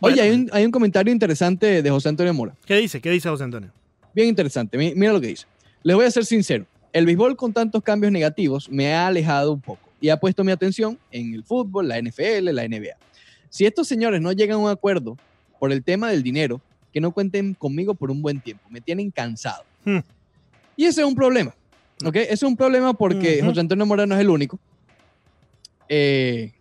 oye, 0.00 0.16
Bueno. 0.16 0.22
hay 0.22 0.30
un, 0.32 0.50
hay 0.52 0.64
un 0.64 0.72
comentario 0.72 1.12
interesante 1.12 1.82
de 1.82 1.90
José 1.90 2.08
Antonio 2.08 2.34
Mora. 2.34 2.52
¿Qué 2.66 2.74
dice? 2.78 3.00
¿Qué 3.00 3.10
dice 3.10 3.28
José 3.28 3.44
Antonio? 3.44 3.70
Bien 4.12 4.26
interesante. 4.26 4.76
Mi- 4.76 4.92
Mira 4.96 5.12
lo 5.12 5.20
que 5.20 5.28
dice. 5.28 5.46
Les 5.84 5.94
voy 5.94 6.04
a 6.04 6.10
ser 6.10 6.24
sincero. 6.24 6.66
El 6.92 7.06
béisbol 7.06 7.36
con 7.36 7.52
tantos 7.52 7.80
cambios 7.84 8.10
negativos 8.12 8.68
me 8.68 8.92
ha 8.92 9.06
alejado 9.06 9.52
un 9.52 9.60
poco 9.60 9.88
y 10.00 10.08
ha 10.08 10.16
puesto 10.18 10.42
mi 10.42 10.50
atención 10.50 10.98
en 11.12 11.32
el 11.32 11.44
fútbol, 11.44 11.86
la 11.86 11.96
NFL, 12.02 12.50
la 12.52 12.64
NBA. 12.66 12.96
Si 13.50 13.66
estos 13.66 13.86
señores 13.86 14.20
no 14.20 14.32
llegan 14.32 14.56
a 14.56 14.58
un 14.58 14.68
acuerdo 14.70 15.16
por 15.60 15.70
el 15.70 15.84
tema 15.84 16.10
del 16.10 16.24
dinero, 16.24 16.60
que 16.92 17.00
no 17.00 17.12
cuenten 17.12 17.54
conmigo 17.54 17.94
por 17.94 18.10
un 18.10 18.20
buen 18.20 18.40
tiempo. 18.40 18.64
Me 18.68 18.80
tienen 18.80 19.10
cansado. 19.12 19.62
Hmm. 19.88 20.02
Y 20.76 20.84
ese 20.84 21.00
es 21.00 21.06
un 21.06 21.14
problema. 21.14 21.54
¿Ok? 22.04 22.16
Ese 22.16 22.32
es 22.34 22.42
un 22.42 22.56
problema 22.56 22.94
porque 22.94 23.38
Ujú. 23.38 23.48
José 23.48 23.60
Antonio 23.60 23.86
Moreno 23.86 24.14
es 24.14 24.20
el 24.20 24.30
único. 24.30 24.58
Eh, 25.88 26.52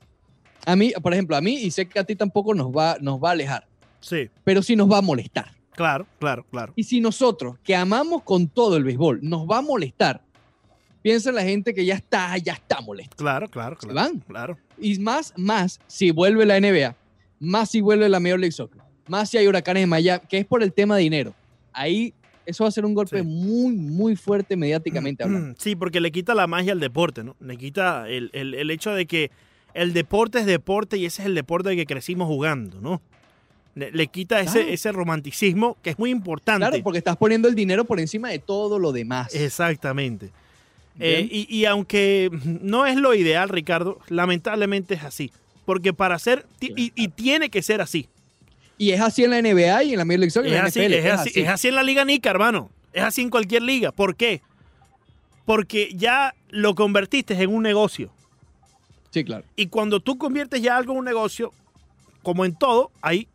a 0.65 0.75
mí, 0.75 0.91
por 1.01 1.13
ejemplo, 1.13 1.35
a 1.35 1.41
mí, 1.41 1.55
y 1.55 1.71
sé 1.71 1.87
que 1.87 1.99
a 1.99 2.03
ti 2.03 2.15
tampoco 2.15 2.53
nos 2.53 2.67
va, 2.71 2.97
nos 3.01 3.19
va 3.21 3.29
a 3.29 3.31
alejar, 3.33 3.67
Sí, 3.99 4.29
pero 4.43 4.61
sí 4.61 4.75
nos 4.75 4.89
va 4.91 4.97
a 4.99 5.01
molestar. 5.01 5.51
claro, 5.71 6.05
claro, 6.19 6.45
claro. 6.49 6.73
Y 6.75 6.83
si 6.83 6.99
nosotros, 7.01 7.57
que 7.63 7.75
amamos 7.75 8.23
con 8.23 8.47
todo 8.47 8.77
el 8.77 8.83
béisbol, 8.83 9.19
nos 9.21 9.45
va 9.47 9.57
a 9.59 9.61
molestar, 9.61 10.21
piensa 11.01 11.31
la 11.31 11.43
gente 11.43 11.73
que 11.73 11.85
ya 11.85 11.95
está, 11.95 12.37
ya 12.37 12.53
está 12.53 12.81
molesta. 12.81 13.15
Claro, 13.15 13.47
claro, 13.49 13.77
Se 13.79 13.87
claro. 13.87 14.09
van. 14.09 14.19
Claro. 14.21 14.57
Y 14.77 14.97
más, 14.99 15.33
más 15.37 15.79
si 15.87 16.11
vuelve 16.11 16.45
la 16.45 16.59
NBA, 16.59 16.95
más 17.39 17.69
si 17.69 17.81
vuelve 17.81 18.09
la 18.09 18.19
Major 18.19 18.39
League 18.39 18.51
Soccer, 18.51 18.81
más 19.07 19.29
si 19.29 19.37
hay 19.37 19.47
huracanes 19.47 19.83
en 19.83 19.89
Miami, 19.89 20.21
que 20.27 20.37
es 20.39 20.45
por 20.45 20.63
el 20.63 20.73
tema 20.73 20.95
de 20.95 21.03
dinero. 21.03 21.33
Ahí 21.73 22.13
eso 22.47 22.63
va 22.63 22.69
a 22.69 22.71
ser 22.71 22.85
un 22.85 22.93
golpe 22.95 23.19
Sí. 23.19 23.23
muy, 23.27 23.75
muy 23.75 24.15
fuerte 24.15 24.55
mediáticamente 24.55 25.23
hablando. 25.23 25.55
Sí, 25.59 25.75
porque 25.75 25.99
le 26.01 26.11
quita 26.11 26.33
la 26.33 26.47
magia 26.47 26.71
al 26.71 26.79
deporte, 26.79 27.23
¿no? 27.23 27.35
Le 27.39 27.57
quita 27.57 28.09
el, 28.09 28.29
el- 28.33 28.55
el 28.55 28.71
hecho 28.71 28.91
de 28.95 29.05
que 29.05 29.29
el 29.75 29.93
deporte 29.93 30.39
es 30.39 30.45
deporte 30.47 30.97
y 30.97 31.05
ese 31.05 31.21
es 31.21 31.27
el 31.27 31.35
deporte 31.35 31.75
que 31.75 31.85
crecimos 31.85 32.27
jugando, 32.27 32.81
¿no? 32.81 33.01
Le, 33.75 33.91
le 33.91 34.07
quita 34.07 34.39
ese, 34.39 34.53
Claro. 34.61 34.69
ese 34.69 34.91
romanticismo 34.91 35.77
que 35.83 35.91
es 35.91 35.99
muy 35.99 36.09
importante. 36.09 36.65
Claro, 36.67 36.83
porque 36.83 36.97
estás 36.97 37.15
poniendo 37.17 37.47
el 37.47 37.53
dinero 37.53 37.85
por 37.85 37.99
encima 37.99 38.29
de 38.29 38.39
todo 38.39 38.79
lo 38.79 38.91
demás. 38.91 39.35
Exactamente. 39.35 40.31
Eh, 40.99 41.27
y, 41.29 41.55
y 41.55 41.65
aunque 41.65 42.31
no 42.63 42.87
es 42.87 42.95
lo 42.95 43.13
ideal, 43.13 43.49
Ricardo, 43.49 43.99
lamentablemente 44.09 44.95
es 44.95 45.03
así. 45.03 45.31
Porque 45.63 45.93
para 45.93 46.17
ti- 46.17 46.73
y, 46.75 46.91
y 46.95 47.09
tiene 47.09 47.49
que 47.49 47.61
ser 47.61 47.81
así. 47.81 48.07
Y 48.77 48.91
es 48.91 49.01
así 49.01 49.23
en 49.23 49.31
la 49.31 49.41
NBA 49.41 49.83
y 49.83 49.91
en 49.93 49.97
la 49.97 50.05
Major 50.05 50.19
League 50.19 50.31
Soccer. 50.31 50.51
Es 50.51 50.57
en 50.57 50.61
la 50.61 50.67
así, 50.67 50.79
NFL, 50.79 50.93
es, 50.93 51.13
así, 51.13 51.39
es 51.41 51.49
así 51.49 51.67
en 51.67 51.75
la 51.75 51.83
Liga 51.83 52.05
Nica, 52.05 52.29
hermano. 52.29 52.69
Es 52.93 53.03
así 53.03 53.21
en 53.21 53.29
cualquier 53.29 53.63
liga. 53.63 53.91
¿Por 53.91 54.15
qué? 54.15 54.41
Porque 55.45 55.91
ya 55.93 56.35
lo 56.49 56.75
convertiste 56.75 57.33
en 57.41 57.53
un 57.53 57.63
negocio. 57.63 58.11
Sí, 59.11 59.23
claro. 59.23 59.43
Y 59.55 59.67
cuando 59.67 59.99
tú 59.99 60.17
conviertes 60.17 60.61
ya 60.61 60.77
algo 60.77 60.93
en 60.93 60.99
un 60.99 61.05
negocio, 61.05 61.51
como 62.23 62.45
en 62.45 62.55
todo, 62.55 62.91
hay 63.01 63.27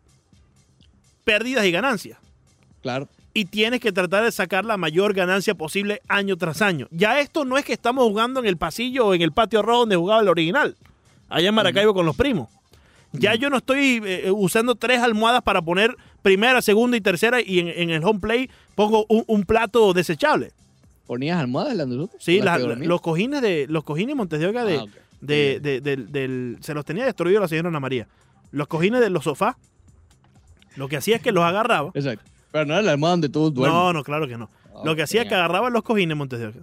pérdidas 1.23 1.65
y 1.65 1.71
ganancias. 1.71 2.19
Claro. 2.81 3.07
Y 3.33 3.45
tienes 3.45 3.79
que 3.79 3.91
tratar 3.91 4.23
de 4.23 4.31
sacar 4.31 4.65
la 4.65 4.77
mayor 4.77 5.13
ganancia 5.13 5.55
posible 5.55 6.01
año 6.07 6.37
tras 6.37 6.61
año. 6.61 6.87
Ya 6.91 7.19
esto 7.19 7.45
no 7.45 7.57
es 7.57 7.65
que 7.65 7.73
estamos 7.73 8.03
jugando 8.03 8.39
en 8.39 8.45
el 8.45 8.57
pasillo 8.57 9.07
o 9.07 9.13
en 9.13 9.21
el 9.21 9.31
patio 9.31 9.61
rojo 9.61 9.79
donde 9.79 9.95
jugaba 9.95 10.21
el 10.21 10.27
original, 10.27 10.77
allá 11.29 11.49
en 11.49 11.55
Maracaibo 11.55 11.93
con 11.93 12.05
los 12.05 12.15
primos. 12.15 12.49
Ya 13.13 13.35
yo 13.35 13.49
no 13.49 13.57
estoy 13.57 14.01
eh, 14.03 14.31
usando 14.31 14.75
tres 14.75 14.99
almohadas 14.99 15.41
para 15.43 15.61
poner 15.61 15.95
primera, 16.21 16.61
segunda 16.61 16.97
y 16.97 17.01
tercera 17.01 17.41
y 17.41 17.59
en, 17.59 17.67
en 17.67 17.89
el 17.91 18.03
home 18.03 18.19
play 18.19 18.49
pongo 18.75 19.05
un, 19.07 19.23
un 19.27 19.43
plato 19.43 19.93
desechable. 19.93 20.51
¿Ponías 21.05 21.39
almohadas 21.39 21.75
nosotros? 21.87 22.21
Sí, 22.23 22.41
los 22.87 23.01
cojines 23.01 23.41
de 23.41 23.67
los 23.69 23.83
cojines 23.83 24.15
Montes 24.15 24.39
de 24.39 24.47
Oca 24.47 24.65
de, 24.65 24.77
Ah, 24.77 24.83
ok. 24.83 24.89
de- 25.21 25.59
de- 25.59 25.81
del- 25.81 26.11
del- 26.11 26.57
se 26.61 26.73
los 26.73 26.85
tenía 26.85 27.05
destruido 27.05 27.39
la 27.39 27.47
señora 27.47 27.69
Ana 27.69 27.79
María. 27.79 28.07
Los 28.51 28.67
cojines 28.67 28.99
de 29.01 29.09
los 29.09 29.25
sofás, 29.25 29.55
lo 30.75 30.87
que 30.87 30.97
hacía 30.97 31.17
es 31.17 31.21
que 31.21 31.31
los 31.31 31.43
agarraba. 31.43 31.91
Exacto. 31.93 32.23
Pero 32.51 32.65
no 32.65 32.73
era 32.73 32.81
la 32.83 32.91
almohada 32.93 33.13
donde 33.13 33.29
tú 33.29 33.51
duermes. 33.51 33.73
No, 33.77 33.93
no, 33.93 34.03
claro 34.03 34.27
que 34.27 34.37
no. 34.37 34.49
Lo 34.83 34.95
que 34.95 35.03
hacía 35.03 35.21
es 35.23 35.27
que 35.29 35.35
agarraba 35.35 35.69
los 35.69 35.83
cojines 35.83 36.17
Montes 36.17 36.39
de 36.39 36.47
Oca, 36.47 36.59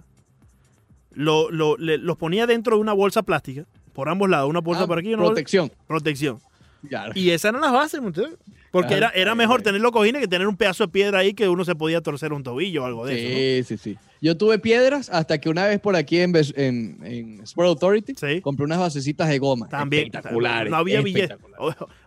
lo- 1.13 1.49
lo- 1.51 1.77
le- 1.77 1.97
los 1.97 2.17
ponía 2.17 2.45
dentro 2.47 2.75
de 2.75 2.81
una 2.81 2.93
bolsa 2.93 3.21
plástica, 3.23 3.65
por 3.93 4.09
ambos 4.09 4.29
lados, 4.29 4.49
una 4.49 4.59
bolsa 4.61 4.83
Ah, 4.83 4.87
por 4.87 4.99
aquí 4.99 5.09
y 5.09 5.13
una 5.13 5.23
Protección. 5.25 5.71
protección. 5.87 6.39
Claro. 6.87 7.11
Y 7.15 7.29
esas 7.29 7.49
eran 7.49 7.61
las 7.61 7.71
bases, 7.71 7.99
Oca. 8.01 8.23
Porque 8.71 8.93
era, 8.93 9.09
Claro. 9.09 9.21
era 9.21 9.35
mejor 9.35 9.61
tener 9.61 9.81
los 9.81 9.91
cojines 9.91 10.21
que 10.21 10.27
tener 10.29 10.47
un 10.47 10.55
pedazo 10.55 10.85
de 10.85 10.91
piedra 10.93 11.19
ahí 11.19 11.33
que 11.33 11.49
uno 11.49 11.65
se 11.65 11.75
podía 11.75 11.99
torcer 12.01 12.31
un 12.31 12.41
tobillo 12.41 12.83
o 12.83 12.85
algo 12.85 13.05
de 13.05 13.59
eso. 13.59 13.67
Sí, 13.67 13.77
sí, 13.77 13.91
sí. 13.95 13.97
Yo 14.21 14.37
tuve 14.37 14.59
piedras 14.59 15.09
hasta 15.09 15.39
que 15.41 15.49
una 15.49 15.65
vez 15.67 15.79
por 15.81 15.95
aquí 15.97 16.19
en, 16.21 16.33
en, 16.55 16.99
en 17.03 17.41
Sport 17.41 17.67
Authority 17.67 18.13
Sí. 18.15 18.39
compré 18.41 18.63
unas 18.65 18.79
basecitas 18.79 19.27
de 19.27 19.39
goma. 19.39 19.67
También. 19.67 20.05
Espectaculares. 20.05 20.71
No 20.71 20.77
había 20.77 21.01
billetes. 21.01 21.37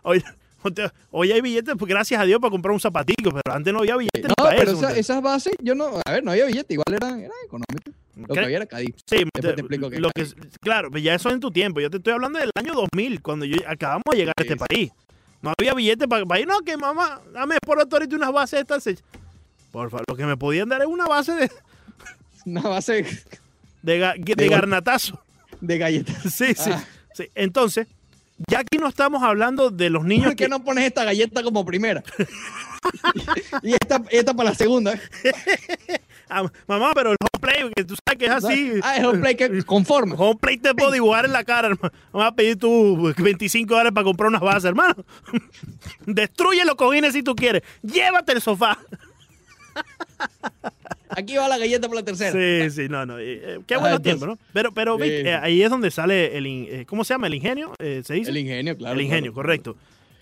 Hoy, 0.01 0.23
hoy- 1.11 1.31
hay 1.31 1.41
billetes, 1.41 1.75
pues, 1.77 1.87
gracias 1.87 2.19
a 2.19 2.25
Dios, 2.25 2.39
para 2.39 2.49
comprar 2.49 2.73
un 2.73 2.79
zapatico, 2.79 3.29
pero 3.31 3.55
antes 3.55 3.71
no 3.71 3.79
había 3.79 3.97
billetes. 3.97 4.23
No, 4.29 4.33
pero 4.49 4.61
eso, 4.63 4.71
esa- 4.71 4.81
Montes. 4.81 4.97
esas 4.97 5.21
bases, 5.21 5.53
yo 5.61 5.75
no, 5.75 5.99
a 6.03 6.11
ver, 6.11 6.23
no 6.23 6.31
había 6.31 6.45
billete, 6.45 6.73
igual 6.73 6.85
eran, 6.95 7.19
eran 7.19 7.31
económicos. 7.45 7.93
Lo 8.15 8.33
que 8.33 8.39
había 8.39 8.57
era 8.57 8.65
Cádiz. 8.65 8.95
Sí, 9.05 9.25
te- 9.33 9.41
te 9.41 9.49
explico 9.61 9.89
lo 9.89 10.09
que, 10.11 10.25
claro, 10.61 10.89
pues 10.89 11.03
ya 11.03 11.15
eso 11.15 11.27
es 11.29 11.35
en 11.35 11.41
tu 11.41 11.51
tiempo. 11.51 11.81
Yo 11.81 11.89
te 11.89 11.97
estoy 11.97 12.13
hablando 12.13 12.39
del 12.39 12.49
año 12.55 12.73
2000, 12.73 13.21
cuando 13.21 13.45
yo 13.45 13.57
acabamos 13.67 14.03
de 14.11 14.17
llegar 14.17 14.33
a 14.37 14.41
este 14.41 14.53
sí. 14.53 14.59
país. 14.67 14.91
No 15.41 15.53
había 15.57 15.73
billetes 15.73 16.07
para, 16.07 16.39
ir. 16.39 16.47
No, 16.47 16.59
que 16.61 16.77
mamá, 16.77 17.21
dame 17.33 17.57
por 17.65 17.79
ahorita 17.79 18.15
unas 18.15 18.31
bases 18.31 18.61
estas. 18.61 18.83
Por 19.71 19.89
favor, 19.89 20.05
lo 20.07 20.15
que 20.15 20.25
me 20.25 20.37
podían 20.37 20.69
dar 20.69 20.81
es 20.81 20.87
una 20.87 21.05
base 21.07 21.33
de, 21.33 21.51
Una 22.45 22.61
base 22.61 23.05
de, 23.83 23.99
ga- 24.01 24.15
de 24.17 24.33
gol- 24.47 24.49
garnatazo. 24.49 25.19
de 25.61 25.77
galletas. 25.77 26.15
Sí, 26.33 26.53
sí, 26.55 26.71
Ah. 26.71 26.83
sí. 27.13 27.25
Entonces, 27.35 27.87
ya 28.49 28.59
aquí 28.59 28.77
no 28.77 28.87
estamos 28.87 29.21
hablando 29.23 29.69
de 29.71 29.89
los 29.89 30.03
niños 30.05 30.25
¿Por 30.29 30.35
qué 30.35 30.45
que... 30.45 30.49
no 30.49 30.63
pones 30.63 30.85
esta 30.85 31.03
galleta 31.03 31.43
como 31.43 31.65
primera? 31.65 32.01
y 33.61 33.73
esta, 33.73 34.01
esta 34.09 34.33
para 34.33 34.49
la 34.51 34.55
segunda. 34.55 34.99
Ah, 36.29 36.43
mamá, 36.67 36.93
pero 36.95 37.11
el 37.11 37.17
home 37.21 37.39
play, 37.41 37.71
que 37.75 37.83
tú 37.83 37.95
sabes 38.05 38.17
que 38.19 38.25
es 38.25 38.31
así. 38.31 38.73
Ah, 38.83 39.07
un 39.07 39.21
play 39.21 39.35
que 39.35 39.63
conforma. 39.65 40.15
Home 40.17 40.39
play 40.39 40.57
te 40.57 40.73
puedo 40.73 40.91
dibujar 40.91 41.25
en 41.25 41.33
la 41.33 41.43
cara, 41.43 41.67
hermano. 41.69 41.93
Vamos 42.11 42.27
a 42.27 42.35
pedir 42.35 42.57
tú 42.57 43.13
25 43.17 43.69
dólares 43.71 43.91
para 43.93 44.03
comprar 44.05 44.29
unas 44.29 44.41
bases, 44.41 44.65
hermano. 44.65 44.95
Destruye 46.05 46.65
los 46.65 46.75
cojines 46.75 47.13
si 47.13 47.21
tú 47.23 47.35
quieres. 47.35 47.61
Llévate 47.83 48.31
el 48.33 48.41
sofá. 48.41 48.77
Aquí 51.09 51.35
va 51.37 51.47
la 51.47 51.57
galleta 51.57 51.87
por 51.87 51.95
la 51.97 52.03
tercera. 52.03 52.31
Sí, 52.31 52.69
sí, 52.71 52.89
no, 52.89 53.05
no. 53.05 53.19
eh, 53.19 53.59
qué 53.67 53.75
Ah, 53.75 53.79
buenos 53.79 54.01
tiempos, 54.01 54.27
¿no? 54.27 54.37
Pero, 54.53 54.73
pero 54.73 54.97
Sí, 54.97 55.03
eh, 55.05 55.35
ahí 55.41 55.61
es 55.61 55.69
donde 55.69 55.91
sale 55.91 56.35
el, 56.37 56.45
eh, 56.47 56.85
¿cómo 56.87 57.03
se 57.03 57.13
llama? 57.13 57.27
El 57.27 57.35
ingenio, 57.35 57.73
eh, 57.79 58.01
¿se 58.03 58.15
dice? 58.15 58.31
El 58.31 58.37
ingenio, 58.37 58.75
claro. 58.75 58.95
el 58.95 59.01
ingenio, 59.01 59.31
claro. 59.31 59.35
correcto. 59.35 59.77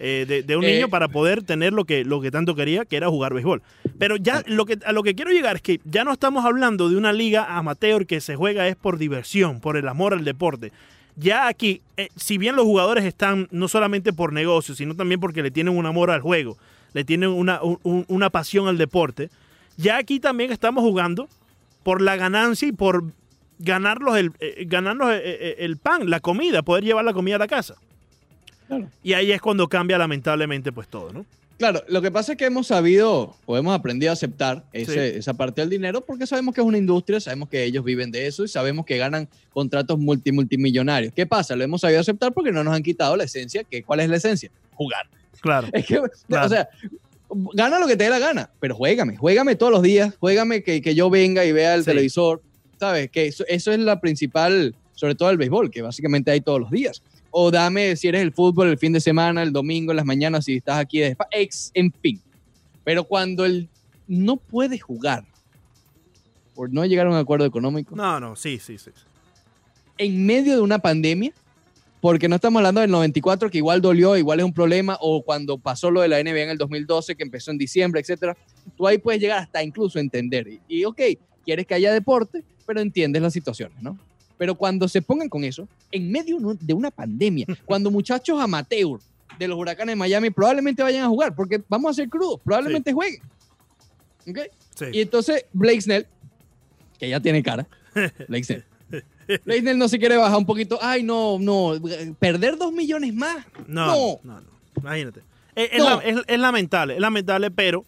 Eh, 0.05 0.25
de, 0.27 0.43
de 0.43 0.57
un 0.57 0.65
Eh, 0.65 0.73
niño 0.73 0.89
para 0.89 1.07
poder 1.07 1.43
tener 1.43 1.71
lo 1.71 1.85
que, 1.85 2.03
lo 2.03 2.19
que 2.19 2.29
tanto 2.29 2.55
quería, 2.55 2.83
que 2.83 2.97
era 2.97 3.07
jugar 3.07 3.33
béisbol. 3.33 3.61
Pero 3.97 4.17
ya 4.17 4.43
lo 4.47 4.65
que, 4.65 4.77
a 4.85 4.91
lo 4.91 5.01
que 5.01 5.15
quiero 5.15 5.31
llegar 5.31 5.55
es 5.55 5.61
que 5.61 5.79
ya 5.85 6.03
no 6.03 6.11
estamos 6.11 6.43
hablando 6.43 6.89
de 6.89 6.97
una 6.97 7.13
liga 7.13 7.55
amateur 7.57 8.05
que 8.05 8.19
se 8.19 8.35
juega 8.35 8.67
es 8.67 8.75
por 8.75 8.97
diversión, 8.97 9.61
por 9.61 9.77
el 9.77 9.87
amor 9.87 10.13
al 10.13 10.25
deporte. 10.25 10.73
Ya 11.15 11.47
aquí, 11.47 11.81
eh, 11.95 12.09
si 12.17 12.37
bien 12.37 12.55
los 12.57 12.65
jugadores 12.65 13.05
están 13.05 13.47
no 13.51 13.67
solamente 13.69 14.11
por 14.11 14.33
negocio, 14.33 14.75
sino 14.75 14.93
también 14.95 15.21
porque 15.21 15.41
le 15.41 15.51
tienen 15.51 15.77
un 15.77 15.85
amor 15.85 16.11
al 16.11 16.19
juego, 16.21 16.57
le 16.93 17.05
tienen 17.05 17.29
una, 17.29 17.61
un- 17.63 17.79
un- 17.83 18.03
una 18.09 18.29
pasión 18.29 18.67
al 18.67 18.77
deporte, 18.77 19.29
ya 19.77 19.95
aquí 19.97 20.19
también 20.19 20.51
estamos 20.51 20.83
jugando 20.83 21.29
por 21.83 22.01
la 22.01 22.15
ganancia 22.17 22.67
y 22.67 22.71
por 22.73 23.05
ganarlos 23.59 24.17
el, 24.17 24.31
eh, 24.41 24.65
ganarnos 24.67 25.11
eh, 25.13 25.55
el 25.59 25.77
pan, 25.77 26.09
la 26.09 26.19
comida, 26.19 26.61
poder 26.61 26.83
llevar 26.83 27.05
la 27.05 27.13
comida 27.13 27.35
a 27.37 27.39
la 27.39 27.47
casa. 27.47 27.75
Claro. 28.77 28.91
Y 29.03 29.13
ahí 29.13 29.31
es 29.31 29.41
cuando 29.41 29.67
cambia 29.67 29.97
lamentablemente 29.97 30.71
pues 30.71 30.87
todo, 30.87 31.11
¿no? 31.13 31.25
Claro, 31.57 31.83
lo 31.87 32.01
que 32.01 32.11
pasa 32.11 32.31
es 32.33 32.37
que 32.37 32.45
hemos 32.45 32.67
sabido 32.67 33.35
o 33.45 33.57
hemos 33.57 33.73
aprendido 33.75 34.11
a 34.11 34.13
aceptar 34.13 34.63
ese- 34.73 35.11
Sí. 35.13 35.17
esa 35.19 35.33
parte 35.35 35.61
del 35.61 35.69
dinero 35.69 36.01
porque 36.01 36.25
sabemos 36.27 36.53
que 36.55 36.61
es 36.61 36.67
una 36.67 36.77
industria, 36.79 37.19
sabemos 37.19 37.47
que 37.47 37.63
ellos 37.63 37.85
viven 37.85 38.11
de 38.11 38.25
eso 38.27 38.43
y 38.43 38.47
sabemos 38.47 38.85
que 38.85 38.97
ganan 38.97 39.29
contratos 39.53 39.97
multi, 39.99 40.31
multimillonarios. 40.31 41.13
¿Qué 41.13 41.25
pasa? 41.25 41.55
Lo 41.55 41.63
hemos 41.63 41.81
sabido 41.81 42.01
aceptar 42.01 42.33
porque 42.33 42.51
no 42.51 42.63
nos 42.63 42.73
han 42.75 42.83
quitado 42.83 43.15
la 43.15 43.23
esencia. 43.25 43.63
Que, 43.63 43.83
¿Cuál 43.83 43.99
es 44.01 44.09
la 44.09 44.17
esencia? 44.17 44.49
Jugar. 44.73 45.07
Claro. 45.41 45.67
Es 45.71 45.85
que, 45.85 46.01
Claro. 46.27 46.45
o 46.47 46.49
sea, 46.49 46.67
gana 47.53 47.79
lo 47.79 47.87
que 47.87 47.95
te 47.95 48.05
dé 48.05 48.09
la 48.09 48.19
gana, 48.19 48.49
pero 48.59 48.75
juégame, 48.75 49.15
juégame 49.17 49.55
todos 49.55 49.71
los 49.71 49.81
días, 49.83 50.15
juégame 50.19 50.63
que, 50.63 50.81
que 50.81 50.95
yo 50.95 51.09
venga 51.09 51.45
y 51.45 51.51
vea 51.51 51.75
el 51.75 51.81
Sí. 51.81 51.85
televisor, 51.85 52.41
¿sabes? 52.79 53.09
Que 53.09 53.27
eso, 53.27 53.43
eso 53.47 53.71
es 53.71 53.79
la 53.79 54.01
principal, 54.01 54.75
sobre 54.93 55.15
todo 55.15 55.29
el 55.29 55.37
béisbol, 55.37 55.69
que 55.71 55.81
básicamente 55.81 56.31
hay 56.31 56.41
todos 56.41 56.59
los 56.59 56.71
días. 56.71 57.01
O 57.35 57.49
dame, 57.49 57.95
si 57.95 58.07
eres 58.07 58.21
el 58.21 58.31
fútbol, 58.31 58.69
el 58.69 58.77
fin 58.77 58.93
de 58.93 59.01
semana, 59.01 59.41
el 59.41 59.51
domingo, 59.51 59.91
en 59.91 59.95
las 59.97 60.05
mañanas, 60.05 60.45
si 60.45 60.57
estás 60.57 60.77
aquí 60.77 60.99
de 60.99 61.17
ex, 61.31 61.71
en 61.73 61.91
fin. 61.91 62.21
Pero 62.83 63.03
cuando 63.05 63.43
el 63.43 63.67
no 64.07 64.37
puede 64.37 64.77
jugar 64.77 65.25
por 66.53 66.71
no 66.71 66.85
llegar 66.85 67.07
a 67.07 67.09
un 67.09 67.15
acuerdo 67.15 67.45
económico, 67.45 67.95
No, 67.95 68.19
no, 68.19 68.35
sí, 68.35 68.59
sí, 68.59 68.77
sí. 68.77 68.91
en 69.97 70.25
medio 70.25 70.53
de 70.55 70.61
una 70.61 70.77
pandemia, 70.77 71.33
porque 72.01 72.27
no 72.29 72.35
estamos 72.35 72.59
hablando 72.59 72.81
del 72.81 72.91
94, 72.91 73.49
que 73.49 73.57
igual 73.57 73.81
dolió, 73.81 74.15
igual 74.15 74.39
es 74.39 74.45
un 74.45 74.53
problema, 74.53 74.97
o 75.01 75.23
cuando 75.23 75.57
pasó 75.57 75.89
lo 75.89 76.01
de 76.01 76.09
la 76.09 76.21
NBA 76.21 76.43
en 76.43 76.49
el 76.51 76.57
2012, 76.59 77.15
que 77.15 77.23
empezó 77.23 77.49
en 77.49 77.57
diciembre, 77.57 78.01
etcétera, 78.01 78.37
tú 78.77 78.85
ahí 78.85 78.99
puedes 78.99 79.19
llegar 79.19 79.39
hasta 79.39 79.63
incluso 79.63 79.97
a 79.97 80.01
entender. 80.01 80.47
Y, 80.47 80.59
y, 80.67 80.85
ok, 80.85 81.01
quieres 81.43 81.65
que 81.65 81.73
haya 81.73 81.91
deporte, 81.91 82.43
pero 82.67 82.79
entiendes 82.81 83.21
las 83.23 83.33
situaciones, 83.33 83.81
¿no? 83.81 83.97
Pero 84.37 84.55
cuando 84.55 84.87
se 84.87 85.01
pongan 85.01 85.29
con 85.29 85.43
eso, 85.43 85.67
en 85.91 86.11
medio 86.11 86.37
de 86.59 86.73
una 86.73 86.91
pandemia, 86.91 87.45
cuando 87.65 87.91
muchachos 87.91 88.39
amateur 88.41 88.99
de 89.39 89.47
los 89.47 89.57
huracanes 89.57 89.93
de 89.93 89.97
Miami 89.97 90.29
probablemente 90.29 90.83
vayan 90.83 91.03
a 91.05 91.07
jugar, 91.07 91.35
porque 91.35 91.61
vamos 91.67 91.91
a 91.91 91.93
ser 91.93 92.09
crudos, 92.09 92.39
probablemente 92.43 92.93
jueguen. 92.93 93.21
¿Ok? 94.27 94.39
sí. 94.75 94.85
Y 94.93 95.01
entonces 95.01 95.45
Blake 95.53 95.81
Snell, 95.81 96.07
que 96.99 97.09
ya 97.09 97.19
tiene 97.19 97.43
cara, 97.43 97.67
Blake 98.27 98.43
Snell. 98.43 98.63
Blake 99.45 99.61
Snell 99.61 99.77
no 99.77 99.87
se 99.87 99.97
quiere 99.99 100.17
bajar 100.17 100.37
un 100.37 100.45
poquito. 100.45 100.77
Ay, 100.81 101.01
no, 101.03 101.37
no, 101.39 101.73
perder 102.19 102.57
dos 102.57 102.71
millones 102.73 103.13
más. 103.13 103.45
no, 103.67 103.85
no. 103.87 104.19
no, 104.23 104.41
no, 104.41 104.47
Imagínate. 104.77 105.21
Es, 105.55 105.69
es 105.73 105.77
No. 105.79 105.85
la- 105.97 106.03
es- 106.03 106.23
es 106.27 106.39
lamentable, 106.39 106.95
es 106.95 106.99
lamentable, 106.99 107.51
pero 107.51 107.85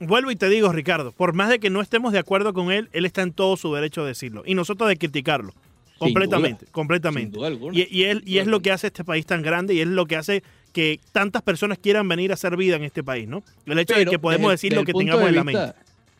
vuelvo 0.00 0.30
y 0.30 0.36
te 0.36 0.48
digo, 0.48 0.70
Ricardo, 0.72 1.12
por 1.12 1.32
más 1.32 1.48
de 1.48 1.58
que 1.58 1.70
no 1.70 1.80
estemos 1.80 2.12
de 2.12 2.18
acuerdo 2.18 2.52
con 2.52 2.70
él, 2.72 2.88
él 2.92 3.06
está 3.06 3.22
en 3.22 3.32
todo 3.32 3.56
su 3.56 3.72
derecho 3.74 4.02
de 4.02 4.08
decirlo. 4.08 4.42
Y 4.46 4.54
nosotros 4.54 4.88
de 4.88 4.96
criticarlo. 4.96 5.52
Completamente, 5.98 6.66
completamente. 6.72 7.30
Sin 7.30 7.38
duda 7.38 7.46
alguna. 7.48 7.78
Y, 7.78 7.88
y 7.90 8.04
él- 8.04 8.22
y 8.26 8.38
es 8.38 8.46
lo 8.46 8.60
que 8.60 8.70
hace 8.70 8.88
este 8.88 9.02
país 9.04 9.24
tan 9.24 9.40
grande 9.42 9.72
y 9.74 9.80
es 9.80 9.86
lo 9.86 10.04
que 10.06 10.16
hace 10.16 10.42
que 10.74 11.00
tantas 11.12 11.40
personas 11.40 11.78
quieran 11.78 12.06
venir 12.06 12.30
a 12.32 12.34
hacer 12.34 12.54
vida 12.56 12.76
en 12.76 12.84
este 12.84 13.02
país, 13.02 13.26
¿no? 13.26 13.42
El 13.64 13.78
hecho 13.78 13.94
de 13.94 14.04
que 14.04 14.18
podemos 14.18 14.50
desde- 14.50 14.52
decir 14.52 14.70
desde 14.72 14.80
lo 14.82 14.86
que 14.86 14.92
tengamos 14.92 15.28
en 15.28 15.34
la 15.36 15.44
mente. 15.44 15.72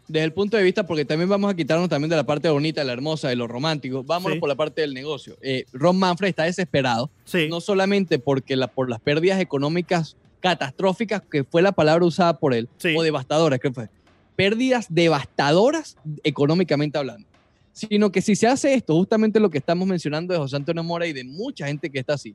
Desde 0.09 0.25
el 0.25 0.33
punto 0.33 0.57
de 0.57 0.63
vista, 0.63 0.87
porque 0.87 1.05
también 1.05 1.29
vamos 1.29 1.51
a 1.53 1.57
quitarnos 1.57 1.89
también 1.91 2.09
de 2.09 2.17
la 2.17 2.25
parte 2.25 2.49
bonita, 2.49 2.81
de 2.81 2.87
la 2.87 2.93
hermosa, 2.95 3.29
de 3.29 3.37
lo 3.37 3.49
romántico. 3.49 4.03
Vámonos 4.05 4.37
Sí. 4.37 4.41
por 4.41 4.49
la 4.49 4.55
parte 4.55 4.81
del 4.81 4.95
negocio. 4.95 5.37
Eh, 5.43 5.65
Ron 5.73 5.99
Manfred 5.99 6.29
está 6.29 6.45
desesperado, 6.45 7.11
Sí, 7.25 7.49
no 7.51 7.61
solamente 7.61 8.19
porque 8.21 8.55
la, 8.57 8.69
por 8.69 8.89
las 8.89 9.01
pérdidas 9.01 9.41
económicas 9.41 10.17
catastróficas, 10.51 11.23
que 11.31 11.43
fue 11.45 11.61
la 11.63 11.73
palabra 11.73 12.05
usada 12.05 12.39
por 12.39 12.55
él, 12.55 12.69
Sí. 12.79 12.95
o 12.97 13.03
devastadoras, 13.03 13.59
que 13.59 13.73
fue. 13.73 13.89
Pérdidas 14.37 14.87
devastadoras 14.89 15.97
económicamente 16.23 16.97
hablando. 16.99 17.27
Sino 17.73 18.11
que 18.13 18.23
si 18.23 18.37
se 18.37 18.47
hace 18.47 18.75
esto, 18.75 18.95
justamente 18.95 19.41
lo 19.41 19.51
que 19.51 19.59
estamos 19.59 19.87
mencionando 19.89 20.33
de 20.33 20.39
José 20.39 20.57
Antonio 20.57 20.83
Mora 20.85 21.07
y 21.07 21.13
de 21.13 21.25
mucha 21.25 21.67
gente 21.67 21.91
que 21.91 21.99
está 21.99 22.15
así, 22.15 22.35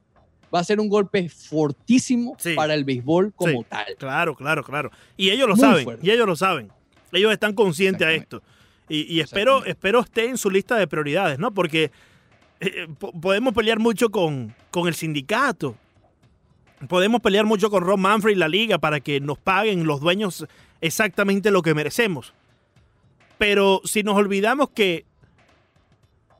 va 0.53 0.59
a 0.59 0.63
ser 0.63 0.79
un 0.79 0.89
golpe 0.89 1.29
fortísimo 1.29 2.35
Sí. 2.37 2.53
para 2.53 2.73
el 2.73 2.83
béisbol 2.83 3.33
como 3.33 3.61
Sí. 3.61 3.65
tal. 3.69 3.95
claro, 3.97 4.35
claro, 4.35 4.63
claro. 4.63 4.91
Y 5.15 5.29
ellos 5.29 5.47
lo 5.47 5.55
Muy 5.55 5.61
saben, 5.65 5.83
fuerte. 5.85 6.05
y 6.05 6.11
ellos 6.11 6.27
lo 6.27 6.35
saben. 6.35 6.69
Ellos 7.13 7.31
están 7.31 7.53
conscientes 7.53 8.05
a 8.05 8.11
Exactamente. 8.11 8.47
esto. 8.47 8.61
Y, 8.89 9.15
y 9.15 9.19
espero, 9.21 9.63
espero 9.65 10.01
esté 10.01 10.25
en 10.25 10.37
su 10.37 10.49
lista 10.49 10.75
de 10.75 10.85
prioridades, 10.87 11.39
¿no? 11.39 11.53
Porque 11.53 11.91
eh, 12.59 12.87
po- 12.99 13.11
podemos 13.13 13.53
pelear 13.53 13.79
mucho 13.79 14.09
con, 14.09 14.53
con 14.69 14.87
el 14.87 14.93
sindicato. 14.93 15.75
Podemos 16.87 17.21
pelear 17.21 17.45
mucho 17.45 17.69
con 17.69 17.83
Ron 17.83 18.01
Manfred 18.01 18.33
y 18.33 18.35
la 18.35 18.47
liga 18.47 18.77
para 18.79 18.99
que 18.99 19.19
nos 19.19 19.37
paguen 19.37 19.85
los 19.85 19.99
dueños 20.01 20.45
exactamente 20.81 21.51
lo 21.51 21.61
que 21.61 21.73
merecemos. 21.75 22.33
Pero 23.37 23.81
si 23.85 24.03
nos 24.03 24.15
olvidamos 24.15 24.69
que 24.71 25.05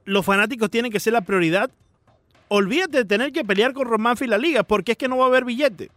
los 0.06 0.26
fanáticos 0.26 0.70
tienen 0.70 0.92
que 0.92 1.00
ser 1.00 1.14
la 1.14 1.22
prioridad, 1.22 1.70
olvídate 2.48 2.98
de 2.98 3.06
tener 3.06 3.32
que 3.32 3.46
pelear 3.46 3.74
con 3.74 3.88
Ron 3.88 4.02
Manfred 4.02 4.28
y 4.28 4.30
la 4.30 4.38
liga, 4.38 4.64
porque 4.64 4.94
es 4.94 4.98
que 4.98 5.08
no 5.08 5.18
va 5.18 5.26
a 5.26 5.28
haber 5.28 5.46
billete. 5.46 5.90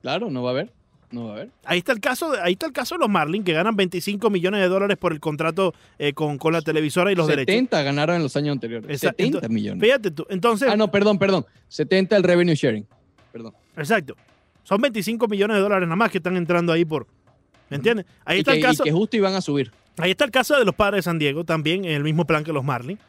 Claro, 0.00 0.30
no 0.30 0.42
va 0.42 0.50
a 0.50 0.52
haber. 0.52 0.72
No 1.10 1.24
va 1.26 1.30
a 1.30 1.32
haber. 1.34 1.50
Ahí 1.64 1.78
está 1.78 1.92
el 1.92 2.00
caso 2.00 2.30
de, 2.30 2.40
ahí 2.40 2.52
está 2.54 2.66
el 2.66 2.72
caso 2.72 2.94
de 2.94 3.00
los 3.00 3.08
Marlins 3.10 3.44
que 3.44 3.52
ganan 3.52 3.76
25 3.76 4.30
millones 4.30 4.60
de 4.62 4.68
dólares 4.68 4.96
por 4.96 5.12
el 5.12 5.20
contrato 5.20 5.74
eh, 5.98 6.12
con, 6.14 6.38
con 6.38 6.52
la 6.54 6.62
televisora 6.62 7.12
y 7.12 7.14
los 7.14 7.26
70 7.26 7.52
derechos. 7.52 7.84
ganaron 7.84 8.16
en 8.16 8.22
los 8.22 8.34
años 8.36 8.52
anteriores. 8.52 8.88
Exacto. 8.90 9.22
70 9.22 9.46
Ento- 9.46 9.50
millones. 9.50 9.82
Fíjate 9.84 10.10
tú. 10.10 10.26
Entonces, 10.30 10.68
Ah, 10.70 10.76
no, 10.76 10.90
perdón, 10.90 11.18
perdón. 11.18 11.44
70 11.68 12.16
el 12.16 12.22
revenue 12.22 12.54
sharing. 12.54 12.86
Perdón. 13.30 13.52
Exacto. 13.76 14.16
Son 14.64 14.80
25 14.80 15.26
millones 15.28 15.56
de 15.56 15.62
dólares 15.62 15.86
nada 15.88 15.96
más 15.96 16.10
que 16.10 16.18
están 16.18 16.36
entrando 16.36 16.72
ahí 16.72 16.84
por. 16.84 17.06
¿Me 17.68 17.76
entiendes? 17.76 18.06
Ahí 18.24 18.38
y, 18.38 18.40
está 18.40 18.52
que, 18.52 18.58
el 18.58 18.64
caso. 18.64 18.82
y 18.82 18.86
que 18.86 18.92
justo 18.92 19.16
iban 19.16 19.34
a 19.34 19.40
subir. 19.40 19.72
Ahí 19.98 20.10
está 20.12 20.24
el 20.24 20.30
caso 20.30 20.58
de 20.58 20.64
los 20.64 20.74
padres 20.74 20.98
de 20.98 21.02
San 21.02 21.18
Diego, 21.18 21.44
también 21.44 21.84
en 21.84 21.92
el 21.92 22.02
mismo 22.02 22.26
plan 22.26 22.44
que 22.44 22.52
los 22.52 22.64
Marlins. 22.64 23.00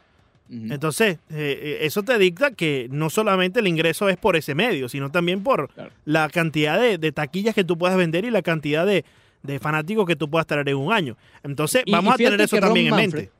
Entonces, 0.50 1.16
eh, 1.30 1.58
eh, 1.62 1.78
eso 1.82 2.02
te 2.02 2.18
dicta 2.18 2.50
que 2.50 2.86
no 2.90 3.08
solamente 3.08 3.60
el 3.60 3.66
ingreso 3.66 4.08
es 4.10 4.18
por 4.18 4.36
ese 4.36 4.54
medio, 4.54 4.88
sino 4.90 5.10
también 5.10 5.42
por 5.42 5.68
Claro. 5.72 5.90
la 6.04 6.28
cantidad 6.28 6.78
de, 6.78 6.98
de 6.98 7.12
taquillas 7.12 7.54
que 7.54 7.64
tú 7.64 7.78
puedas 7.78 7.96
vender 7.96 8.26
y 8.26 8.30
la 8.30 8.42
cantidad 8.42 8.84
de, 8.86 9.04
de 9.42 9.58
fanáticos 9.58 10.06
que 10.06 10.16
tú 10.16 10.28
puedas 10.28 10.46
traer 10.46 10.68
en 10.68 10.76
un 10.76 10.92
año. 10.92 11.16
Entonces, 11.42 11.82
Y- 11.86 11.92
vamos 11.92 12.12
y 12.20 12.24
a 12.24 12.28
tener 12.28 12.40
eso 12.42 12.56
Ron 12.56 12.64
también 12.68 12.86
en 12.88 12.92
Manfred- 12.92 13.14
mente. 13.14 13.30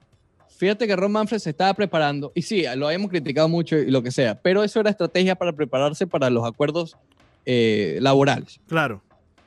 Fíjate 0.57 0.87
que 0.87 0.97
Ron 0.97 1.13
Manfred 1.13 1.39
se 1.41 1.51
estaba 1.51 1.75
preparando, 1.75 2.33
y 2.35 2.41
sí, 2.43 2.65
lo 2.77 2.91
hemos 2.91 3.11
criticado 3.11 3.49
mucho 3.49 3.77
y 3.77 3.91
lo 3.91 4.03
que 4.03 4.11
sea, 4.11 4.41
pero 4.41 4.65
eso 4.65 4.81
era 4.81 4.89
estrategia 4.89 5.35
para 5.35 5.53
prepararse 5.53 6.07
para 6.07 6.31
los 6.31 6.45
acuerdos 6.47 6.97
eh, 7.47 7.99
laborales. 8.01 8.61
Claro. 8.67 9.03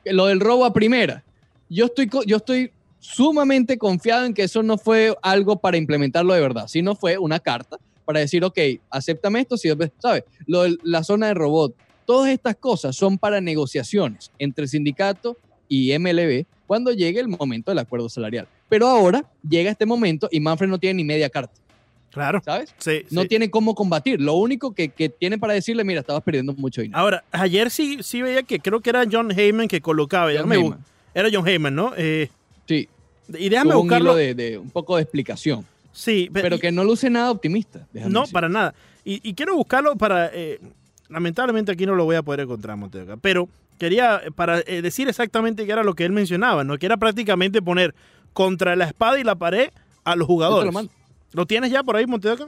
Lo 0.05 0.27
del 0.27 0.39
robo 0.39 0.65
a 0.65 0.73
primera, 0.73 1.23
yo 1.69 1.85
estoy, 1.85 2.09
yo 2.25 2.37
estoy 2.37 2.71
sumamente 2.99 3.77
confiado 3.77 4.25
en 4.25 4.33
que 4.33 4.43
eso 4.43 4.63
no 4.63 4.77
fue 4.77 5.15
algo 5.21 5.59
para 5.59 5.77
implementarlo 5.77 6.33
de 6.33 6.41
verdad, 6.41 6.67
sino 6.67 6.95
fue 6.95 7.17
una 7.17 7.39
carta 7.39 7.77
para 8.05 8.19
decir, 8.21 8.43
ok, 8.43 8.57
acéptame 8.89 9.41
esto, 9.41 9.57
si, 9.57 9.69
¿sabes? 9.99 10.23
Lo 10.45 10.63
de 10.63 10.77
la 10.83 11.03
zona 11.03 11.27
de 11.27 11.33
robot, 11.33 11.75
todas 12.05 12.31
estas 12.31 12.55
cosas 12.55 12.95
son 12.95 13.17
para 13.17 13.41
negociaciones 13.41 14.31
entre 14.39 14.63
el 14.63 14.69
sindicato 14.69 15.37
y 15.67 15.97
MLB 15.97 16.45
cuando 16.65 16.91
llegue 16.93 17.19
el 17.19 17.27
momento 17.27 17.71
del 17.71 17.79
acuerdo 17.79 18.07
salarial. 18.07 18.47
Pero 18.69 18.87
ahora 18.87 19.29
llega 19.47 19.71
este 19.71 19.85
momento 19.85 20.29
y 20.31 20.39
Manfred 20.39 20.69
no 20.69 20.79
tiene 20.79 20.95
ni 20.95 21.03
media 21.03 21.29
carta, 21.29 21.59
Claro. 22.17 22.41
¿sabes? 22.43 22.73
Sí, 22.77 23.03
No 23.11 23.21
sí. 23.23 23.27
tiene 23.27 23.49
cómo 23.49 23.73
combatir. 23.75 24.19
Lo 24.21 24.33
único 24.33 24.73
que, 24.73 24.89
que 24.89 25.09
tiene 25.09 25.37
para 25.37 25.53
decirle, 25.53 25.83
mira, 25.83 26.01
estabas 26.01 26.23
perdiendo 26.23 26.53
mucho 26.53 26.81
dinero. 26.81 26.99
Ahora, 26.99 27.23
ayer 27.31 27.71
sí, 27.71 27.99
sí 28.01 28.21
veía 28.21 28.43
que 28.43 28.59
creo 28.59 28.81
que 28.81 28.89
era 28.89 29.03
John 29.11 29.31
Heyman 29.31 29.67
que 29.67 29.81
colocaba. 29.81 30.31
John 30.37 30.47
me. 30.49 30.73
Era 31.13 31.29
John 31.31 31.47
Heyman, 31.47 31.73
¿no? 31.75 31.93
Eh, 31.97 32.29
Sí, 32.67 32.87
y 33.37 33.49
déjame 33.49 33.71
tuvo 33.71 33.81
un 33.81 33.87
buscarlo. 33.87 34.11
hilo 34.11 34.15
de, 34.15 34.33
de 34.35 34.57
un 34.57 34.69
poco 34.69 34.97
de 34.97 35.03
explicación, 35.03 35.65
Sí, 35.93 36.29
pe- 36.33 36.41
pero 36.41 36.57
y- 36.57 36.59
que 36.59 36.71
no 36.71 36.83
luce 36.83 37.09
nada 37.09 37.31
optimista. 37.31 37.87
No, 37.93 38.21
decir. 38.21 38.33
para 38.33 38.49
nada. 38.49 38.73
Y, 39.05 39.21
y 39.27 39.33
quiero 39.33 39.55
buscarlo 39.55 39.95
para... 39.95 40.29
eh, 40.33 40.59
lamentablemente 41.09 41.71
aquí 41.71 41.85
no 41.85 41.95
lo 41.95 42.03
voy 42.05 42.15
a 42.17 42.21
poder 42.23 42.41
encontrar, 42.41 42.75
Monteca. 42.77 43.17
Pero 43.17 43.47
quería 43.79 44.21
eh, 44.25 44.31
para 44.31 44.59
eh, 44.59 44.81
decir 44.81 45.07
exactamente 45.07 45.65
qué 45.65 45.71
era 45.71 45.83
lo 45.83 45.93
que 45.95 46.03
él 46.05 46.11
mencionaba, 46.11 46.63
¿no? 46.63 46.77
Que 46.77 46.85
era 46.85 46.97
prácticamente 46.97 47.61
poner 47.61 47.95
contra 48.33 48.75
la 48.75 48.85
espada 48.85 49.19
y 49.19 49.23
la 49.23 49.35
pared 49.35 49.69
a 50.03 50.15
los 50.15 50.19
Yo 50.19 50.27
te 50.27 50.33
jugadores. 50.33 50.65
lo 50.65 50.71
mando. 50.73 50.91
¿Lo 51.33 51.45
tienes 51.45 51.71
ya 51.71 51.83
por 51.83 51.95
ahí, 51.95 52.05
Monteca? 52.05 52.47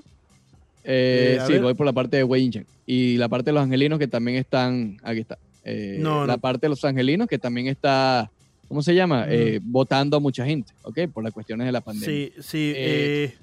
Eh, 0.83 1.37
Eh, 1.39 1.43
sí, 1.45 1.53
ver. 1.53 1.61
voy 1.61 1.73
por 1.73 1.85
la 1.85 1.93
parte 1.93 2.17
de 2.23 2.39
Yin 2.39 2.65
Y 2.85 3.17
la 3.17 3.27
parte 3.29 3.49
de 3.49 3.53
los 3.53 3.63
angelinos 3.63 3.99
que 3.99 4.07
también 4.07 4.37
están. 4.37 4.97
Aquí 5.03 5.19
está. 5.19 5.37
Eh, 5.65 5.97
No, 5.99 6.25
la 6.25 6.35
no. 6.35 6.39
parte 6.39 6.61
de 6.61 6.69
los 6.69 6.83
angelinos 6.85 7.27
que 7.27 7.37
también 7.37 7.67
está 7.67 8.31
¿cómo 8.67 8.81
se 8.83 8.93
llama? 8.93 9.25
Eh, 9.27 9.59
votando 9.63 10.17
a 10.17 10.19
mucha 10.19 10.45
gente, 10.45 10.71
¿ok? 10.83 10.99
Por 11.11 11.23
las 11.23 11.33
cuestiones 11.33 11.65
de 11.65 11.71
la 11.71 11.81
pandemia. 11.81 12.07
Sí, 12.07 12.33
sí. 12.39 13.33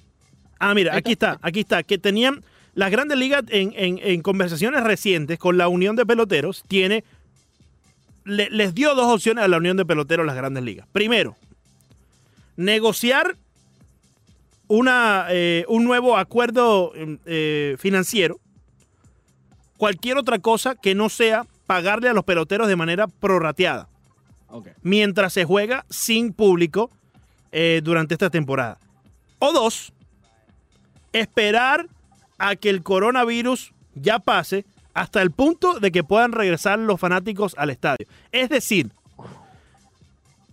Ah, 0.59 0.73
mira, 0.73 0.95
aquí 0.97 1.13
está, 1.13 1.39
aquí 1.43 1.61
está. 1.61 1.83
Que 1.83 1.99
tenían 1.99 2.43
las 2.75 2.91
grandes 2.93 3.19
ligas 3.19 3.43
en, 3.49 3.73
en- 3.77 3.99
en 4.03 4.23
conversaciones 4.23 4.85
recientes 4.85 5.37
con 5.39 5.59
la 5.59 5.67
Unión 5.69 5.97
de 5.97 6.07
Peloteros, 6.07 6.63
tiene. 6.69 7.03
le- 8.25 8.51
les 8.51 8.75
dio 8.75 8.95
dos 8.95 9.13
opciones 9.13 9.45
a 9.45 9.49
la 9.49 9.57
Unión 9.59 9.77
de 9.77 9.85
Peloteros 9.85 10.25
las 10.27 10.35
grandes 10.37 10.63
ligas. 10.65 10.87
Primero, 10.93 11.37
negociar 12.57 13.37
una, 14.69 15.27
eh, 15.31 15.65
un 15.69 15.85
nuevo 15.85 16.17
acuerdo 16.17 16.93
eh, 16.95 17.77
financiero. 17.79 18.41
Cualquier 19.77 20.17
otra 20.17 20.39
cosa 20.39 20.75
que 20.75 20.95
no 20.95 21.09
sea 21.09 21.47
pagarle 21.67 22.09
a 22.09 22.15
los 22.15 22.25
peloteros 22.25 22.69
de 22.69 22.77
manera 22.77 23.07
prorrateada 23.07 23.89
mientras 24.83 25.33
se 25.33 25.45
juega 25.45 25.85
sin 25.91 26.33
público 26.33 26.91
eh, 27.53 27.81
durante 27.83 28.15
esta 28.15 28.31
temporada. 28.31 28.79
O 29.39 29.53
dos, 29.53 29.93
esperar 31.13 31.89
a 32.39 32.57
que 32.57 32.71
el 32.71 32.83
coronavirus 32.83 33.73
ya 33.95 34.19
pase 34.19 34.65
hasta 34.95 35.21
el 35.21 35.31
punto 35.31 35.79
de 35.79 35.93
que 35.93 36.05
puedan 36.05 36.33
regresar 36.33 36.79
los 36.79 36.99
fanáticos 36.99 37.55
al 37.59 37.71
estadio. 37.71 38.07
Es 38.33 38.49
decir, 38.49 38.91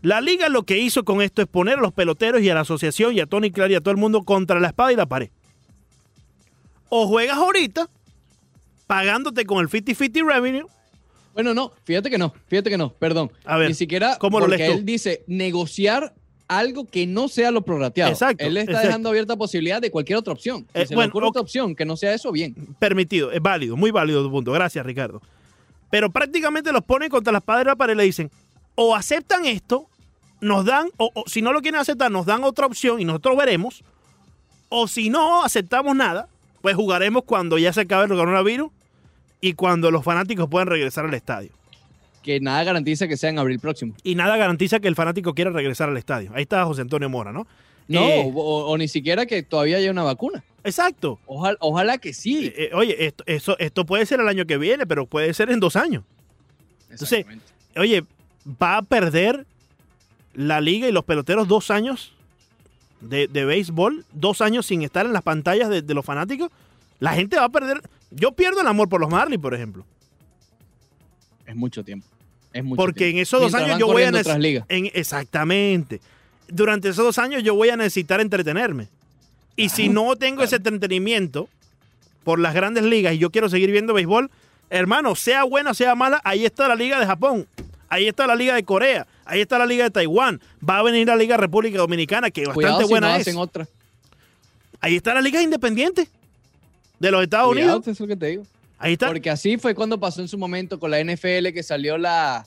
la 0.04 0.22
liga 0.22 0.48
lo 0.50 0.64
que 0.64 0.78
hizo 0.78 1.04
con 1.04 1.22
esto 1.24 1.42
es 1.42 1.48
poner 1.48 1.80
a 1.80 1.82
los 1.82 1.94
peloteros 1.94 2.42
y 2.44 2.50
a 2.50 2.54
la 2.54 2.60
asociación 2.62 3.16
y 3.16 3.20
a 3.22 3.26
Tony 3.26 3.50
Clark 3.52 3.72
y 3.72 3.76
a 3.76 3.82
todo 3.82 3.92
el 3.92 3.98
mundo 3.98 4.24
contra 4.24 4.60
la 4.60 4.68
espada 4.68 4.94
y 4.94 4.96
la 4.96 5.08
pared. 5.08 5.30
O 6.90 7.08
juegas 7.08 7.38
ahorita 7.38 7.90
pagándote 8.88 9.46
con 9.46 9.60
el 9.62 9.70
50-50 9.70 10.26
revenue 10.26 10.66
Bueno, 11.34 11.54
no, 11.54 11.72
fíjate 11.86 12.10
que 12.10 12.18
no, 12.18 12.34
fíjate 12.48 12.70
que 12.70 12.78
no, 12.78 12.94
perdón. 12.94 13.32
A 13.46 13.58
ver, 13.58 13.70
Ni 13.70 13.74
siquiera 13.76 14.18
¿cómo 14.20 14.40
lo 14.40 14.46
porque 14.46 14.58
lees 14.60 14.72
tú? 14.72 14.78
él 14.78 14.86
dice 14.86 15.24
negociar 15.28 16.14
algo 16.48 16.86
que 16.86 17.08
no 17.08 17.30
sea 17.30 17.50
lo 17.50 17.64
prorrateado. 17.64 18.12
Exacto, 18.12 18.44
Él 18.46 18.58
está 18.58 18.72
exacto. 18.74 18.88
dejando 18.88 19.10
abierta 19.10 19.36
posibilidad 19.38 19.82
de 19.82 19.90
cualquier 19.90 20.20
otra 20.20 20.34
opción. 20.34 20.68
Si 20.76 20.82
Eh, 20.82 20.86
se 20.86 20.94
bueno, 20.94 21.08
le 21.08 21.10
ocurre 21.12 21.26
ok. 21.28 21.30
otra 21.32 21.42
opción 21.42 21.76
que 21.76 21.86
no 21.86 21.96
sea 21.98 22.14
eso, 22.14 22.32
bien. 22.32 22.54
permitido, 22.78 23.32
es 23.32 23.42
válido, 23.42 23.76
muy 23.78 23.90
válido 23.90 24.22
tu 24.22 24.30
punto. 24.30 24.52
Gracias, 24.52 24.86
Ricardo. 24.86 25.22
Pero 25.90 26.12
prácticamente 26.12 26.72
los 26.72 26.84
ponen 26.84 27.10
contra 27.10 27.32
las 27.34 27.42
padres 27.42 27.66
de 27.66 27.72
la 27.72 27.76
pared 27.78 27.94
y 27.94 27.98
le 27.98 28.04
dicen, 28.04 28.30
o 28.76 28.94
aceptan 28.96 29.46
esto, 29.46 29.88
nos 30.44 30.66
dan, 30.66 30.90
o, 30.98 31.10
o 31.14 31.24
si 31.28 31.42
no 31.42 31.52
lo 31.54 31.62
quieren 31.62 31.80
aceptar, 31.80 32.12
nos 32.12 32.26
dan 32.26 32.44
otra 32.44 32.66
opción 32.68 33.00
y 33.02 33.06
nosotros 33.06 33.38
veremos, 33.38 33.84
o 34.70 34.88
si 34.88 35.10
no 35.10 35.44
aceptamos 35.44 35.96
nada, 35.96 36.28
pues 36.62 36.76
jugaremos 36.76 37.24
cuando 37.26 37.58
ya 37.58 37.74
se 37.74 37.82
acabe 37.82 38.04
el 38.06 38.10
coronavirus 38.12 38.72
y 39.42 39.54
cuando 39.54 39.92
los 39.92 40.04
fanáticos 40.04 40.48
puedan 40.50 40.68
regresar 40.68 41.06
al 41.06 41.14
estadio. 41.14 41.52
Que 42.22 42.40
nada 42.40 42.64
garantiza 42.64 43.08
que 43.08 43.18
sea 43.18 43.30
en 43.30 43.40
abril 43.40 43.60
próximo. 43.60 43.94
Y 44.04 44.16
nada 44.16 44.38
garantiza 44.38 44.80
que 44.80 44.88
el 44.88 44.96
fanático 44.96 45.34
quiera 45.34 45.52
regresar 45.52 45.90
al 45.90 45.98
estadio. 45.98 46.32
Ahí 46.34 46.44
está 46.44 46.64
José 46.64 46.82
Antonio 46.82 47.10
Mora, 47.10 47.34
¿no? 47.34 47.46
No, 47.90 48.00
Eh, 48.02 48.32
o, 48.34 48.66
o 48.68 48.78
ni 48.78 48.88
siquiera 48.88 49.26
que 49.26 49.44
todavía 49.44 49.76
haya 49.78 49.92
una 49.92 50.04
vacuna. 50.04 50.42
exacto. 50.64 51.20
Ojalá, 51.26 51.58
ojalá 51.60 51.98
que 51.98 52.14
sí. 52.14 52.46
Eh, 52.46 52.54
eh, 52.58 52.70
oye, 52.74 53.06
esto, 53.08 53.26
eso- 53.28 53.58
esto 53.60 53.86
puede 53.86 54.06
ser 54.06 54.22
el 54.22 54.30
año 54.30 54.46
que 54.46 54.58
viene, 54.58 54.88
pero 54.88 55.06
puede 55.06 55.34
ser 55.34 55.50
en 55.52 55.60
dos 55.60 55.76
años. 55.76 56.04
entonces. 56.90 57.26
Oye, 57.76 58.06
va 58.62 58.78
a 58.78 58.82
perder 58.84 59.46
la 60.34 60.62
liga 60.62 60.88
y 60.88 60.92
los 60.92 61.04
peloteros 61.06 61.48
dos 61.48 61.72
años 61.72 62.14
de, 63.02 63.28
de 63.28 63.46
béisbol, 63.46 64.06
dos 64.14 64.42
años 64.42 64.66
sin 64.66 64.82
estar 64.82 65.06
en 65.06 65.14
las 65.14 65.24
pantallas 65.24 65.70
de, 65.70 65.82
de 65.82 65.94
los 65.94 66.06
fanáticos. 66.06 66.50
La 67.00 67.14
gente 67.14 67.36
va 67.38 67.46
a 67.46 67.50
perder. 67.50 67.82
Yo 68.12 68.32
pierdo 68.32 68.62
el 68.62 68.68
amor 68.68 68.88
por 68.90 69.02
los 69.02 69.10
Marlins, 69.10 69.42
por 69.42 69.54
ejemplo. 69.54 69.86
es 71.46 71.56
mucho 71.56 71.84
tiempo. 71.84 72.08
Es 72.54 72.64
mucho 72.64 72.78
Porque 72.78 73.06
tiempo. 73.06 73.18
en 73.18 73.22
esos 73.24 73.42
dos 73.42 73.52
Mientras 73.52 73.70
años 73.76 73.80
yo 73.80 73.88
voy 73.88 74.04
a 74.04 74.12
necesitar. 74.12 74.66
Exactamente. 74.94 76.02
Durante 76.48 76.90
esos 76.90 77.04
dos 77.04 77.18
años 77.18 77.44
yo 77.44 77.56
voy 77.56 77.70
a 77.70 77.78
necesitar 77.78 78.22
entretenerme. 78.22 78.88
Y 79.56 79.70
si 79.70 79.90
no 79.90 80.16
tengo 80.16 80.44
ese 80.44 80.56
entretenimiento 80.58 81.50
por 82.24 82.40
las 82.40 82.54
grandes 82.54 82.84
ligas 82.84 83.14
y 83.14 83.18
yo 83.18 83.32
quiero 83.32 83.50
seguir 83.50 83.72
viendo 83.72 83.94
béisbol, 83.94 84.30
hermano, 84.70 85.16
sea 85.16 85.44
buena, 85.44 85.74
sea 85.74 85.96
mala, 85.96 86.22
ahí 86.24 86.46
está 86.46 86.68
la 86.68 86.76
Liga 86.76 87.00
de 87.00 87.06
Japón. 87.06 87.48
Ahí 87.90 88.08
está 88.08 88.26
la 88.28 88.36
Liga 88.36 88.56
de 88.56 88.64
Corea. 88.64 89.06
Ahí 89.26 89.42
está 89.42 89.58
la 89.58 89.66
Liga 89.66 89.84
de 89.86 89.92
Taiwán. 89.92 90.42
Va 90.68 90.80
a 90.80 90.84
venir 90.84 91.08
la 91.08 91.16
Liga 91.16 91.38
República 91.38 91.78
Dominicana, 91.78 92.30
que 92.32 92.42
bastante 92.42 92.56
Cuidado 92.56 92.82
si 92.82 92.88
buena 92.88 93.10
no 93.10 93.16
es. 93.16 93.22
hacen 93.22 93.38
otra. 93.38 93.68
Ahí 94.80 94.96
está 94.96 95.14
la 95.14 95.22
Liga 95.22 95.42
Independiente 95.42 96.10
de 97.00 97.12
los 97.12 97.24
Estados 97.24 97.52
Cuidado, 97.54 97.78
Unidos. 97.78 97.82
eso 97.88 97.92
es 97.92 98.00
lo 98.02 98.08
que 98.08 98.16
te 98.18 98.26
digo. 98.28 98.44
Ahí 98.78 98.94
está. 98.94 99.08
Porque 99.08 99.30
así 99.30 99.58
fue 99.58 99.74
cuando 99.76 99.98
pasó 100.00 100.22
en 100.22 100.28
su 100.28 100.38
momento 100.38 100.78
con 100.80 100.92
la 100.92 101.00
NFL 101.04 101.54
que 101.54 101.64
salió 101.64 101.98
la, 101.98 102.46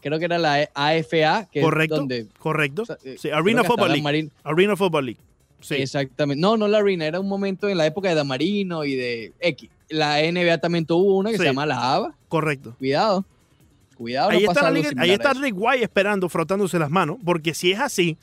creo 0.00 0.18
que 0.18 0.24
era 0.24 0.38
la 0.38 0.68
AFA, 0.74 1.48
que 1.52 1.60
Correcto. 1.60 1.94
es 1.94 1.98
donde 2.00 2.26
Correcto. 2.38 2.82
o 2.82 2.86
sea, 2.86 2.96
eh, 3.04 3.16
Sí, 3.18 3.30
Arena 3.30 3.62
Football 3.62 3.88
League. 3.90 4.02
Marino- 4.02 4.30
Arena 4.42 4.76
Football 4.76 5.06
League. 5.06 5.20
Sí. 5.60 5.74
Exactamente. 5.76 6.40
No, 6.40 6.56
no 6.56 6.66
la 6.68 6.78
Arena, 6.78 7.06
era 7.06 7.20
un 7.20 7.28
momento 7.28 7.68
en 7.68 7.78
la 7.78 7.86
época 7.86 8.08
de 8.08 8.14
Damarino 8.16 8.84
y 8.84 8.94
de 8.96 9.32
X. 9.40 9.70
La 9.88 10.18
NBA 10.20 10.58
también 10.58 10.84
tuvo 10.84 11.16
una 11.16 11.30
que 11.30 11.36
Sí. 11.36 11.42
se 11.42 11.48
llama 11.48 11.64
la 11.66 11.94
ABA. 11.94 12.14
Correcto. 12.28 12.74
Cuidado. 12.78 13.24
Cuidado. 13.98 14.30
ahí 14.30 14.36
no 14.44 14.50
está, 14.52 14.54
pasa 14.54 14.66
algo 14.68 15.00
ahí 15.00 15.10
está. 15.10 15.34
Rick 15.34 15.54
White 15.58 15.82
esperando, 15.84 16.28
frotándose 16.28 16.78
las 16.78 16.88
manos, 16.90 17.18
porque 17.24 17.52
si 17.52 17.72
es 17.72 17.80
así, 17.80 18.16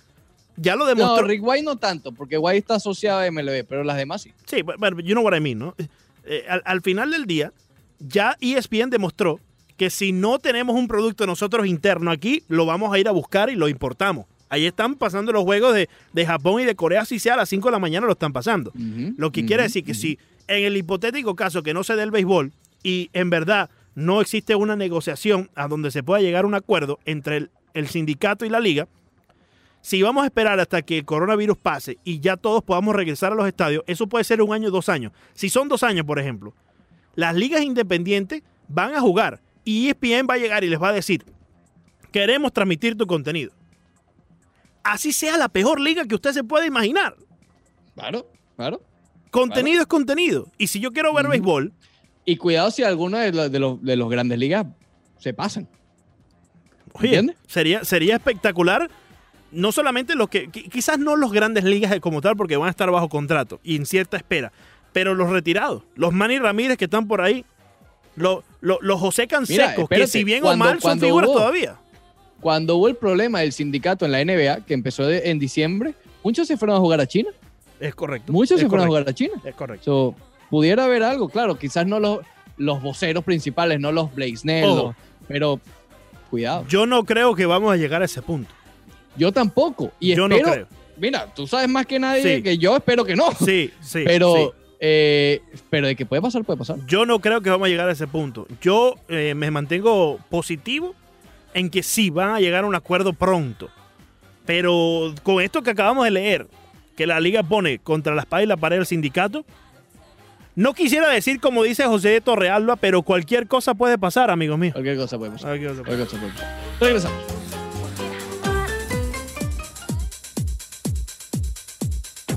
ya 0.58 0.76
lo 0.76 0.86
No, 0.86 0.90
demostró. 0.96 1.28
Rick 1.28 1.44
White 1.44 1.64
no 1.66 1.76
tanto, 1.76 2.14
porque 2.14 2.38
White 2.38 2.58
está 2.58 2.76
asociado 2.76 3.20
a 3.20 3.30
MLB, 3.30 3.66
pero 3.68 3.84
las 3.84 3.98
demás 3.98 4.22
sí. 4.22 4.32
Sí, 4.46 4.62
bueno, 4.62 5.00
you 5.02 5.14
know 5.14 5.24
what 5.24 5.36
I 5.36 5.42
mean, 5.42 5.60
¿no? 5.60 5.76
Eh, 6.24 6.46
al, 6.50 6.62
al 6.66 6.82
final 6.82 7.12
del 7.12 7.26
día, 7.26 7.52
ya 8.00 8.38
ESPN 8.40 8.90
demostró 8.90 9.40
que 9.78 9.90
si 9.90 10.14
no 10.14 10.40
tenemos 10.40 10.76
un 10.78 10.88
producto 10.88 11.28
nosotros 11.28 11.68
interno 11.68 12.10
aquí, 12.10 12.44
lo 12.48 12.66
vamos 12.66 12.94
a 12.94 12.98
ir 13.00 13.08
a 13.10 13.12
buscar 13.12 13.50
y 13.50 13.56
lo 13.56 13.68
importamos. 13.68 14.26
Ahí 14.48 14.66
están 14.66 14.96
pasando 14.96 15.34
los 15.34 15.44
juegos 15.44 15.74
de, 15.76 15.90
de 16.14 16.26
Japón 16.26 16.62
y 16.62 16.66
de 16.66 16.76
Corea, 16.76 17.04
si 17.04 17.20
sea 17.20 17.34
a 17.34 17.38
las 17.38 17.50
5 17.50 17.68
de 17.68 17.72
la 17.74 17.80
mañana 17.80 18.06
lo 18.06 18.14
están 18.14 18.32
pasando. 18.32 18.72
Lo 19.18 19.32
que 19.32 19.46
quiere 19.46 19.64
decir 19.64 19.84
que 19.84 19.94
si 19.94 20.18
en 20.48 20.64
el 20.64 20.78
hipotético 20.78 21.36
caso 21.36 21.64
que 21.64 21.74
no 21.74 21.84
se 21.84 21.96
dé 21.96 22.04
el 22.04 22.12
béisbol 22.12 22.54
y 22.84 23.10
en 23.12 23.30
verdad 23.30 23.70
no 23.96 24.22
existe 24.22 24.56
una 24.56 24.76
negociación 24.76 25.50
a 25.56 25.68
donde 25.68 25.90
se 25.90 26.04
pueda 26.04 26.22
llegar 26.22 26.44
a 26.44 26.48
un 26.48 26.56
acuerdo 26.56 27.00
entre 27.06 27.38
el, 27.38 27.52
el 27.74 27.88
sindicato 27.88 28.46
y 28.46 28.50
la 28.50 28.60
liga, 28.60 28.88
si 29.82 30.02
vamos 30.02 30.24
a 30.24 30.26
esperar 30.28 30.60
hasta 30.60 30.82
que 30.82 30.98
el 30.98 31.06
coronavirus 31.06 31.58
pase 31.58 32.00
y 32.04 32.20
ya 32.20 32.38
todos 32.38 32.64
podamos 32.64 32.96
regresar 32.96 33.32
a 33.32 33.36
los 33.36 33.48
estadios, 33.48 33.84
eso 33.86 34.08
puede 34.08 34.24
ser 34.24 34.42
un 34.42 34.52
año, 34.52 34.72
dos 34.72 34.90
años. 34.90 35.12
Si 35.34 35.50
son 35.50 35.68
dos 35.68 35.84
años, 35.84 36.06
por 36.06 36.18
ejemplo, 36.18 36.54
las 37.14 37.36
ligas 37.36 37.62
independientes 37.62 38.42
van 38.68 38.96
a 38.96 39.02
jugar 39.02 39.42
y 39.64 39.90
ESPN 39.90 40.28
va 40.28 40.36
a 40.36 40.38
llegar 40.38 40.64
y 40.64 40.70
les 40.70 40.82
va 40.82 40.90
a 40.90 40.94
decir, 40.94 41.24
queremos 42.12 42.52
transmitir 42.52 42.98
tu 42.98 43.06
contenido. 43.06 43.52
Así 44.84 45.14
sea 45.14 45.38
la 45.38 45.50
peor 45.50 45.80
liga 45.80 46.06
que 46.06 46.16
usted 46.16 46.32
se 46.32 46.44
pueda 46.44 46.66
imaginar. 46.66 47.16
Claro, 47.94 48.28
claro. 48.56 48.82
Contenido 49.32 49.82
es 49.82 49.88
contenido. 49.88 50.48
Y 50.58 50.68
si 50.68 50.80
yo 50.80 50.92
quiero 50.92 51.14
ver 51.14 51.28
béisbol, 51.28 51.74
Y 52.26 52.38
cuidado 52.38 52.72
si 52.72 52.84
alguno 52.84 53.18
de 53.18 53.32
los, 53.32 53.52
de 53.52 53.60
los, 53.60 53.82
de 53.84 53.96
los 53.96 54.10
grandes 54.10 54.40
ligas 54.40 54.66
se 55.20 55.34
pasan. 55.34 55.68
oye, 56.94 57.08
¿Entiendes? 57.08 57.36
sería, 57.48 57.84
sería 57.84 58.16
espectacular. 58.16 58.90
No 59.52 59.72
solamente 59.72 60.16
los 60.16 60.28
que, 60.28 60.50
qui- 60.50 60.70
quizás 60.70 61.00
no 61.00 61.16
los 61.16 61.32
grandes 61.32 61.64
ligas 61.64 61.98
como 62.02 62.20
tal, 62.22 62.36
porque 62.36 62.58
van 62.58 62.68
a 62.68 62.72
estar 62.72 62.90
bajo 62.92 63.08
contrato 63.10 63.60
y 63.64 63.76
en 63.78 63.86
cierta 63.86 64.18
espera, 64.18 64.52
pero 64.92 65.14
los 65.16 65.30
retirados, 65.30 65.84
los 65.96 66.12
Manny 66.14 66.40
Ramírez 66.40 66.78
que 66.78 66.86
están 66.86 67.08
por 67.08 67.22
ahí, 67.22 67.46
los, 68.16 68.44
los, 68.60 68.80
los 68.82 69.00
José 69.00 69.28
Cansecos, 69.28 69.76
que 69.76 69.82
espérate, 69.84 70.08
si 70.12 70.24
bien 70.24 70.42
cuando- 70.42 70.66
o 70.66 70.68
mal 70.68 70.82
son 70.82 71.00
figuras 71.00 71.30
hubo- 71.30 71.38
todavía. 71.38 71.78
Cuando 72.42 72.76
hubo 72.76 72.88
el 72.90 72.96
problema 72.96 73.40
del 73.40 73.54
sindicato 73.54 74.06
en 74.06 74.12
la 74.12 74.20
NBA, 74.24 74.66
que 74.66 74.74
empezó 74.74 75.06
de- 75.06 75.30
en 75.30 75.40
diciembre, 75.40 75.96
muchos 76.24 76.48
se 76.48 76.58
fueron 76.58 76.76
a 76.76 76.80
jugar 76.80 77.00
a 77.00 77.08
China. 77.08 77.30
Es 77.80 77.96
correcto. 77.96 78.32
Muchos 78.34 78.58
es 78.58 78.62
se 78.64 78.68
fueron 78.70 78.86
a 78.86 78.88
jugar 78.88 79.08
a 79.08 79.14
China. 79.14 79.34
Es 79.44 79.56
correcto. 79.56 79.84
So, 79.86 80.16
pudiera 80.50 80.86
haber 80.86 81.04
algo, 81.04 81.30
claro, 81.30 81.58
quizás 81.58 81.86
no 81.88 82.00
los, 82.00 82.20
los 82.58 82.82
voceros 82.82 83.24
principales, 83.24 83.80
no 83.80 83.92
los 83.92 84.10
Ojo. 84.64 84.84
los- 84.88 84.96
pero 85.28 85.60
cuidado. 86.30 86.66
Yo 86.68 86.86
no 86.86 87.04
creo 87.04 87.36
que 87.36 87.46
vamos 87.46 87.74
a 87.74 87.78
llegar 87.78 88.02
a 88.02 88.06
ese 88.06 88.22
punto. 88.22 88.54
Yo 89.18 89.32
tampoco. 89.32 89.92
Y 90.00 90.16
Yo 90.16 90.28
no 90.28 90.36
espero, 90.36 90.54
creo. 90.54 90.68
mira, 90.98 91.34
tú 91.34 91.48
sabes 91.48 91.70
más 91.70 91.86
que 91.86 91.98
nadie 92.00 92.38
Sí. 92.38 92.44
que 92.44 92.58
yo 92.58 92.76
espero 92.76 93.06
que 93.06 93.16
no. 93.16 93.32
Sí, 93.32 93.72
sí. 93.82 94.04
pero, 94.06 94.36
sí. 94.36 94.50
eh, 94.82 95.42
pero 95.70 95.88
de 95.88 95.96
que 95.96 96.06
puede 96.06 96.22
pasar, 96.22 96.44
puede 96.44 96.58
pasar. 96.60 96.78
Yo 96.86 97.06
no 97.06 97.20
creo 97.20 97.42
que 97.42 97.50
vamos 97.50 97.66
a 97.68 97.70
llegar 97.70 97.88
a 97.90 97.94
ese 97.94 98.08
punto. 98.08 98.46
Yo 98.62 98.96
eh, 99.08 99.34
me 99.36 99.50
mantengo 99.52 100.20
positivo 100.30 100.94
en 101.54 101.70
que 101.70 101.82
sí 101.84 102.10
van 102.10 102.32
a 102.32 102.40
llegar 102.40 102.66
a 102.66 102.68
un 102.68 102.76
acuerdo 102.76 103.14
pronto. 103.14 103.70
Pero 104.46 105.14
con 105.24 105.42
esto 105.42 105.64
que 105.64 105.72
acabamos 105.72 106.04
de 106.06 106.12
leer, 106.12 106.48
que 106.96 107.08
la 107.08 107.20
liga 107.20 107.42
pone 107.44 107.80
contra 107.80 108.14
la 108.14 108.22
espada 108.22 108.44
y 108.44 108.46
la 108.46 108.58
pared 108.58 108.78
del 108.78 108.86
sindicato, 108.86 109.46
no 110.56 110.74
quisiera 110.74 111.10
decir 111.10 111.40
como 111.40 111.64
dice 111.64 111.84
José 111.86 112.22
Torrealba, 112.22 112.76
pero 112.76 113.02
cualquier 113.04 113.48
cosa 113.48 113.74
puede 113.74 113.98
pasar, 113.98 114.30
amigos 114.32 114.58
míos. 114.58 114.74
Cualquier 114.74 114.98
cosa 114.98 115.18
puede 115.18 115.32
pasar. 115.32 115.50
Cualquier 115.50 115.72
cosa 115.72 115.84
puede 115.84 115.98
Cualquier 115.98 116.08
cosa 116.08 116.20
puede 116.20 116.34
pasar. 116.34 116.80
Regresamos. 116.80 117.22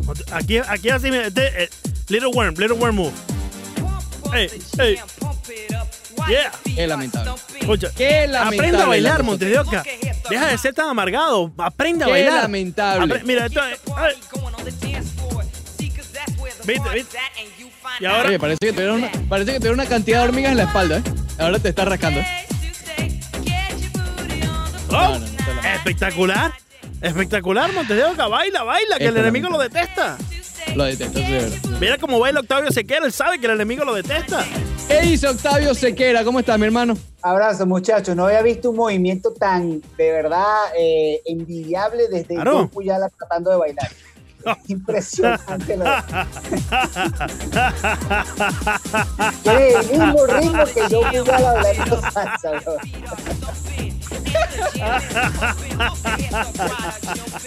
pasar. 0.07 0.25
Aquí, 0.33 0.59
aquí 0.59 0.91
así, 0.91 1.09
este, 1.09 1.64
eh, 1.64 1.69
Little 2.09 2.31
Worm, 2.33 2.55
Little 2.57 2.77
Worm 2.77 2.97
Move. 2.97 3.12
Hey, 4.33 4.49
hey. 4.79 4.97
Yeah. 6.29 6.53
Qué 6.75 6.87
lamentable. 6.87 7.33
Qué 7.97 8.27
lamentable. 8.27 8.57
aprenda 8.57 8.83
a 8.83 8.87
bailar. 8.87 9.23
Montes 9.23 9.49
de 9.49 9.59
Oca. 9.59 9.83
Deja 10.29 10.47
de 10.49 10.59
ser 10.59 10.75
tan 10.75 10.89
amargado. 10.91 11.51
Aprende 11.57 12.05
a 12.05 12.07
Qué 12.07 12.12
bailar. 12.12 12.43
lamentable. 12.43 13.14
Apre- 13.14 13.25
mira, 13.25 13.47
esto 13.47 13.61
es- 13.64 13.81
ay, 13.97 14.14
¿Viste, 16.69 16.89
viste? 16.93 17.19
Y 17.99 18.05
ahora, 18.05 18.29
Oye, 18.29 18.39
parece 18.39 18.59
que 18.61 18.73
tuviera 18.75 18.93
una, 18.93 19.11
parece 19.27 19.53
que 19.53 19.59
tuviera 19.59 19.73
una 19.75 19.87
cantidad 19.87 20.19
de 20.21 20.29
hormigas 20.29 20.51
en 20.51 20.59
la 20.59 20.64
espalda, 20.64 20.99
¿eh? 20.99 21.03
Ahora 21.39 21.59
te 21.59 21.71
está 21.71 21.87
rascando. 21.87 22.21
¿eh? 22.21 22.27
¡Oh! 24.91 25.19
No, 25.19 25.69
espectacular. 25.75 26.53
Espectacular, 27.01 27.73
Montes 27.73 27.97
de 27.97 28.05
Oca. 28.05 28.27
Baila, 28.27 28.64
baila, 28.64 28.99
que 28.99 29.07
el 29.07 29.16
enemigo 29.16 29.49
lo 29.49 29.59
detesta. 29.59 30.19
Lo 30.75 30.85
detesto, 30.85 31.19
sí, 31.21 31.33
verdad. 31.33 31.57
Mira 31.81 31.97
cómo 31.97 32.19
baila 32.19 32.41
Octavio 32.41 32.71
Sequera. 32.71 33.07
Él 33.07 33.12
sabe 33.12 33.41
que 33.41 33.47
el 33.47 33.53
enemigo 33.53 33.85
lo 33.87 33.95
detesta. 33.95 34.45
¿Qué 34.87 35.01
dice 35.01 35.29
Octavio 35.29 35.75
Sequera? 35.75 36.23
¿Cómo 36.25 36.41
estás, 36.41 36.59
mi 36.59 36.66
hermano? 36.66 36.99
Abrazo, 37.23 37.64
muchachos. 37.66 38.14
No 38.14 38.27
había 38.27 38.43
visto 38.43 38.71
un 38.71 38.77
movimiento 38.77 39.33
tan, 39.33 39.81
de 39.97 40.12
verdad, 40.12 40.57
eh, 40.79 41.21
envidiable 41.25 42.09
desde 42.09 42.35
Claro. 42.35 42.69
Puyala 42.69 43.09
tratando 43.09 43.51
de 43.51 43.57
bailar. 43.57 43.89
Impresionante. 44.68 45.76
lo- 45.76 45.84
el 49.45 49.89
mismo 49.91 50.26
ritmo 50.26 50.64
que 50.72 50.82
John 50.91 51.11
Puyala 51.11 51.53
bailando 51.55 52.01
salsa, 52.12 52.51
bro. 52.53 52.76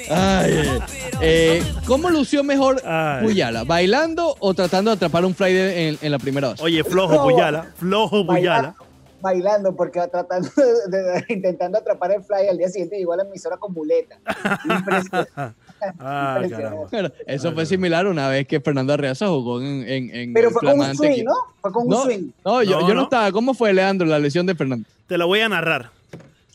Ay, 0.09 0.79
eh, 1.21 1.63
¿Cómo 1.85 2.09
lució 2.09 2.43
mejor 2.43 2.81
Ay. 2.85 3.23
Puyala? 3.25 3.63
¿Bailando 3.63 4.35
o 4.39 4.53
tratando 4.53 4.91
de 4.91 4.95
atrapar 4.95 5.25
un 5.25 5.35
fly 5.35 5.53
de- 5.53 5.89
en, 5.89 5.97
en 6.01 6.11
la 6.11 6.19
primera 6.19 6.49
base? 6.49 6.63
Oye, 6.63 6.83
flojo 6.83 7.15
No. 7.15 7.23
Puyala. 7.23 7.65
Flojo 7.75 8.25
Puyala. 8.25 8.75
Bailando, 8.75 8.85
bailando 9.21 9.75
porque 9.75 9.99
va 9.99 10.07
tratando 10.07 10.49
de, 10.87 10.97
de- 11.03 11.25
intentando 11.29 11.77
atrapar 11.77 12.11
el 12.11 12.23
fly 12.23 12.47
al 12.49 12.57
día 12.57 12.69
siguiente 12.69 12.99
igual 12.99 13.17
la 13.19 13.23
emisora 13.25 13.57
con 13.57 13.73
muleta. 13.73 14.17
Impresionante. 14.65 15.31
Ah. 15.99 16.39
Bueno, 16.91 17.09
eso 17.27 17.51
fue 17.53 17.65
similar 17.65 18.07
una 18.07 18.27
vez 18.29 18.47
que 18.47 18.59
Fernando 18.59 18.93
Arreaza 18.93 19.27
jugó 19.27 19.61
en, 19.61 19.87
en, 19.87 20.15
en 20.15 20.33
Pero 20.33 20.51
fue 20.51 20.61
con 20.61 20.69
un 20.71 20.75
flamante 20.77 20.97
swing, 20.97 21.11
equipo. 21.11 21.31
¿no? 21.31 21.37
Fue 21.61 21.71
con 21.71 21.83
un 21.83 21.89
No, 21.89 22.03
swing. 22.03 22.29
no, 22.45 22.63
yo, 22.63 22.79
No, 22.81 22.87
yo 22.87 22.87
no 22.89 22.93
no. 22.95 23.03
estaba. 23.03 23.31
¿Cómo 23.31 23.53
fue, 23.53 23.73
Leandro, 23.73 24.07
la 24.07 24.19
lesión 24.19 24.45
de 24.45 24.55
Fernando? 24.55 24.87
Te 25.07 25.17
lo 25.17 25.27
voy 25.27 25.39
a 25.41 25.49
narrar. 25.49 25.89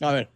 A 0.01 0.11
ver. 0.11 0.29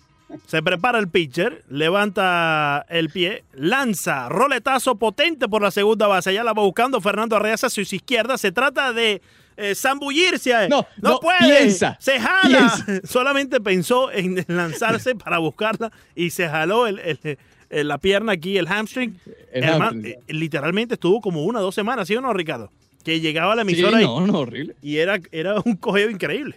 Se 0.47 0.63
prepara 0.63 0.97
el 0.97 1.09
pitcher, 1.09 1.61
levanta 1.69 2.85
el 2.89 3.09
pie, 3.09 3.43
lanza, 3.53 4.29
roletazo 4.29 4.95
potente 4.95 5.47
por 5.49 5.61
la 5.61 5.71
segunda 5.71 6.07
base. 6.07 6.33
Ya 6.33 6.43
la 6.43 6.53
va 6.53 6.63
buscando 6.63 7.01
Fernando 7.01 7.35
Arreaza 7.35 7.67
hacia 7.67 7.83
su 7.83 7.95
izquierda. 7.95 8.37
Se 8.37 8.51
trata 8.53 8.93
de 8.93 9.21
eh, 9.57 9.75
zambullirse. 9.75 10.53
a 10.53 10.63
él. 10.63 10.69
No, 10.69 10.85
no, 11.01 11.19
puede. 11.19 11.37
piensa, 11.39 11.97
Se 11.99 12.17
jala. 12.19 12.73
piensa. 12.85 13.07
Solamente 13.07 13.59
pensó 13.59 14.09
en 14.11 14.43
lanzarse 14.47 15.15
para 15.15 15.37
buscarla 15.39 15.91
y 16.15 16.29
se 16.29 16.47
jaló 16.47 16.87
el- 16.87 16.99
el- 16.99 17.37
el- 17.71 17.87
la 17.87 17.97
pierna 17.97 18.33
aquí, 18.33 18.57
el 18.57 18.67
hamstring. 18.67 19.17
El 19.51 19.63
hamstring. 19.63 20.05
eh, 20.05 20.19
literalmente 20.27 20.93
estuvo 20.95 21.19
como 21.21 21.43
una 21.45 21.59
o 21.59 21.63
dos 21.63 21.75
semanas, 21.75 22.07
¿sí 22.07 22.15
o 22.15 22.21
no, 22.21 22.31
Ricardo? 22.33 22.71
Que 23.03 23.19
llegaba 23.19 23.53
a 23.53 23.55
la 23.55 23.63
Sí, 23.65 23.71
emisora 23.73 24.01
y- 24.01 24.05
no, 24.05 24.25
no, 24.27 24.39
horrible. 24.39 24.75
y, 24.81 24.97
era, 24.97 25.19
era 25.31 25.55
un 25.65 25.75
cogeo 25.75 26.09
increíble. 26.09 26.55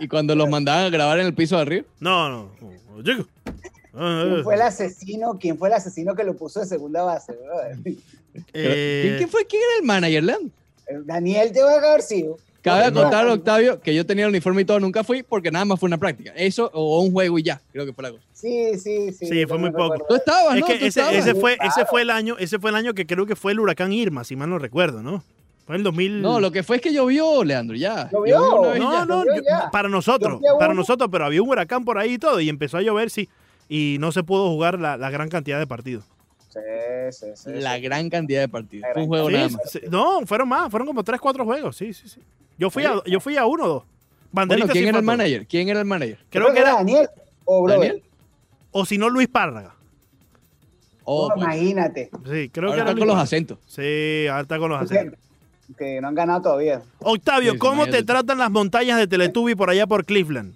Y 0.00 0.08
cuando 0.08 0.34
los 0.34 0.48
mandaban 0.48 0.84
a 0.86 0.90
grabar 0.90 1.20
en 1.20 1.26
el 1.26 1.34
piso 1.34 1.56
de 1.56 1.62
arriba. 1.62 1.84
No, 2.00 2.28
no. 2.28 2.50
Chico. 3.04 3.26
Ah, 3.94 4.24
¿Quién 4.28 4.44
fue 4.44 4.54
el 4.54 4.62
asesino? 4.62 5.38
¿Quién 5.40 5.56
fue 5.58 5.68
el 5.68 5.74
asesino 5.74 6.14
que 6.14 6.24
lo 6.24 6.34
puso 6.34 6.60
de 6.60 6.66
segunda 6.66 7.02
base? 7.02 7.32
eh, 8.52 9.14
¿Quién, 9.18 9.28
fue? 9.28 9.46
¿Quién 9.46 9.62
era 9.62 9.80
el 9.80 9.86
manager, 9.86 10.22
Leandro? 10.24 10.50
Daniel 11.04 11.52
te 11.52 11.62
va 11.62 11.72
a 11.72 11.76
haber 11.90 12.02
sido. 12.02 12.36
Cabe 12.62 12.90
No, 12.90 13.10
no, 13.10 13.32
Octavio, 13.34 13.80
que 13.80 13.94
yo 13.94 14.04
tenía 14.04 14.24
el 14.24 14.30
uniforme 14.30 14.62
y 14.62 14.64
todo, 14.64 14.80
nunca 14.80 15.04
fui 15.04 15.22
porque 15.22 15.50
nada 15.50 15.64
más 15.64 15.78
fue 15.78 15.86
una 15.86 15.98
práctica. 15.98 16.32
Eso 16.36 16.70
o 16.74 17.00
un 17.00 17.12
juego 17.12 17.38
y 17.38 17.42
ya, 17.44 17.60
creo 17.72 17.86
que 17.86 17.92
fue 17.92 18.02
la 18.02 18.10
cosa. 18.10 18.24
Sí, 18.38 18.78
sí, 18.78 19.12
sí. 19.12 19.26
Sí, 19.26 19.46
fue 19.46 19.56
muy 19.56 19.70
poco. 19.70 19.94
recuerdo. 19.94 20.06
Tú 20.10 20.14
estabas, 20.16 20.54
Es 20.56 20.60
¿no? 20.60 20.66
que 20.66 20.72
Tú 20.74 20.84
ese, 20.84 21.00
estabas. 21.00 21.14
ese 21.14 21.34
fue, 21.34 21.56
ese 21.62 21.86
fue 21.86 22.02
el 22.02 22.10
año, 22.10 22.36
ese 22.38 22.58
fue 22.58 22.68
el 22.68 22.76
año 22.76 22.92
que 22.92 23.06
creo 23.06 23.24
que 23.24 23.34
fue 23.34 23.52
el 23.52 23.60
huracán 23.60 23.92
Irma, 23.94 24.24
si 24.24 24.36
mal 24.36 24.50
no 24.50 24.58
recuerdo, 24.58 25.02
¿no? 25.02 25.24
Fue 25.64 25.76
el 25.76 25.82
2000. 25.82 26.20
No, 26.20 26.38
lo 26.38 26.52
que 26.52 26.62
fue 26.62 26.76
es 26.76 26.82
que 26.82 26.92
llovió, 26.92 27.42
Leandro, 27.42 27.74
ya. 27.76 28.10
Llovió. 28.12 28.38
no, 28.38 28.74
ya. 28.76 29.04
no, 29.06 29.24
Llovió 29.24 29.36
yo- 29.36 29.42
ya. 29.48 29.70
para 29.70 29.88
nosotros, 29.88 30.38
para 30.58 30.74
nosotros, 30.74 31.08
pero 31.10 31.24
había 31.24 31.42
un 31.42 31.48
huracán 31.48 31.84
por 31.84 31.96
ahí 31.98 32.12
y 32.14 32.18
todo 32.18 32.38
y 32.40 32.48
empezó 32.50 32.76
a 32.76 32.82
llover, 32.82 33.08
sí, 33.08 33.28
y 33.70 33.96
no 34.00 34.12
se 34.12 34.22
pudo 34.22 34.48
jugar 34.50 34.78
la, 34.78 34.98
la 34.98 35.08
gran 35.08 35.30
cantidad 35.30 35.58
de 35.58 35.66
partidos. 35.66 36.04
Sí, 36.50 36.60
sí, 37.12 37.26
sí. 37.34 37.50
La 37.54 37.76
sí. 37.76 37.80
gran 37.82 38.10
cantidad 38.10 38.40
de 38.42 38.48
partidos. 38.48 38.86
Fue 38.92 39.02
un 39.02 39.08
juego 39.08 39.28
Sí, 39.28 39.34
nada 39.34 39.48
más. 39.48 39.70
sí, 39.70 39.80
no, 39.90 40.20
fueron 40.26 40.48
más, 40.48 40.70
fueron 40.70 40.86
como 40.86 41.02
3, 41.02 41.18
4 41.20 41.44
juegos, 41.44 41.74
sí, 41.76 41.92
sí, 41.94 42.06
sí. 42.08 42.20
Yo 42.58 42.68
fui 42.70 42.84
a, 42.84 43.02
yo 43.06 43.18
fui 43.18 43.36
a 43.38 43.46
uno 43.46 43.64
o 43.64 43.68
dos. 43.68 43.82
Bueno, 44.30 44.66
¿quién 44.70 44.88
era 44.88 44.98
el 44.98 45.04
manager? 45.04 45.46
¿Quién 45.46 45.68
era 45.70 45.80
el 45.80 45.86
manager? 45.86 46.18
Creo 46.28 46.52
que 46.52 46.60
era, 46.60 46.74
Daniel 46.74 47.08
o. 47.46 47.66
¿Daniel? 47.68 48.02
O 48.80 48.86
si 48.86 48.98
no, 48.98 49.08
Luis 49.10 49.28
Párraga. 49.28 49.74
Oh, 51.04 51.28
No, 51.28 51.34
pues, 51.36 51.44
imagínate. 51.46 52.10
Sí, 52.30 52.48
creo 52.50 52.70
ahora 52.70 52.84
que 52.84 52.90
está 52.90 52.92
Luis 52.92 52.98
con 52.98 53.08
los 53.08 53.16
acentos. 53.18 53.58
Sí, 53.66 54.26
ahora 54.28 54.42
está 54.42 54.58
con 54.58 54.70
los 54.70 54.82
acentos. 54.82 55.18
Que, 55.68 55.74
que 55.94 56.00
no 56.00 56.08
han 56.08 56.14
ganado 56.14 56.42
todavía. 56.42 56.82
Octavio, 57.00 57.52
Sí, 57.52 57.58
¿cómo 57.58 57.86
te 57.86 58.02
tratan 58.02 58.38
las 58.38 58.50
montañas 58.50 58.98
de 58.98 59.06
Teletubby 59.06 59.54
por 59.54 59.70
allá 59.70 59.86
por 59.86 60.04
Cleveland? 60.04 60.54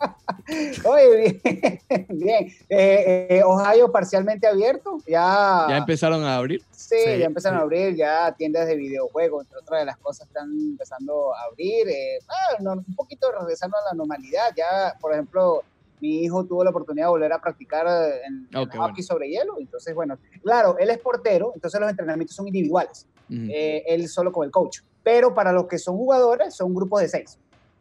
Oye, 0.84 1.40
bien. 1.44 2.06
bien. 2.08 2.46
Eh, 2.68 3.26
eh, 3.30 3.42
Ohio 3.44 3.92
parcialmente 3.92 4.46
abierto. 4.48 4.98
Ya, 5.06 5.66
Ya 5.68 5.76
empezaron 5.76 6.24
a 6.24 6.36
abrir. 6.36 6.60
Sí, 6.72 6.96
Sí, 7.04 7.18
ya 7.18 7.26
empezaron 7.26 7.58
sí. 7.58 7.60
a 7.60 7.64
abrir, 7.64 7.94
ya 7.94 8.32
tiendas 8.36 8.66
de 8.66 8.74
videojuegos, 8.76 9.44
entre 9.44 9.58
otras 9.58 9.80
de 9.80 9.86
las 9.86 9.96
cosas, 9.98 10.26
están 10.26 10.50
empezando 10.52 11.32
a 11.34 11.42
abrir. 11.44 11.88
eh, 11.88 12.18
ah, 12.28 12.56
no, 12.60 12.72
un 12.72 12.94
poquito 12.96 13.28
regresando 13.38 13.76
a 13.76 13.92
la 13.92 13.96
normalidad. 13.96 14.48
Ya, 14.56 14.94
por 15.00 15.12
ejemplo, 15.12 15.62
mi 16.02 16.24
hijo 16.24 16.44
tuvo 16.44 16.64
la 16.64 16.70
oportunidad 16.70 17.06
de 17.06 17.10
volver 17.10 17.32
a 17.32 17.40
practicar 17.40 17.86
eh, 17.86 18.20
en, 18.26 18.48
en 18.50 18.58
Oh, 18.58 18.68
qué 18.68 18.76
hockey 18.76 19.02
sobre 19.02 19.28
hielo. 19.28 19.54
Entonces, 19.58 19.94
bueno, 19.94 20.18
claro, 20.42 20.76
él 20.78 20.90
es 20.90 20.98
portero, 20.98 21.52
entonces 21.54 21.80
los 21.80 21.88
entrenamientos 21.88 22.36
son 22.36 22.46
individuales. 22.48 23.06
Ujú. 23.30 23.40
eh, 23.50 23.84
él 23.86 24.08
solo 24.08 24.30
con 24.32 24.44
el 24.44 24.50
coach. 24.50 24.80
Pero 25.02 25.32
para 25.32 25.52
los 25.52 25.66
que 25.66 25.78
son 25.78 25.96
jugadores, 25.96 26.54
son 26.54 26.74
grupos 26.74 27.00
de 27.00 27.08
seis. 27.08 27.38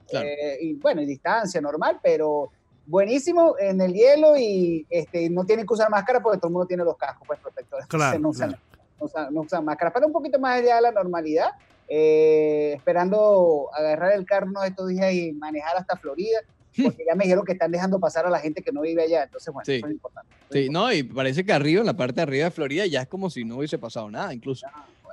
Claro. 0.07 0.27
Eh, 0.27 0.57
y 0.61 0.73
bueno, 0.75 1.01
y 1.01 1.05
distancia 1.05 1.59
normal, 1.59 1.99
pero 2.01 2.49
buenísimo 2.85 3.55
en 3.59 3.81
el 3.81 3.93
hielo 3.93 4.37
y 4.37 4.85
este, 4.89 5.29
no 5.29 5.45
tienen 5.45 5.65
que 5.65 5.73
usar 5.73 5.89
máscara 5.89 6.21
porque 6.21 6.37
todo 6.37 6.47
el 6.47 6.53
mundo 6.53 6.67
tiene 6.67 6.83
los 6.83 6.95
cascos 6.95 7.27
pues, 7.27 7.39
protectores. 7.39 7.85
Claro, 7.87 8.19
no, 8.19 8.29
usan, 8.29 8.49
claro. 8.49 8.63
no, 8.99 9.05
usan, 9.05 9.33
no 9.33 9.41
usan 9.41 9.65
máscara. 9.65 9.91
Para 9.91 10.05
un 10.05 10.13
poquito 10.13 10.39
más 10.39 10.59
allá 10.59 10.75
de 10.75 10.81
la 10.81 10.91
normalidad, 10.91 11.49
eh, 11.87 12.73
esperando 12.77 13.69
agarrar 13.73 14.13
el 14.13 14.25
carro 14.25 14.63
estos 14.63 14.87
días 14.87 15.11
y 15.11 15.33
manejar 15.33 15.75
hasta 15.77 15.97
Florida, 15.97 16.39
porque 16.83 17.03
ya 17.07 17.15
me 17.15 17.23
dijeron 17.25 17.45
que 17.45 17.53
están 17.53 17.71
dejando 17.71 17.99
pasar 17.99 18.25
a 18.25 18.29
la 18.29 18.39
gente 18.39 18.61
que 18.61 18.71
no 18.71 18.81
vive 18.81 19.03
allá. 19.03 19.23
Entonces, 19.23 19.53
bueno, 19.53 19.65
Sí. 19.65 19.73
eso 19.73 19.87
es 19.87 19.91
importante. 19.93 20.31
Sí, 20.51 20.69
no, 20.69 20.91
y 20.91 21.03
parece 21.03 21.43
que 21.45 21.53
arriba, 21.53 21.81
en 21.81 21.87
la 21.87 21.95
parte 21.97 22.15
de 22.15 22.21
arriba 22.23 22.45
de 22.45 22.51
Florida, 22.51 22.85
ya 22.85 23.01
es 23.03 23.07
como 23.07 23.29
si 23.29 23.43
no 23.45 23.57
hubiese 23.57 23.77
pasado 23.77 24.09
nada, 24.11 24.33
incluso. 24.33 24.67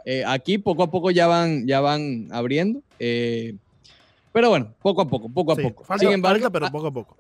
Eh, 0.05 0.25
aquí 0.27 0.59
poco 0.59 0.83
a 0.85 0.91
poco 0.91 1.11
ya 1.11 1.27
van, 1.27 1.67
ya 1.67 1.81
van 1.81 2.29
abriendo. 2.33 2.81
eh, 2.99 3.55
pero 4.33 4.51
bueno, 4.51 4.73
poco 4.83 5.01
a 5.03 5.09
poco, 5.09 5.29
poco 5.29 5.53
a 5.53 5.57
Sí, 5.57 5.63
poco. 5.63 5.85
falta- 5.85 6.05
Sin 6.05 6.13
embargo, 6.13 6.41
falta, 6.41 6.51
pero 6.53 6.67
a- 6.67 6.71
poco 6.71 6.87
a 6.87 6.93
poco. 6.93 7.17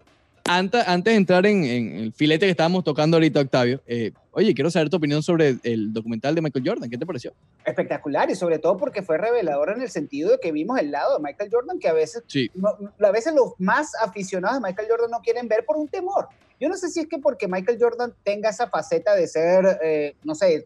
Antes, 0.49 0.82
antes 0.86 1.12
de 1.12 1.16
entrar 1.16 1.46
en, 1.46 1.64
en 1.64 1.96
el 1.96 2.12
filete 2.12 2.46
que 2.46 2.51
estábamos 2.51 2.84
tocando 2.84 3.16
ahorita, 3.16 3.40
Octavio, 3.40 3.80
eh, 3.86 4.12
oye, 4.32 4.55
quiero 4.55 4.70
saber 4.70 4.88
tu 4.90 4.96
opinión 4.96 5.22
sobre 5.22 5.57
el, 5.62 5.92
documental 5.92 6.34
de 6.34 6.42
Michael 6.42 6.64
Jordan. 6.66 6.90
¿Qué 6.90 6.99
te 6.99 7.07
pareció? 7.07 7.32
Espectacular 7.64 8.30
y 8.30 8.34
sobre 8.34 8.59
todo 8.59 8.76
porque 8.76 9.03
fue 9.03 9.18
revelador 9.18 9.70
en 9.70 9.82
el 9.82 9.90
sentido 9.90 10.30
de 10.30 10.38
que 10.40 10.53
vimos 10.53 10.78
el 10.78 10.90
lado 10.90 11.16
de 11.16 11.22
Michael 11.22 11.51
Jordan 11.53 11.78
que 11.78 11.88
a 11.88 11.92
veces 11.92 12.22
Sí. 12.26 12.51
no- 12.55 12.76
a 13.01 13.11
veces 13.11 13.34
los 13.34 13.53
más 13.59 13.92
aficionados 14.03 14.59
de 14.61 14.68
Michael 14.68 14.88
Jordan 14.90 15.11
no 15.11 15.20
quieren 15.20 15.49
ver 15.49 15.64
por 15.64 15.76
un 15.76 15.88
temor. 15.88 16.28
Yo 16.61 16.68
no 16.68 16.76
sé 16.76 16.88
si 16.88 17.00
es 17.00 17.06
que 17.06 17.18
porque 17.18 17.46
Michael 17.48 17.78
Jordan 17.80 18.14
tenga 18.24 18.50
esa 18.50 18.68
faceta 18.68 19.14
de 19.14 19.26
ser, 19.28 19.78
eh, 19.82 20.16
no 20.24 20.34
sé, 20.34 20.64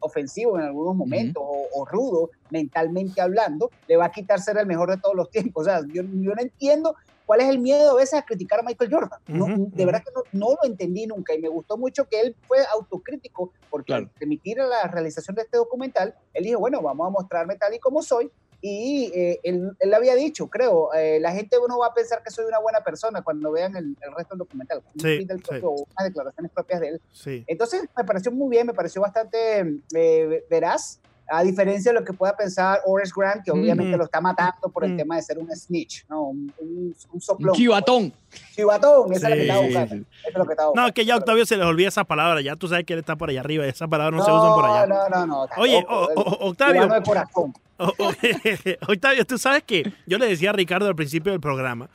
ofensivo 0.00 0.58
en 0.58 0.64
algunos 0.64 0.96
momentos 0.96 1.42
o, 1.46 1.66
o 1.74 1.84
rudo 1.84 2.30
mentalmente 2.50 3.20
hablando, 3.20 3.70
le 3.86 3.96
va 3.96 4.06
a 4.06 4.10
quitar 4.10 4.40
ser 4.40 4.56
el 4.58 4.66
mejor 4.66 4.90
de 4.90 4.96
todos 4.96 5.14
los 5.14 5.30
tiempos. 5.30 5.62
O 5.62 5.64
sea, 5.64 5.80
yo, 5.86 6.02
yo 6.02 6.34
no 6.34 6.40
entiendo 6.40 6.94
cuál 7.26 7.42
es 7.42 7.48
el 7.50 7.58
miedo 7.58 7.90
a 7.90 7.94
veces 7.94 8.14
a 8.14 8.22
criticar 8.22 8.60
a 8.60 8.62
Michael 8.62 8.90
Jordan. 8.90 9.20
No, 9.26 9.46
de 9.46 9.84
verdad 9.84 10.02
que 10.02 10.10
no, 10.14 10.22
no 10.32 10.54
lo 10.62 10.68
entendí 10.68 11.06
nunca 11.06 11.34
y 11.34 11.40
me 11.42 11.48
gustó 11.48 11.76
mucho 11.76 12.06
que 12.08 12.20
él 12.20 12.34
fue 12.46 12.58
autocrítico 12.72 13.52
porque 13.68 13.86
Claro. 13.88 14.04
al 14.06 14.10
permitir 14.18 14.56
la 14.56 14.84
realización 14.88 15.36
de 15.36 15.42
este 15.42 15.58
documental, 15.58 16.14
él 16.32 16.44
dijo, 16.44 16.58
bueno, 16.58 16.80
vamos 16.80 17.06
a 17.06 17.10
mostrarme 17.10 17.56
tal 17.56 17.74
y 17.74 17.78
como 17.78 18.02
soy. 18.02 18.30
Y 18.60 19.12
eh, 19.14 19.40
él, 19.44 19.70
él 19.78 19.94
había 19.94 20.14
dicho, 20.16 20.48
creo, 20.48 20.92
eh, 20.92 21.18
la 21.20 21.30
gente 21.32 21.56
no 21.68 21.78
va 21.78 21.88
a 21.88 21.94
pensar 21.94 22.22
que 22.24 22.30
soy 22.30 22.44
una 22.46 22.58
buena 22.58 22.80
persona 22.82 23.22
cuando 23.22 23.52
vean 23.52 23.76
el, 23.76 23.96
el 24.00 24.14
resto 24.16 24.34
del 24.34 24.38
documental. 24.38 24.82
Sí, 25.00 25.24
del 25.24 25.38
sí. 25.38 25.44
propio- 25.46 25.70
unas 25.70 26.04
declaraciones 26.04 26.50
propias 26.52 26.80
de 26.80 26.88
él. 26.88 27.00
Sí. 27.12 27.44
Entonces 27.46 27.82
me 27.96 28.04
pareció 28.04 28.32
muy 28.32 28.48
bien, 28.50 28.66
me 28.66 28.74
pareció 28.74 29.00
bastante 29.00 29.60
eh, 29.94 30.44
veraz, 30.50 31.00
a 31.30 31.42
diferencia 31.42 31.92
de 31.92 31.98
lo 32.00 32.04
que 32.04 32.12
pueda 32.12 32.36
pensar 32.36 32.80
Horace 32.86 33.12
Grant, 33.14 33.44
que 33.44 33.50
obviamente 33.50 33.96
lo 33.96 34.04
está 34.04 34.20
matando 34.20 34.68
por 34.72 34.84
el 34.84 34.94
Mm. 34.94 34.96
tema 34.96 35.16
de 35.16 35.22
ser 35.22 35.38
un 35.38 35.54
snitch, 35.54 36.06
¿no? 36.08 36.22
un, 36.28 36.52
un, 36.58 36.94
un 37.12 37.20
soplón. 37.20 37.54
chivatón. 37.54 38.12
Chivatón, 38.54 39.12
esa 39.12 39.28
es 39.28 39.30
la 39.30 39.36
que 39.36 39.42
estaba 39.42 39.60
buscando. 39.62 39.94
sí. 39.96 40.00
Eso 40.20 40.28
es 40.28 40.34
lo 40.34 40.46
que 40.46 40.52
estaba 40.52 40.66
No, 40.66 40.70
buscando. 40.70 40.88
es 40.88 40.94
que 40.94 41.04
ya 41.04 41.14
a 41.14 41.16
Octavio 41.18 41.46
se 41.46 41.56
les 41.56 41.66
olvida 41.66 41.88
esa 41.88 42.04
palabra. 42.04 42.40
Ya 42.40 42.56
tú 42.56 42.66
sabes 42.68 42.84
que 42.86 42.94
él 42.94 42.98
está 43.00 43.16
por 43.16 43.28
allá 43.30 43.40
arriba 43.40 43.66
y 43.66 43.68
esas 43.68 43.88
palabras 43.88 44.12
no, 44.12 44.18
no, 44.18 44.24
se 44.24 44.32
usan 44.32 44.54
por 44.54 44.64
allá. 44.64 44.86
No, 44.86 45.08
no, 45.08 45.26
no. 45.26 45.46
Oye, 45.58 45.76
tampoco, 45.86 46.00
o- 46.00 46.10
el 46.10 46.18
o- 46.18 46.48
Octavio, 46.48 46.82
cubano 46.82 46.94
de 46.94 47.02
corazón. 47.02 47.54
o- 47.78 47.92
o- 47.98 48.12
Octavio, 48.92 49.24
tú 49.26 49.38
sabes 49.38 49.62
que 49.64 49.92
yo 50.06 50.18
le 50.18 50.26
decía 50.28 50.50
a 50.50 50.52
Ricardo 50.54 50.88
al 50.88 50.96
principio 50.96 51.32
del 51.32 51.40
programa, 51.40 51.88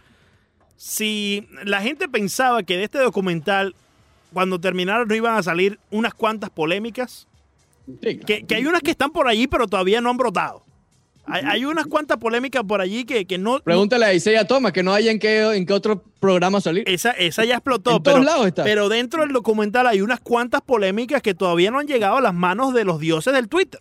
si 0.78 1.48
la 1.64 1.82
gente 1.82 2.08
pensaba 2.08 2.64
que 2.64 2.78
de 2.78 2.84
este 2.86 3.00
documental 3.00 3.76
cuando 4.34 4.60
terminaron 4.60 5.08
no 5.08 5.16
iban 5.16 5.36
a 5.38 5.44
salir 5.44 5.80
unas 5.92 6.14
cuantas 6.14 6.50
polémicas. 6.50 7.28
Sí, 8.02 8.18
Que, 8.18 8.44
que 8.46 8.56
hay 8.56 8.66
unas 8.66 8.82
que 8.82 8.92
están 8.92 9.12
por 9.12 9.28
allí, 9.28 9.48
pero 9.48 9.68
todavía 9.68 10.00
no 10.02 10.10
han 10.10 10.18
brotado. 10.18 10.64
Hay, 11.26 11.42
hay 11.46 11.66
unas 11.66 11.86
cuantas 11.86 12.18
polémicas 12.18 12.64
por 12.68 12.82
allí 12.82 13.06
que, 13.06 13.26
que 13.26 13.38
no. 13.38 13.60
Pregúntale 13.60 14.06
a 14.06 14.14
Isaiah 14.14 14.46
Thomas, 14.46 14.74
que 14.74 14.84
no 14.84 14.92
hay 14.94 15.08
en 15.08 15.20
qué, 15.20 15.42
en 15.56 15.66
qué 15.66 15.72
otro 15.72 16.04
programa 16.20 16.60
salir. 16.60 16.84
Esa, 16.88 17.12
esa 17.12 17.46
ya 17.46 17.56
explotó. 17.56 17.96
En 17.98 18.04
todos 18.04 18.18
pero, 18.20 18.26
lados 18.26 18.48
está. 18.48 18.64
pero 18.66 18.90
dentro 18.90 19.22
del 19.22 19.32
documental 19.32 19.88
hay 19.88 20.02
unas 20.02 20.20
cuantas 20.20 20.62
polémicas 20.62 21.22
que 21.22 21.34
todavía 21.34 21.72
no 21.72 21.80
han 21.80 21.88
llegado 21.88 22.18
a 22.18 22.22
las 22.22 22.34
manos 22.34 22.74
de 22.74 22.84
los 22.84 23.00
dioses 23.00 23.34
del 23.34 23.48
Twitter. 23.48 23.80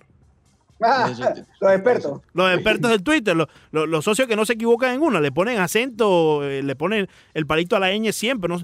Ah, 0.85 1.11
los 1.61 1.73
expertos. 1.73 2.21
Los 2.33 2.53
expertos 2.55 2.91
del 2.91 3.03
Twitter, 3.03 3.37
los, 3.37 3.49
los- 3.73 3.89
los 3.89 4.05
socios 4.05 4.27
que 4.29 4.37
no 4.37 4.45
se 4.45 4.53
equivocan 4.55 4.95
en 4.95 5.03
una, 5.03 5.21
le 5.21 5.31
ponen 5.33 5.59
acento, 5.59 6.45
eh, 6.49 6.63
le 6.63 6.77
ponen 6.77 7.09
el 7.35 7.47
palito 7.47 7.75
a 7.77 7.81
la 7.81 7.91
ñ 7.93 8.13
siempre, 8.13 8.49
no, 8.49 8.61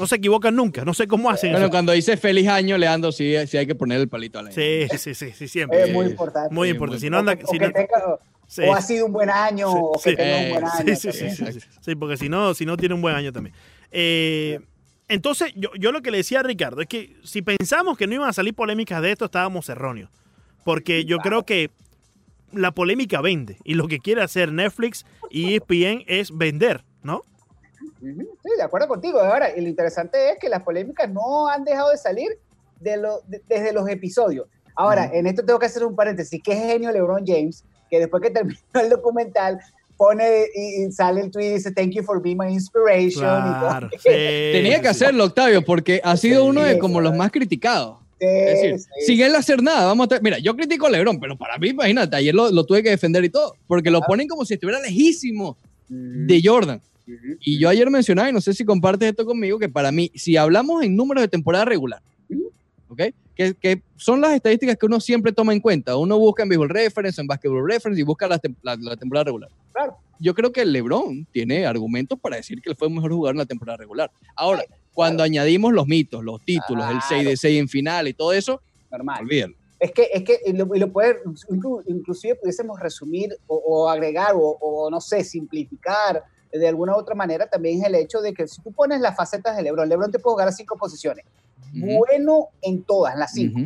no 0.00 0.06
se 0.06 0.16
equivocan 0.16 0.56
nunca, 0.56 0.84
no 0.84 0.94
sé 0.94 1.06
cómo 1.06 1.30
hacen 1.30 1.52
Bueno, 1.52 1.66
eso. 1.66 1.70
cuando 1.70 1.92
dice 1.92 2.16
feliz 2.16 2.48
año, 2.48 2.76
Leandro, 2.78 3.12
sí, 3.12 3.34
sí 3.46 3.56
hay 3.58 3.66
que 3.66 3.74
poner 3.74 4.00
el 4.00 4.08
palito 4.08 4.38
a 4.38 4.42
la 4.42 4.50
Sí, 4.50 4.86
sí, 4.98 5.14
sí, 5.14 5.30
sí, 5.32 5.46
siempre. 5.46 5.82
Es 5.84 5.92
muy 5.92 6.06
Sí. 6.06 6.10
importante. 6.12 6.54
muy 6.54 6.68
sí, 6.68 6.72
importante. 6.72 6.94
muy 6.96 7.00
Si 7.00 7.10
no 7.10 7.18
anda, 7.18 7.32
o, 7.44 7.46
si 7.52 7.58
no- 7.58 7.70
tenga- 7.70 8.18
sí. 8.48 8.62
o 8.62 8.74
ha 8.74 8.80
sido 8.82 9.06
un 9.06 9.12
buen 9.12 9.30
año, 9.30 9.68
Sí, 9.70 9.78
o 9.80 9.92
que 10.02 10.10
sí. 10.10 10.16
tenga 10.16 10.36
un 10.38 10.50
buen 10.50 10.64
Eh, 10.64 10.68
año. 10.72 10.96
Sí, 10.96 11.12
sí, 11.12 11.12
sí, 11.12 11.30
sí, 11.36 11.52
sí, 11.60 11.66
sí, 11.82 11.94
porque 11.94 12.16
si 12.16 12.28
no, 12.28 12.54
si 12.54 12.66
no 12.66 12.76
tiene 12.76 12.94
un 12.94 13.02
buen 13.02 13.14
año 13.14 13.32
también. 13.32 13.54
Eh, 13.92 14.58
entonces, 15.08 15.52
yo, 15.56 15.70
yo 15.78 15.92
lo 15.92 16.02
que 16.02 16.10
le 16.10 16.16
decía 16.18 16.40
a 16.40 16.42
Ricardo 16.42 16.80
es 16.80 16.86
que 16.88 17.16
si 17.24 17.42
pensamos 17.42 17.98
que 17.98 18.06
no 18.06 18.14
iban 18.14 18.28
a 18.28 18.32
salir 18.32 18.54
polémicas 18.54 19.02
de 19.02 19.12
esto, 19.12 19.26
estábamos 19.26 19.68
erróneos. 19.68 20.10
Porque 20.64 21.04
yo 21.04 21.18
creo 21.18 21.44
que 21.44 21.70
la 22.52 22.72
polémica 22.72 23.20
vende. 23.20 23.56
Y 23.64 23.74
lo 23.74 23.86
que 23.88 23.98
quiere 23.98 24.22
hacer 24.22 24.52
Netflix 24.52 25.04
y 25.30 25.52
E 25.54 25.56
ESPN 25.56 26.04
es 26.06 26.36
vender, 26.36 26.84
¿no? 27.02 27.22
Sí, 28.00 28.50
de 28.56 28.62
acuerdo 28.62 28.88
contigo. 28.88 29.20
Ahora, 29.20 29.56
y 29.56 29.60
lo 29.60 29.68
interesante 29.68 30.30
es 30.32 30.38
que 30.38 30.48
las 30.48 30.62
polémicas 30.62 31.10
no 31.10 31.48
han 31.48 31.64
dejado 31.64 31.90
de 31.90 31.96
salir 31.98 32.28
de 32.80 32.96
lo- 32.96 33.20
de- 33.26 33.42
desde 33.48 33.72
los 33.72 33.88
episodios. 33.88 34.46
Ahora, 34.76 35.10
en 35.12 35.26
esto 35.26 35.44
tengo 35.44 35.58
que 35.58 35.66
hacer 35.66 35.84
un 35.84 35.94
paréntesis. 35.94 36.40
Qué 36.42 36.54
genio 36.56 36.90
LeBron 36.92 37.24
James, 37.26 37.64
que 37.90 37.98
después 37.98 38.22
que 38.22 38.30
terminó 38.30 38.58
el 38.74 38.88
documental, 38.90 39.58
pone 39.96 40.44
y, 40.54 40.84
y 40.86 40.92
sale 40.92 41.20
el 41.20 41.30
tweet 41.30 41.46
y 41.50 41.54
dice, 41.54 41.72
thank 41.72 41.90
you 41.90 42.02
for 42.02 42.22
being 42.22 42.38
my 42.38 42.50
inspiration. 42.50 43.24
y 43.24 43.52
todo. 43.52 43.60
Claro. 43.68 43.88
sí, 43.98 44.08
Tenía 44.08 44.80
que 44.80 44.88
hacerlo, 44.88 45.24
Octavio, 45.24 45.62
porque 45.62 46.00
ha 46.02 46.16
sido 46.16 46.42
Sí, 46.44 46.48
uno 46.48 46.62
de 46.62 46.78
como 46.78 47.00
los 47.02 47.14
más 47.14 47.30
criticados. 47.30 47.98
Sí, 48.18 48.26
Es 48.26 48.62
decir, 48.62 48.78
sí. 48.78 48.88
sin 49.06 49.20
él 49.22 49.34
hacer 49.34 49.62
nada, 49.62 49.86
vamos 49.86 50.08
a 50.12 50.20
Mira, 50.20 50.38
yo 50.38 50.54
critico 50.56 50.86
a 50.86 50.90
LeBron, 50.90 51.18
pero 51.20 51.36
para 51.36 51.58
mí, 51.58 51.68
imagínate, 51.70 52.16
ayer 52.16 52.34
lo, 52.34 52.50
lo 52.50 52.64
tuve 52.64 52.82
que 52.82 52.90
defender 52.90 53.24
y 53.24 53.28
todo, 53.30 53.54
porque 53.66 53.90
lo 53.90 54.00
ponen 54.02 54.28
como 54.28 54.44
si 54.46 54.54
estuviera 54.54 54.80
lejísimo 54.80 55.56
de 55.88 56.40
Jordan. 56.42 56.80
Ujú. 57.06 57.36
Y 57.40 57.58
yo 57.58 57.68
ayer 57.68 57.88
mencionaba, 57.90 58.28
y 58.28 58.32
no 58.32 58.40
sé 58.40 58.52
si 58.54 58.64
compartes 58.64 59.10
esto 59.10 59.24
conmigo, 59.24 59.58
que 59.58 59.68
para 59.68 59.90
mí, 59.92 60.10
si 60.14 60.36
hablamos 60.36 60.82
en 60.84 60.96
números 60.96 61.22
de 61.22 61.28
temporada 61.28 61.64
regular, 61.64 62.02
¿ok? 62.88 63.02
Que, 63.34 63.54
que 63.54 63.82
son 63.96 64.20
las 64.20 64.32
estadísticas 64.34 64.76
que 64.76 64.86
uno 64.86 65.00
siempre 65.00 65.32
toma 65.32 65.52
en 65.54 65.60
cuenta. 65.60 65.96
Uno 65.96 66.18
busca 66.18 66.42
en 66.42 66.48
Baseball 66.50 66.68
Reference, 66.68 67.20
en 67.20 67.26
Basketball 67.26 67.66
Reference 67.66 67.98
y 68.00 68.04
busca 68.04 68.28
la, 68.28 68.38
tem- 68.40 68.54
la- 68.62 68.76
la 68.76 68.96
temporada 68.96 69.24
regular. 69.24 69.50
Claro. 69.72 69.96
Yo 70.18 70.34
creo 70.34 70.52
que 70.52 70.64
LeBron 70.66 71.26
tiene 71.32 71.64
argumentos 71.64 72.18
para 72.20 72.36
decir 72.36 72.60
que 72.60 72.68
él 72.70 72.76
fue 72.76 72.88
el 72.88 72.94
mejor 72.94 73.12
jugador 73.12 73.34
en 73.36 73.38
la 73.38 73.46
temporada 73.46 73.78
regular. 73.78 74.10
Ahora, 74.36 74.62
cuando 74.92 75.22
añadimos 75.22 75.72
los 75.72 75.86
mitos, 75.86 76.22
los 76.22 76.42
títulos, 76.42 76.84
el 76.90 76.98
6 77.08 77.24
de 77.24 77.36
6 77.38 77.60
en 77.60 77.68
final 77.68 78.08
y 78.08 78.12
todo 78.12 78.34
eso, 78.34 78.60
Normal. 78.90 79.22
olvídalo. 79.22 79.54
Es 79.78 79.92
que, 79.92 80.08
es 80.12 80.22
que 80.24 80.38
lo, 80.52 80.66
lo 80.66 80.88
inclu- 80.92 81.82
inclusive 81.86 82.34
pudiésemos 82.34 82.78
resumir 82.78 83.34
o, 83.46 83.56
o 83.56 83.88
agregar 83.88 84.32
o, 84.34 84.58
o, 84.60 84.90
no 84.90 85.00
sé, 85.00 85.24
simplificar 85.24 86.22
de 86.52 86.68
alguna 86.68 86.94
u 86.94 86.98
otra 86.98 87.14
manera 87.14 87.46
también 87.48 87.80
es 87.80 87.86
el 87.86 87.94
hecho 87.94 88.20
de 88.20 88.32
que 88.34 88.46
si 88.48 88.60
tú 88.62 88.72
pones 88.72 89.00
las 89.00 89.16
facetas 89.16 89.56
de 89.56 89.62
LeBron, 89.62 89.88
LeBron 89.88 90.10
te 90.10 90.18
puede 90.18 90.34
jugar 90.34 90.48
a 90.48 90.52
cinco 90.52 90.76
posiciones. 90.76 91.24
Bueno 91.72 92.48
en 92.62 92.82
todas, 92.82 93.16
las 93.16 93.32
cinco. 93.32 93.60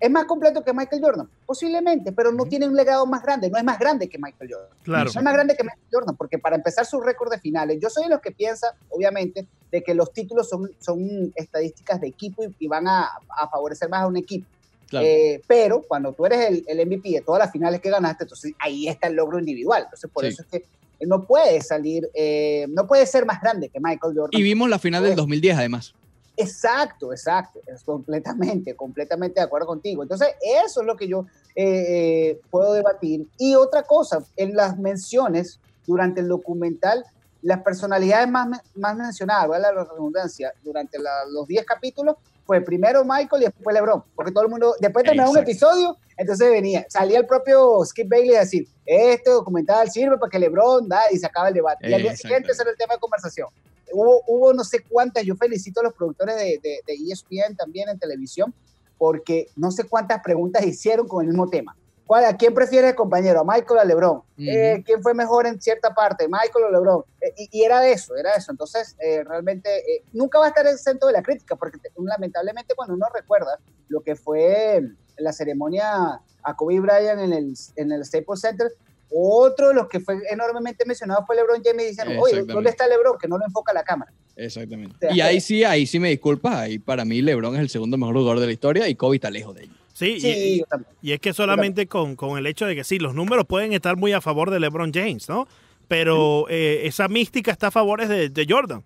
¿Es 0.00 0.10
más 0.10 0.26
completo 0.26 0.62
que 0.62 0.72
Michael 0.72 1.02
Jordan? 1.02 1.28
Posiblemente, 1.44 2.12
pero 2.12 2.30
no 2.30 2.44
tiene 2.44 2.68
un 2.68 2.76
legado 2.76 3.04
más 3.04 3.20
grande, 3.22 3.50
no 3.50 3.58
es 3.58 3.64
más 3.64 3.80
grande 3.80 4.08
que 4.08 4.16
Michael 4.18 4.52
Jordan. 4.52 4.68
Claro. 4.84 5.10
No 5.12 5.20
es 5.20 5.24
más 5.24 5.34
grande 5.34 5.56
que 5.56 5.64
Michael 5.64 5.88
Jordan, 5.90 6.16
porque 6.16 6.38
para 6.38 6.54
empezar 6.54 6.86
su 6.86 7.00
récord 7.00 7.30
de 7.32 7.40
finales, 7.40 7.78
yo 7.80 7.90
soy 7.90 8.04
de 8.04 8.10
los 8.10 8.20
que 8.20 8.30
piensa, 8.30 8.74
obviamente, 8.90 9.46
de 9.72 9.82
que 9.82 9.94
los 9.94 10.12
títulos 10.12 10.48
son, 10.48 10.70
son 10.78 11.32
estadísticas 11.34 12.00
de 12.00 12.06
equipo 12.06 12.44
y, 12.44 12.54
y 12.60 12.68
van 12.68 12.86
a, 12.86 13.08
a 13.36 13.48
favorecer 13.50 13.88
más 13.88 14.02
a 14.02 14.06
un 14.06 14.16
equipo. 14.16 14.46
Claro. 14.86 15.04
Eh, 15.04 15.42
pero 15.48 15.82
cuando 15.82 16.12
tú 16.12 16.26
eres 16.26 16.48
el, 16.48 16.64
el 16.68 16.86
MVP 16.86 17.10
de 17.10 17.20
todas 17.22 17.40
las 17.40 17.50
finales 17.50 17.80
que 17.80 17.90
ganaste, 17.90 18.22
entonces 18.24 18.52
ahí 18.60 18.86
está 18.86 19.08
el 19.08 19.14
logro 19.14 19.38
individual. 19.40 19.82
Entonces, 19.84 20.08
por 20.12 20.22
Sí. 20.24 20.28
eso 20.30 20.42
es 20.42 20.48
que 20.48 20.64
no 21.06 21.26
puede 21.26 21.60
salir, 21.60 22.08
eh, 22.14 22.66
no 22.70 22.86
puede 22.86 23.06
ser 23.06 23.24
más 23.26 23.40
grande 23.40 23.68
que 23.68 23.78
Michael 23.80 24.14
Jordan. 24.16 24.38
y 24.40 24.42
vimos 24.42 24.68
la 24.68 24.78
final 24.78 25.02
del 25.04 25.14
2010, 25.16 25.56
además. 25.58 25.94
Exacto, 26.36 27.12
exacto, 27.12 27.60
es 27.66 27.82
completamente, 27.82 28.76
completamente 28.76 29.40
de 29.40 29.46
acuerdo 29.46 29.66
contigo. 29.66 30.02
Entonces, 30.02 30.28
eso 30.64 30.80
es 30.82 30.86
lo 30.86 30.96
que 30.96 31.08
yo 31.08 31.26
eh, 31.56 31.64
eh, 31.88 32.40
puedo 32.50 32.72
debatir. 32.74 33.26
Y 33.38 33.56
otra 33.56 33.82
cosa, 33.82 34.24
en 34.36 34.54
las 34.54 34.78
menciones 34.78 35.58
durante 35.86 36.20
el 36.20 36.28
documental, 36.28 37.04
las 37.42 37.62
personalidades 37.62 38.28
más, 38.28 38.60
más 38.74 38.96
mencionadas, 38.96 39.48
¿vale? 39.48 39.62
la 39.74 39.84
redundancia, 39.84 40.52
durante 40.62 40.98
la- 40.98 41.24
los 41.32 41.46
10 41.48 41.64
capítulos, 41.66 42.16
fue 42.48 42.62
primero 42.62 43.04
Michael 43.04 43.42
y 43.42 43.44
después 43.44 43.74
LeBron, 43.74 44.02
porque 44.16 44.32
todo 44.32 44.44
el 44.44 44.50
mundo, 44.50 44.74
después 44.80 45.04
de 45.04 45.10
terminar 45.10 45.28
un 45.28 45.36
episodio, 45.36 45.98
entonces 46.16 46.50
venía, 46.50 46.86
salía 46.88 47.18
el 47.18 47.26
propio 47.26 47.84
Skip 47.84 48.08
Bailey 48.08 48.36
a 48.36 48.40
decir, 48.40 48.66
este 48.86 49.28
documental 49.28 49.90
sirve 49.90 50.16
para 50.16 50.30
que 50.30 50.38
LeBron 50.38 50.88
da, 50.88 51.02
y 51.12 51.18
se 51.18 51.26
acaba 51.26 51.48
el 51.48 51.54
debate. 51.54 51.86
Y 51.86 51.92
al 51.92 52.00
día 52.00 52.16
siguiente 52.16 52.52
ese 52.52 52.62
era 52.62 52.70
el 52.70 52.78
tema 52.78 52.94
de 52.94 53.00
conversación 53.00 53.48
hubo, 53.92 54.22
hubo 54.26 54.52
no 54.54 54.64
sé 54.64 54.82
cuántas, 54.88 55.24
yo 55.24 55.36
felicito 55.36 55.80
a 55.80 55.84
los 55.84 55.94
productores 55.94 56.36
de, 56.36 56.58
de, 56.62 56.80
de 56.86 57.12
ESPN 57.12 57.54
también 57.56 57.88
en 57.88 57.98
televisión, 57.98 58.54
porque 58.96 59.48
no 59.56 59.70
sé 59.70 59.84
cuántas 59.84 60.22
preguntas 60.22 60.64
hicieron 60.64 61.06
con 61.06 61.22
el 61.22 61.28
mismo 61.28 61.48
tema. 61.48 61.76
¿Cuál, 62.08 62.24
¿A 62.24 62.36
quién 62.38 62.54
prefiere 62.54 62.94
compañero? 62.94 63.40
¿A 63.40 63.44
Michael 63.44 63.78
o 63.78 63.80
a 63.80 63.84
LeBron? 63.84 64.22
Eh, 64.38 64.82
¿Quién 64.86 65.02
fue 65.02 65.12
mejor 65.12 65.46
en 65.46 65.60
cierta 65.60 65.92
parte? 65.94 66.26
¿Michael 66.26 66.64
o 66.64 66.70
LeBron? 66.70 67.04
Eh, 67.20 67.34
y, 67.36 67.48
y 67.60 67.64
era 67.64 67.86
eso, 67.86 68.16
era 68.16 68.32
eso. 68.34 68.50
Entonces, 68.50 68.96
eh, 68.98 69.22
realmente 69.24 69.68
eh, 69.80 70.02
nunca 70.14 70.38
va 70.38 70.46
a 70.46 70.48
estar 70.48 70.66
exento 70.66 71.06
de 71.06 71.12
la 71.12 71.22
crítica, 71.22 71.54
porque 71.54 71.76
te- 71.76 71.90
lamentablemente 72.02 72.74
cuando 72.74 72.94
uno 72.94 73.06
recuerda 73.14 73.58
lo 73.88 74.00
que 74.00 74.16
fue 74.16 74.82
la 75.18 75.32
ceremonia 75.34 76.18
a 76.42 76.56
Kobe 76.56 76.80
Bryant 76.80 77.20
en 77.20 77.32
el, 77.34 77.54
en 77.76 77.92
el 77.92 78.02
Staples 78.06 78.40
Center, 78.40 78.72
otro 79.10 79.68
de 79.68 79.74
los 79.74 79.86
que 79.88 80.00
fue 80.00 80.16
enormemente 80.30 80.84
mencionado 80.86 81.24
fue 81.26 81.36
LeBron 81.36 81.62
James 81.62 81.88
diciendo, 81.88 82.22
oye. 82.22 82.42
¿dónde 82.44 82.70
está 82.70 82.86
LeBron? 82.88 83.18
Que 83.18 83.28
no 83.28 83.36
lo 83.36 83.44
enfoca 83.44 83.72
la 83.74 83.82
cámara. 83.82 84.10
Exactamente. 84.34 84.94
O 84.94 84.98
sea, 84.98 85.12
Y 85.14 85.20
ahí 85.20 85.40
sí, 85.40 85.62
ahí 85.64 85.86
sí 85.86 85.98
me 86.00 86.08
disculpas, 86.08 86.54
ahí 86.56 86.78
para 86.78 87.04
mí 87.04 87.20
LeBron 87.20 87.54
es 87.56 87.60
el 87.60 87.68
segundo 87.68 87.98
mejor 87.98 88.14
jugador 88.14 88.40
de 88.40 88.46
la 88.46 88.52
historia 88.52 88.88
y 88.88 88.94
Kobe 88.94 89.16
está 89.16 89.30
lejos 89.30 89.54
de 89.54 89.64
ello. 89.64 89.72
Sí, 89.98 90.20
Sí, 90.20 90.28
y, 90.28 90.58
yo 90.60 90.64
también. 90.66 90.92
y 91.02 91.12
es 91.12 91.20
que 91.20 91.32
solamente 91.32 91.86
con, 91.88 92.14
con 92.14 92.38
el 92.38 92.46
hecho 92.46 92.66
de 92.66 92.76
que 92.76 92.84
sí, 92.84 92.98
los 93.00 93.14
números 93.14 93.46
pueden 93.46 93.72
estar 93.72 93.96
muy 93.96 94.12
a 94.12 94.20
favor 94.20 94.50
de 94.50 94.60
LeBron 94.60 94.92
James, 94.94 95.28
¿no? 95.28 95.48
Pero 95.88 96.46
eh, 96.48 96.82
esa 96.84 97.08
mística 97.08 97.50
está 97.50 97.68
a 97.68 97.70
favor 97.70 98.06
de, 98.06 98.28
de 98.28 98.46
Jordan. 98.48 98.78
Eh, 98.78 98.84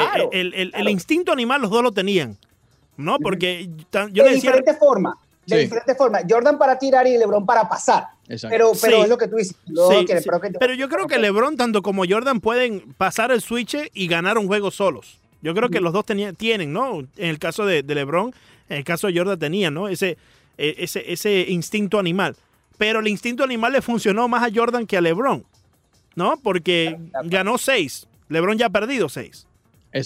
Claro, 0.00 0.30
el, 0.32 0.48
el- 0.54 0.60
el 0.64 0.70
claro. 0.72 0.90
instinto 0.90 1.30
animal 1.32 1.60
los 1.62 1.70
dos 1.70 1.82
lo 1.82 1.92
tenían, 1.92 2.36
¿no? 2.96 3.18
Porque 3.18 3.68
tan- 3.90 4.12
yo 4.12 4.24
de 4.24 4.30
le 4.30 4.34
decía... 4.36 4.50
diferente 4.50 4.74
forma. 4.78 5.16
De 5.46 5.56
Sí. 5.56 5.62
diferente 5.64 5.94
forma. 5.94 6.20
Jordan 6.28 6.56
para 6.58 6.78
tirar 6.78 7.06
y 7.06 7.18
LeBron 7.18 7.44
para 7.44 7.68
pasar. 7.68 8.06
Exacto. 8.28 8.52
Pero, 8.56 8.72
pero 8.80 8.96
Sí. 8.96 9.02
es 9.02 9.08
lo 9.08 9.18
que 9.18 9.28
tú 9.28 9.36
dices. 9.36 9.56
Sí, 9.66 10.06
quiere, 10.06 10.22
pero, 10.22 10.40
que- 10.40 10.50
Pero 10.52 10.74
yo 10.74 10.88
creo 10.88 11.06
que 11.06 11.18
LeBron, 11.18 11.56
tanto 11.56 11.82
como 11.82 12.04
Jordan, 12.08 12.40
pueden 12.40 12.94
pasar 12.96 13.30
el 13.32 13.42
switch 13.42 13.76
y 13.92 14.06
ganar 14.08 14.38
un 14.38 14.46
juego 14.46 14.70
solos. 14.70 15.18
Yo 15.42 15.54
creo 15.54 15.68
que 15.68 15.80
los 15.80 15.92
dos 15.92 16.04
tenían- 16.06 16.34
tienen, 16.36 16.72
¿no? 16.72 17.00
En 17.00 17.10
el 17.28 17.38
caso 17.38 17.66
de, 17.66 17.82
de 17.82 17.94
LeBron, 17.94 18.32
en 18.72 18.78
el 18.78 18.84
caso 18.84 19.06
de 19.06 19.16
Jordan 19.16 19.38
tenían, 19.38 19.74
¿no? 19.74 19.88
Ese, 19.88 20.16
eh, 20.58 20.74
ese, 20.78 21.10
ese 21.12 21.46
instinto 21.48 21.98
animal. 21.98 22.36
Pero 22.78 23.00
el 23.00 23.08
instinto 23.08 23.44
animal 23.44 23.72
le 23.72 23.82
funcionó 23.82 24.26
más 24.28 24.42
a 24.42 24.52
Jordan 24.54 24.86
que 24.86 24.96
a 24.96 25.00
LeBron, 25.00 25.44
¿no? 26.16 26.34
Porque 26.42 26.98
ganó 27.24 27.58
seis. 27.58 28.06
LeBron 28.28 28.58
ya 28.58 28.66
ha 28.66 28.70
perdido 28.70 29.08
seis. 29.08 29.46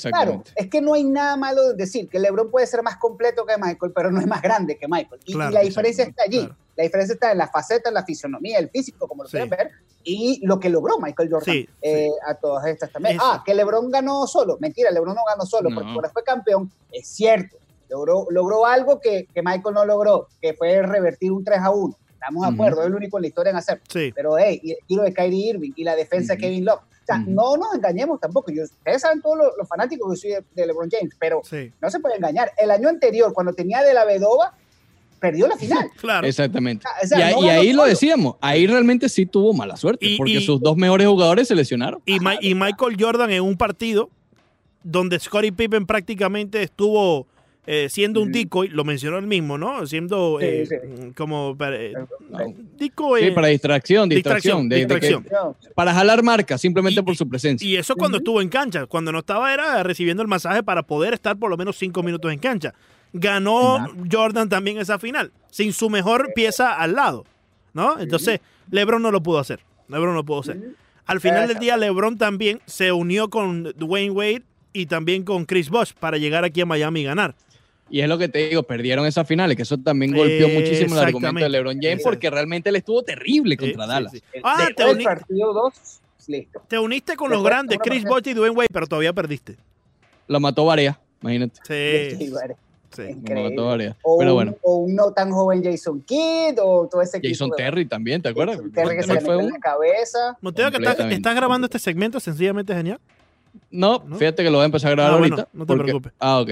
Claro, 0.03 0.43
es 0.57 0.67
que 0.69 0.81
no 0.81 0.95
hay 0.95 1.05
nada 1.05 1.37
malo 1.37 1.63
de 1.69 1.75
decir 1.77 2.09
que 2.09 2.19
LeBron 2.19 2.51
puede 2.51 2.67
ser 2.67 2.83
más 2.83 2.97
completo 2.97 3.47
que 3.47 3.55
Michael, 3.57 3.93
pero 3.95 4.11
no 4.11 4.19
es 4.21 4.27
más 4.27 4.43
grande 4.43 4.77
que 4.77 4.89
Michael. 4.89 5.21
Y, 5.25 5.31
y 5.31 5.35
Claro, 5.35 5.53
la 5.53 5.61
diferencia 5.61 6.05
está 6.05 6.25
allí. 6.25 6.41
claro. 6.41 6.57
La 6.77 6.83
diferencia 6.85 7.15
está 7.15 7.33
en 7.33 7.39
la 7.39 7.49
faceta, 7.49 7.89
en 7.89 7.95
la 7.95 8.05
fisonomía, 8.05 8.59
el 8.59 8.69
físico, 8.69 9.07
como 9.09 9.23
lo 9.23 9.29
Sí. 9.29 9.37
quieren 9.39 9.49
ver, 9.49 9.71
y 10.05 10.45
lo 10.45 10.59
que 10.61 10.69
logró 10.69 10.99
Michael 10.99 11.31
Jordan 11.31 11.55
Sí, 11.55 11.69
eh, 11.81 12.11
a 12.27 12.35
todas 12.35 12.67
estas 12.67 12.91
también. 12.91 13.17
Eso. 13.17 13.25
Ah, 13.25 13.43
que 13.47 13.55
LeBron 13.55 13.91
ganó 13.91 14.27
solo. 14.27 14.59
Mentira, 14.61 14.91
LeBron 14.91 15.15
no 15.15 15.23
ganó 15.27 15.47
solo, 15.47 15.71
No. 15.71 15.77
porque 15.77 15.93
cuando 15.95 16.11
fue 16.11 16.23
campeón, 16.25 16.71
es 16.93 17.07
cierto. 17.07 17.57
Logró, 17.89 18.27
logró 18.31 18.67
algo 18.67 19.01
que, 19.01 19.27
que 19.33 19.43
Michael 19.43 19.75
no 19.75 19.85
logró, 19.85 20.29
que 20.41 20.55
fue 20.55 20.83
revertir 20.83 21.33
un 21.33 21.45
3 21.45 21.59
a 21.61 21.71
1. 21.71 21.97
Estamos 22.13 22.47
de 22.49 22.55
acuerdo, 22.55 22.81
es 22.81 22.87
el 22.89 22.95
único 22.95 23.19
en 23.19 23.23
la 23.23 23.29
historia 23.29 23.51
en 23.51 23.57
hacer. 23.57 23.81
Sí. 23.89 24.13
Pero, 24.15 24.37
hey, 24.39 24.59
y 24.63 24.73
el 24.73 24.79
tiro 24.87 25.03
de 25.03 25.13
Kyrie 25.15 25.51
Irving 25.51 25.73
y 25.77 25.85
la 25.85 25.95
defensa 25.95 26.35
de. 26.35 26.41
Kevin 26.41 26.65
Love. 26.65 26.81
O 26.81 27.07
sea, 27.07 27.19
no 27.19 27.57
nos 27.57 27.73
engañemos 27.75 28.19
tampoco. 28.19 28.51
Yo, 28.51 28.65
ustedes 28.65 29.03
saben 29.03 29.23
todos 29.23 29.39
los, 29.39 29.49
los 29.57 29.69
fanáticos 29.69 30.11
que 30.13 30.17
soy 30.17 30.31
de, 30.31 30.45
de 30.55 30.67
LeBron 30.67 30.89
James, 30.91 31.15
pero 31.21 31.41
Sí. 31.45 31.71
no 31.81 31.89
se 31.89 32.01
puede 32.01 32.17
engañar. 32.17 32.51
El 32.59 32.73
año 32.73 32.89
anterior, 32.89 33.33
cuando 33.33 33.53
tenía 33.53 33.81
de 33.83 33.95
la 33.95 34.05
Vedova, 34.05 34.55
perdió 35.21 35.47
la 35.47 35.57
final. 35.57 35.89
Claro. 36.01 36.27
Exactamente. 36.27 36.85
O 37.05 37.07
sea, 37.07 37.19
y 37.19 37.23
ahí, 37.23 37.33
no 37.35 37.41
y 37.43 37.47
ganó 37.47 37.61
ahí 37.61 37.73
lo 37.75 37.85
decíamos, 37.85 38.35
ahí 38.41 38.67
realmente 38.67 39.09
sí 39.09 39.25
tuvo 39.25 39.53
mala 39.53 39.77
suerte, 39.77 40.05
Y- 40.05 40.17
porque 40.17 40.33
y- 40.33 40.45
sus 40.45 40.61
dos 40.61 40.77
mejores 40.77 41.07
jugadores 41.07 41.47
se 41.47 41.55
lesionaron. 41.55 42.03
Y 42.07 42.19
Michael 42.55 42.97
Jordan 42.99 43.31
en 43.31 43.43
un 43.43 43.57
partido 43.57 44.11
donde 44.83 45.19
Scottie 45.21 45.53
Pippen 45.53 45.87
prácticamente 45.87 46.63
estuvo 46.63 47.27
eh, 47.67 47.89
siendo 47.91 48.21
un 48.23 48.31
decoy, 48.33 48.69
lo 48.69 48.85
mencionó 48.85 49.19
él 49.19 49.27
mismo, 49.27 49.59
¿no? 49.59 49.87
Siendo 49.87 50.39
eh, 50.41 50.67
sí. 50.67 51.13
como 51.17 51.57
eh, 51.61 51.93
No. 52.31 52.39
decoy. 52.79 53.21
Sí, 53.23 53.27
eh, 53.29 53.33
para 53.33 53.49
distracción, 53.49 54.09
distracción, 54.09 54.69
distracción. 54.69 54.69
de- 54.69 54.77
de 54.77 55.01
que- 55.01 55.07
distracción. 55.19 55.57
para 55.75 55.93
jalar 55.93 56.23
marca, 56.23 56.59
simplemente 56.59 57.01
Y- 57.01 57.03
por 57.03 57.17
su 57.17 57.29
presencia. 57.29 57.69
Y 57.69 57.77
eso 57.77 57.95
es 57.95 57.99
cuando 57.99 58.19
estuvo 58.19 58.41
en 58.41 58.49
cancha. 58.49 58.87
Cuando 58.87 59.11
no 59.13 59.19
estaba 59.19 59.53
era 59.53 59.83
recibiendo 59.83 60.23
el 60.23 60.29
masaje 60.29 60.63
para 60.63 60.83
poder 60.85 61.15
estar 61.15 61.37
por 61.37 61.51
lo 61.51 61.57
menos 61.57 61.77
cinco 61.77 62.03
minutos 62.03 62.33
en 62.33 62.39
cancha. 62.39 62.73
Ganó 63.13 63.77
Exacto. 63.79 64.05
Jordan 64.13 64.49
también 64.49 64.79
esa 64.79 64.99
final, 64.99 65.33
sin 65.51 65.73
su 65.73 65.91
mejor 65.91 66.33
pieza 66.35 66.73
al 66.75 66.95
lado. 66.95 67.25
¿No? 67.73 67.99
Entonces, 67.99 68.41
LeBron 68.71 69.03
no 69.03 69.11
lo 69.11 69.23
pudo 69.23 69.39
hacer. 69.39 69.61
LeBron 69.89 70.11
no 70.11 70.15
lo 70.15 70.25
pudo 70.25 70.41
hacer. 70.41 70.59
Al 71.05 71.21
final 71.21 71.41
del 71.43 71.51
Exacto. 71.57 71.63
día, 71.63 71.77
LeBron 71.77 72.17
también 72.19 72.61
se 72.67 72.91
unió 72.91 73.29
con 73.29 73.65
Dwayne 73.77 74.11
Wade 74.11 74.43
y 74.73 74.87
también 74.87 75.25
con 75.25 75.45
Chris 75.45 75.69
Bosh 75.71 75.93
para 75.99 76.17
llegar 76.17 76.43
aquí 76.45 76.61
a 76.63 76.67
Miami 76.67 77.01
y 77.01 77.05
ganar. 77.05 77.35
Y 77.89 78.01
es 78.01 78.09
lo 78.09 78.19
que 78.19 78.29
te 78.29 78.49
digo, 78.49 78.65
perdieron 78.65 79.07
esas 79.07 79.27
finales, 79.29 79.57
que 79.57 79.63
eso 79.63 79.79
también 79.79 80.13
golpeó 80.15 80.49
muchísimo 80.49 80.95
el 80.97 81.01
argumento 81.07 81.39
de. 81.41 81.49
LeBron 81.49 81.79
James, 81.81 82.03
porque 82.03 82.29
realmente 82.31 82.71
él 82.71 82.77
estuvo 82.77 83.03
terrible 83.03 83.57
contra 83.57 83.85
Sí, 83.85 83.89
Dallas. 83.89 84.13
sí, 84.13 84.19
sí. 84.19 84.25
El- 84.33 84.43
Ah, 84.45 84.55
te, 84.59 84.65
Después 84.67 84.87
del 84.89 84.97
uni- 84.97 85.05
partido 85.05 85.53
2, 85.53 85.73
listo. 86.27 86.63
te 86.69 86.79
uniste 86.79 87.17
con 87.17 87.31
los 87.31 87.45
grandes, 87.45 87.79
Chris 87.83 88.03
Bosh 88.05 88.27
y 88.27 88.35
Dwayne 88.35 88.57
Wade, 88.57 88.69
pero 88.73 88.87
todavía 88.89 89.13
perdiste. 89.13 89.57
Lo 90.27 90.41
mató 90.41 90.65
Varea, 90.65 90.99
imagínate. 91.23 91.61
Sí, 91.65 93.03
increíble. 93.03 93.51
mató 93.51 93.67
Varea. 93.67 93.97
O, 94.03 94.19
Pero 94.19 94.31
un, 94.31 94.35
bueno, 94.37 94.57
o 94.63 94.77
un 94.79 94.95
no 94.95 95.13
tan 95.13 95.31
joven 95.31 95.63
Jason 95.63 96.01
Kidd 96.03 96.59
o 96.61 96.89
todo 96.91 97.03
ese 97.03 97.19
equipo 97.19 97.33
Jason 97.35 97.51
de- 97.51 97.57
Terry 97.57 97.85
también, 97.87 98.21
¿te 98.23 98.31
acuerdas? 98.31 98.57
Jason 98.57 98.73
Terry 98.73 98.97
que 98.97 99.03
se 99.05 99.15
le 99.15 99.21
fue 99.21 99.35
en 99.35 99.45
un- 99.45 99.53
la 99.53 99.59
cabeza. 99.59 100.37
Monteo, 100.41 100.71
que 100.71 100.79
estás, 100.79 101.35
grabando 101.37 101.67
este 101.67 101.79
segmento 101.79 102.19
sencillamente 102.19 102.75
genial. 102.75 102.99
No, 103.71 104.03
¿No? 104.07 104.17
fíjate 104.17 104.43
que 104.43 104.51
lo 104.51 104.57
voy 104.59 104.63
a 104.63 104.67
empezar 104.67 104.91
a 104.93 104.95
grabar 104.95 105.13
Ah, 105.15 105.19
bueno, 105.19 105.35
ahorita. 105.37 105.51
no 105.53 105.65
te 105.65 105.67
porque- 105.69 105.83
preocupes. 105.85 106.13
Ah, 106.19 106.41
ok. 106.41 106.51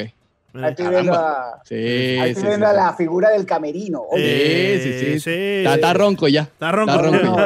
Estoy 0.54 0.88
viendo, 0.88 1.12
caramba. 1.12 1.48
a, 1.54 1.62
Sí, 1.64 1.74
ahí 1.74 2.30
estoy 2.30 2.42
sí, 2.42 2.46
viendo 2.48 2.66
a 2.68 2.72
la 2.72 2.94
figura 2.94 3.30
del 3.30 3.44
camerino. 3.44 4.02
Oye, 4.10 4.80
sí, 4.82 4.92
sí. 4.92 5.20
sí, 5.20 5.30
Está, 5.58 5.74
está 5.74 5.92
ronco 5.94 6.28
ya. 6.28 6.42
Está 6.42 6.70
ronco. 6.72 6.92
Está 6.92 7.02
ronco. 7.02 7.36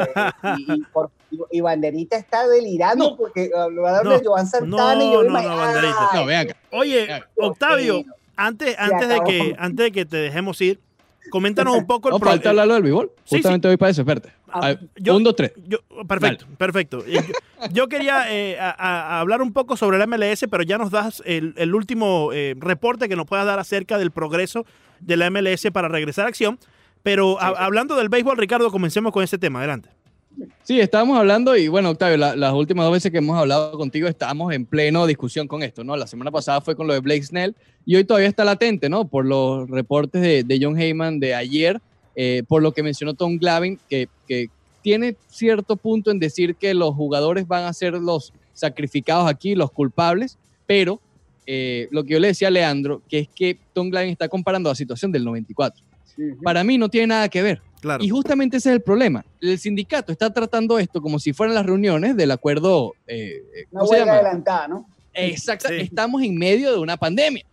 no, 0.43 0.57
y, 0.59 0.73
y 0.75 0.81
por- 0.93 1.11
y- 1.51 1.61
Banderita 1.61 2.17
está 2.17 2.47
delirando 2.49 3.11
No. 3.11 3.17
porque 3.17 3.51
ah, 3.57 3.67
lo 3.71 3.83
va 3.83 3.91
a 3.91 3.93
dar 3.93 4.05
No, 4.05 4.11
de 4.19 4.25
Joan 4.25 4.47
Santana 4.47 5.03
y 5.05 5.13
yo 5.13 5.23
no, 5.25 5.31
no, 5.43 5.57
Banderita. 5.57 6.09
No, 6.15 6.25
ven 6.27 6.37
acá. 6.39 6.57
Oye. 6.71 7.23
Octavio, 7.37 8.05
antes, 8.37 8.77
antes, 8.79 9.09
de 9.09 9.21
que, 9.27 9.57
antes 9.59 9.85
de 9.85 9.93
que 9.93 10.05
te 10.05 10.17
dejemos 10.19 10.61
ir, 10.61 10.79
coméntanos 11.31 11.76
un 11.76 11.87
poco 11.87 12.09
el 12.09 12.12
No, 12.14 12.18
pro- 12.20 12.31
falta 12.31 12.51
hablarlo 12.51 12.74
del 12.74 12.83
béisbol. 12.83 13.12
Sí, 13.24 13.37
Justamente 13.37 13.68
voy 13.68 13.76
para 13.76 13.91
eso, 13.91 14.03
espérate. 14.03 14.33
Ah, 14.51 14.74
yo- 14.97 15.16
un, 15.16 15.24
dos, 15.24 15.37
tres. 15.37 15.53
Yo, 15.66 15.79
perfecto, 16.07 16.47
perfecto. 16.57 17.05
Yo, 17.07 17.20
yo 17.72 17.89
quería 17.89 18.33
eh, 18.35 18.59
a- 18.59 18.70
a- 18.70 19.16
a 19.16 19.20
hablar 19.20 19.43
un 19.43 19.53
poco 19.53 19.76
sobre 19.76 19.99
la 19.99 20.07
MLS, 20.07 20.47
pero 20.51 20.62
ya 20.62 20.79
nos 20.79 20.91
das 20.91 21.22
el, 21.26 21.55
el 21.57 21.74
último 21.74 22.31
eh, 22.33 22.55
reporte 22.59 23.09
que 23.09 23.16
nos 23.16 23.26
puedas 23.26 23.45
dar 23.47 23.59
acerca 23.59 23.99
del 23.99 24.11
progreso 24.11 24.64
de 25.01 25.16
la 25.16 25.31
MLS 25.31 25.70
para 25.72 25.89
regresar 25.89 26.26
a 26.26 26.29
acción. 26.29 26.59
Pero 27.03 27.41
a- 27.41 27.49
hablando 27.64 27.95
del 27.97 28.09
béisbol, 28.09 28.37
Ricardo, 28.37 28.70
comencemos 28.70 29.12
con 29.12 29.22
ese 29.22 29.39
tema. 29.39 29.61
Adelante. 29.61 29.91
Sí, 30.62 30.78
estábamos 30.80 31.18
hablando 31.18 31.57
y 31.57 31.68
bueno, 31.68 31.91
Octavio, 31.91 32.16
la- 32.16 32.36
las 32.36 32.53
últimas 32.53 32.84
dos 32.84 32.93
veces 32.93 33.11
que 33.11 33.18
hemos 33.18 33.36
hablado 33.39 33.72
contigo 33.72 34.07
estábamos 34.09 34.53
en 34.53 34.66
pleno 34.66 35.07
discusión 35.07 35.49
con 35.49 35.62
esto, 35.62 35.82
¿no? 35.84 35.97
La 35.97 36.07
semana 36.07 36.30
pasada 36.30 36.61
fue 36.61 36.76
con 36.76 36.86
lo 36.86 36.93
de 36.95 37.01
Blake 37.01 37.24
Snell 37.24 37.57
y 37.84 37.97
hoy 37.97 38.05
todavía 38.05 38.28
está 38.28 38.45
latente, 38.45 38.89
¿no? 38.89 39.09
Por 39.09 39.24
los 39.26 39.68
reportes 39.68 40.20
de, 40.22 40.45
de 40.45 40.59
John 40.62 40.78
Heyman 40.78 41.18
de 41.18 41.34
ayer, 41.34 41.80
eh, 42.14 42.43
por 42.47 42.62
lo 42.62 42.72
que 42.72 42.82
mencionó 42.82 43.14
Tom 43.14 43.39
Glavin, 43.39 43.78
que, 43.89 44.09
que 44.28 44.49
tiene 44.82 45.16
cierto 45.28 45.76
punto 45.76 46.11
en 46.11 46.18
decir 46.20 46.55
que 46.55 46.72
los 46.74 46.95
jugadores 46.95 47.49
van 47.49 47.64
a 47.64 47.72
ser 47.72 47.95
los 47.95 48.32
sacrificados 48.55 49.28
aquí, 49.28 49.55
los 49.55 49.70
culpables, 49.72 50.39
pero 50.66 51.01
eh, 51.47 51.89
lo 51.91 52.05
que 52.05 52.12
yo 52.14 52.20
le 52.20 52.28
decía 52.28 52.49
a 52.49 52.51
Leandro, 52.51 53.03
que 53.09 53.20
es 53.20 53.28
que 53.34 53.59
Tom 53.72 53.89
Glavin 53.91 54.11
está 54.12 54.28
comparando 54.28 54.68
la 54.68 54.74
situación 54.74 55.11
del 55.11 55.24
94. 55.24 55.82
Ujú. 56.18 56.43
Para 56.43 56.62
mí 56.62 56.76
no 56.78 56.89
tiene 56.89 57.07
nada 57.09 57.28
que 57.28 57.43
ver. 57.43 57.62
Claro. 57.81 58.03
Y 58.03 58.09
justamente 58.09 58.57
ese 58.57 58.70
es 58.70 58.74
el 58.76 58.83
problema. 58.83 59.24
El 59.41 59.59
sindicato 59.59 60.11
está 60.12 60.33
tratando 60.33 60.79
esto 60.79 61.01
como 61.01 61.18
si 61.18 61.33
fueran 61.33 61.55
las 61.55 61.64
reuniones 61.66 62.16
del 62.16 62.31
acuerdo. 62.31 62.95
eh, 63.07 63.43
eh, 63.55 63.64
Una 63.70 63.81
¿Cómo 63.81 63.93
se 63.93 63.99
llama? 64.01 64.12
adelantada, 64.14 64.68
¿no? 64.68 64.87
Exacto. 65.14 65.68
Sí. 65.68 65.74
Estamos 65.76 66.22
en 66.22 66.37
medio 66.37 66.72
de 66.72 66.79
una 66.79 66.97
pandemia. 66.97 67.45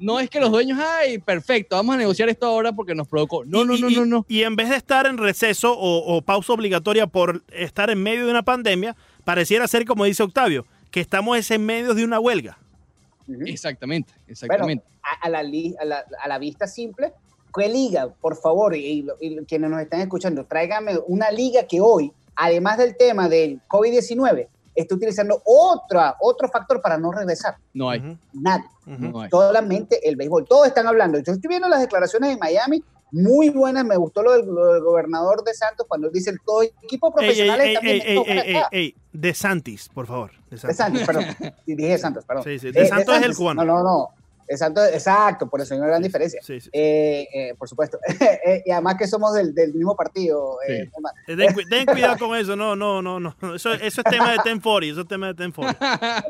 No 0.00 0.18
es 0.18 0.28
que 0.28 0.40
los 0.40 0.50
dueños, 0.50 0.78
ay, 0.82 1.18
perfecto, 1.18 1.76
vamos 1.76 1.94
a 1.94 1.98
negociar 1.98 2.28
esto 2.28 2.44
ahora 2.46 2.72
porque 2.72 2.94
nos 2.94 3.06
provocó. 3.06 3.44
No, 3.44 3.62
Y- 3.62 3.66
no, 3.66 3.74
y- 3.76 3.80
no, 3.80 3.90
y- 3.90 3.94
no, 3.94 4.04
no. 4.06 4.26
Y 4.28 4.42
en 4.42 4.56
vez 4.56 4.68
de 4.68 4.76
estar 4.76 5.06
en 5.06 5.16
receso 5.16 5.72
o, 5.78 6.16
o 6.16 6.22
pausa 6.22 6.52
obligatoria 6.52 7.06
por 7.06 7.42
estar 7.52 7.88
en 7.90 8.02
medio 8.02 8.24
de 8.24 8.30
una 8.32 8.42
pandemia, 8.42 8.96
pareciera 9.24 9.68
ser, 9.68 9.84
como 9.84 10.04
dice 10.06 10.22
Octavio, 10.24 10.66
que 10.90 11.00
estamos 11.00 11.38
es 11.38 11.50
en 11.52 11.64
medio 11.64 11.94
de 11.94 12.04
una 12.04 12.18
huelga. 12.18 12.58
Exactamente, 13.46 14.12
exactamente. 14.26 14.84
a, 15.02 15.26
a 15.26 15.28
la, 15.28 15.42
li- 15.42 15.74
a, 15.80 15.84
la, 15.84 16.04
a 16.20 16.28
la 16.28 16.38
vista 16.38 16.66
simple, 16.66 17.12
¿qué 17.54 17.68
liga, 17.68 18.08
por 18.20 18.36
favor, 18.36 18.74
y, 18.74 19.00
y- 19.00 19.06
y 19.20 19.44
quienes 19.44 19.70
nos 19.70 19.80
están 19.80 20.00
escuchando, 20.00 20.44
tráigame 20.44 20.98
una 21.06 21.30
liga 21.30 21.64
que 21.64 21.80
hoy, 21.80 22.12
además 22.36 22.78
del 22.78 22.96
tema 22.96 23.28
del 23.28 23.60
COVID-19, 23.68 24.48
esté 24.74 24.94
utilizando 24.94 25.42
otra, 25.44 26.16
otro 26.20 26.48
factor 26.48 26.80
para 26.80 26.96
no 26.96 27.10
regresar? 27.12 27.56
No 27.74 27.90
hay. 27.90 28.16
No 28.32 29.20
hay. 29.20 29.30
Solamente 29.30 30.08
el 30.08 30.16
béisbol. 30.16 30.46
Todos 30.48 30.66
están 30.68 30.86
hablando. 30.86 31.18
Yo 31.18 31.32
estoy 31.32 31.48
viendo 31.48 31.68
las 31.68 31.80
declaraciones 31.80 32.30
de 32.30 32.36
Miami, 32.38 32.82
muy 33.12 33.50
buenas. 33.50 33.84
Me 33.84 33.96
gustó 33.96 34.22
lo 34.22 34.32
del, 34.32 34.46
lo 34.46 34.72
del 34.74 34.82
gobernador 34.82 35.42
de 35.44 35.52
Santos 35.52 35.84
cuando 35.88 36.06
él 36.06 36.12
dice: 36.12 36.32
todos 36.46 36.66
equipos 36.82 37.12
Ey, 37.18 37.28
ey, 37.40 37.40
ey, 37.40 37.74
también 37.74 37.76
ey, 37.82 37.90
ey, 37.90 38.00
estos 38.12 38.26
para 38.26 38.40
ey, 38.42 38.56
acá". 38.56 38.68
ey, 38.70 38.84
ey, 38.84 38.94
De 39.12 39.34
Santis, 39.34 39.88
por 39.88 40.06
favor. 40.06 40.30
De 40.48 40.56
De 40.56 40.58
Santis. 40.58 40.76
Santos, 40.76 41.02
perdón. 41.06 41.24
Dije 41.66 41.88
de 41.88 41.98
Santos, 41.98 42.24
perdón. 42.24 42.44
Sí, 42.44 42.58
sí, 42.60 42.68
Eh, 42.68 42.72
de 42.72 42.86
Santos 42.86 43.08
es 43.08 43.16
el 43.16 43.22
Santos. 43.22 43.36
cubano. 43.38 43.64
No, 43.64 43.74
no, 43.78 43.82
no. 43.82 44.08
De 44.50 44.56
Santos, 44.58 44.88
exacto, 44.92 45.48
por 45.48 45.60
eso 45.60 45.74
hay 45.74 45.78
una 45.80 45.86
gran 45.88 46.02
diferencia. 46.02 46.40
Sí, 46.42 46.60
sí. 46.60 46.68
Eh, 46.72 47.28
eh, 47.32 47.54
por 47.56 47.68
supuesto. 47.68 47.98
Eh, 48.44 48.62
y 48.66 48.70
además 48.72 48.96
que 48.98 49.06
somos 49.06 49.32
del, 49.34 49.54
del 49.54 49.72
mismo 49.74 49.94
partido. 49.94 50.56
eh, 50.66 50.88
Sí. 50.92 51.32
Eh, 51.32 51.36
Ten, 51.36 51.54
cu- 51.54 51.60
ten 51.70 51.86
cuidado 51.86 52.18
con 52.18 52.36
eso, 52.36 52.56
no, 52.56 52.74
no, 52.74 53.00
no, 53.00 53.20
no. 53.20 53.36
Eso, 53.54 53.72
eso 53.74 54.00
es 54.00 54.04
tema 54.10 54.32
de 54.32 54.38
1040, 54.44 54.92
eso 54.92 55.00
es 55.02 55.08
tema 55.08 55.32
de 55.32 55.44
1040. 55.44 56.24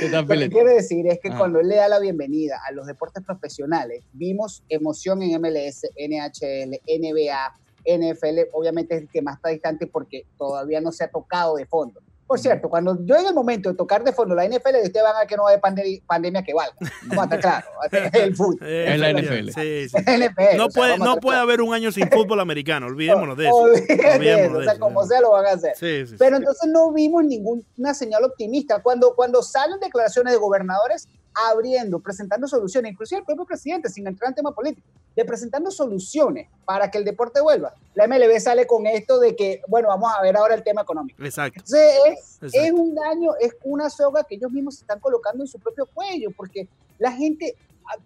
¿Qué 0.00 0.08
tal, 0.10 0.26
Lo 0.26 0.34
que 0.38 0.48
quiero 0.48 0.70
decir 0.70 1.06
es 1.06 1.18
que 1.20 1.28
Ajá. 1.28 1.38
cuando 1.38 1.60
él 1.60 1.68
le 1.68 1.76
da 1.76 1.88
la 1.88 1.98
bienvenida 1.98 2.58
a 2.66 2.72
los 2.72 2.86
deportes 2.86 3.22
profesionales, 3.24 4.04
vimos 4.12 4.62
emoción 4.70 5.22
en 5.22 5.38
MLS, 5.40 5.82
NHL, 5.98 6.80
NBA, 6.86 7.54
NFL, 7.84 8.48
obviamente 8.52 8.94
es 8.96 9.02
el 9.02 9.08
que 9.08 9.22
más 9.22 9.36
está 9.36 9.48
distante 9.50 9.86
porque 9.86 10.24
todavía 10.38 10.80
no 10.80 10.92
se 10.92 11.04
ha 11.04 11.08
tocado 11.10 11.56
de 11.56 11.66
fondo. 11.66 12.00
Por 12.30 12.38
cierto, 12.38 12.68
cuando 12.70 12.96
yo 13.04 13.16
en 13.16 13.26
el 13.26 13.34
momento 13.34 13.70
de 13.70 13.74
tocar 13.74 14.04
de 14.04 14.12
fondo 14.12 14.36
la 14.36 14.46
NFL, 14.46 14.76
ustedes 14.84 15.02
van 15.02 15.16
a 15.16 15.18
ver 15.18 15.26
que 15.26 15.36
no 15.36 15.42
va 15.42 15.48
a 15.48 15.52
haber 15.54 15.60
pande- 15.60 16.00
pandemia 16.06 16.44
que 16.44 16.54
valga. 16.54 16.76
Vamos 17.08 17.28
a 17.28 17.34
estar 17.34 17.64
claros. 17.90 18.12
El 18.12 18.36
fútbol. 18.36 18.58
Es 18.68 19.00
la 19.00 19.12
NFL. 19.12 19.48
Sí, 19.50 19.88
sí. 19.88 19.96
NFL, 19.98 20.56
No 20.56 20.66
o 20.66 20.70
sea, 20.70 20.80
puede, 20.80 20.98
no 20.98 21.16
puede 21.16 21.38
haber 21.40 21.60
un 21.60 21.74
año 21.74 21.90
sin 21.90 22.08
fútbol 22.08 22.38
americano, 22.38 22.86
olvidémonos 22.86 23.36
de 23.36 23.46
eso. 23.48 23.56
Olvídate 23.56 23.96
de 23.96 24.14
Olvidémonos 24.14 24.46
eso, 24.46 24.58
de 24.60 24.66
o 24.66 24.70
sea, 24.70 24.78
como 24.78 25.04
sea 25.06 25.20
lo 25.20 25.32
van 25.32 25.46
a 25.46 25.50
hacer. 25.50 25.72
Sí, 25.74 26.06
sí, 26.06 26.14
Pero 26.20 26.36
entonces 26.36 26.70
no 26.72 26.92
vimos 26.92 27.24
ninguna 27.24 27.94
señal 27.94 28.22
optimista. 28.22 28.80
Cuando, 28.80 29.16
cuando 29.16 29.42
salen 29.42 29.80
declaraciones 29.80 30.32
de 30.32 30.38
gobernadores 30.38 31.08
abriendo, 31.34 32.00
presentando 32.00 32.46
soluciones, 32.48 32.92
inclusive 32.92 33.20
el 33.20 33.24
propio 33.24 33.44
presidente, 33.44 33.88
sin 33.88 34.06
entrar 34.06 34.30
en 34.30 34.34
tema 34.34 34.52
político, 34.52 34.86
de 35.14 35.24
presentando 35.24 35.70
soluciones 35.70 36.48
para 36.64 36.90
que 36.90 36.98
el 36.98 37.04
deporte 37.04 37.40
vuelva. 37.40 37.74
La 37.94 38.06
MLB 38.06 38.38
sale 38.40 38.66
con 38.66 38.86
esto 38.86 39.18
de 39.18 39.36
que, 39.36 39.62
bueno, 39.68 39.88
vamos 39.88 40.10
a 40.16 40.22
ver 40.22 40.36
ahora 40.36 40.54
el 40.54 40.62
tema 40.62 40.82
económico. 40.82 41.22
Exacto. 41.22 41.60
Entonces 41.60 41.94
es, 42.06 42.18
Exacto. 42.42 42.58
es 42.60 42.72
un 42.72 42.94
daño, 42.94 43.32
es 43.40 43.56
una 43.64 43.90
soga 43.90 44.24
que 44.24 44.36
ellos 44.36 44.50
mismos 44.50 44.76
se 44.76 44.82
están 44.82 45.00
colocando 45.00 45.42
en 45.44 45.48
su 45.48 45.58
propio 45.58 45.86
cuello, 45.86 46.30
porque 46.36 46.68
la 46.98 47.12
gente, 47.12 47.56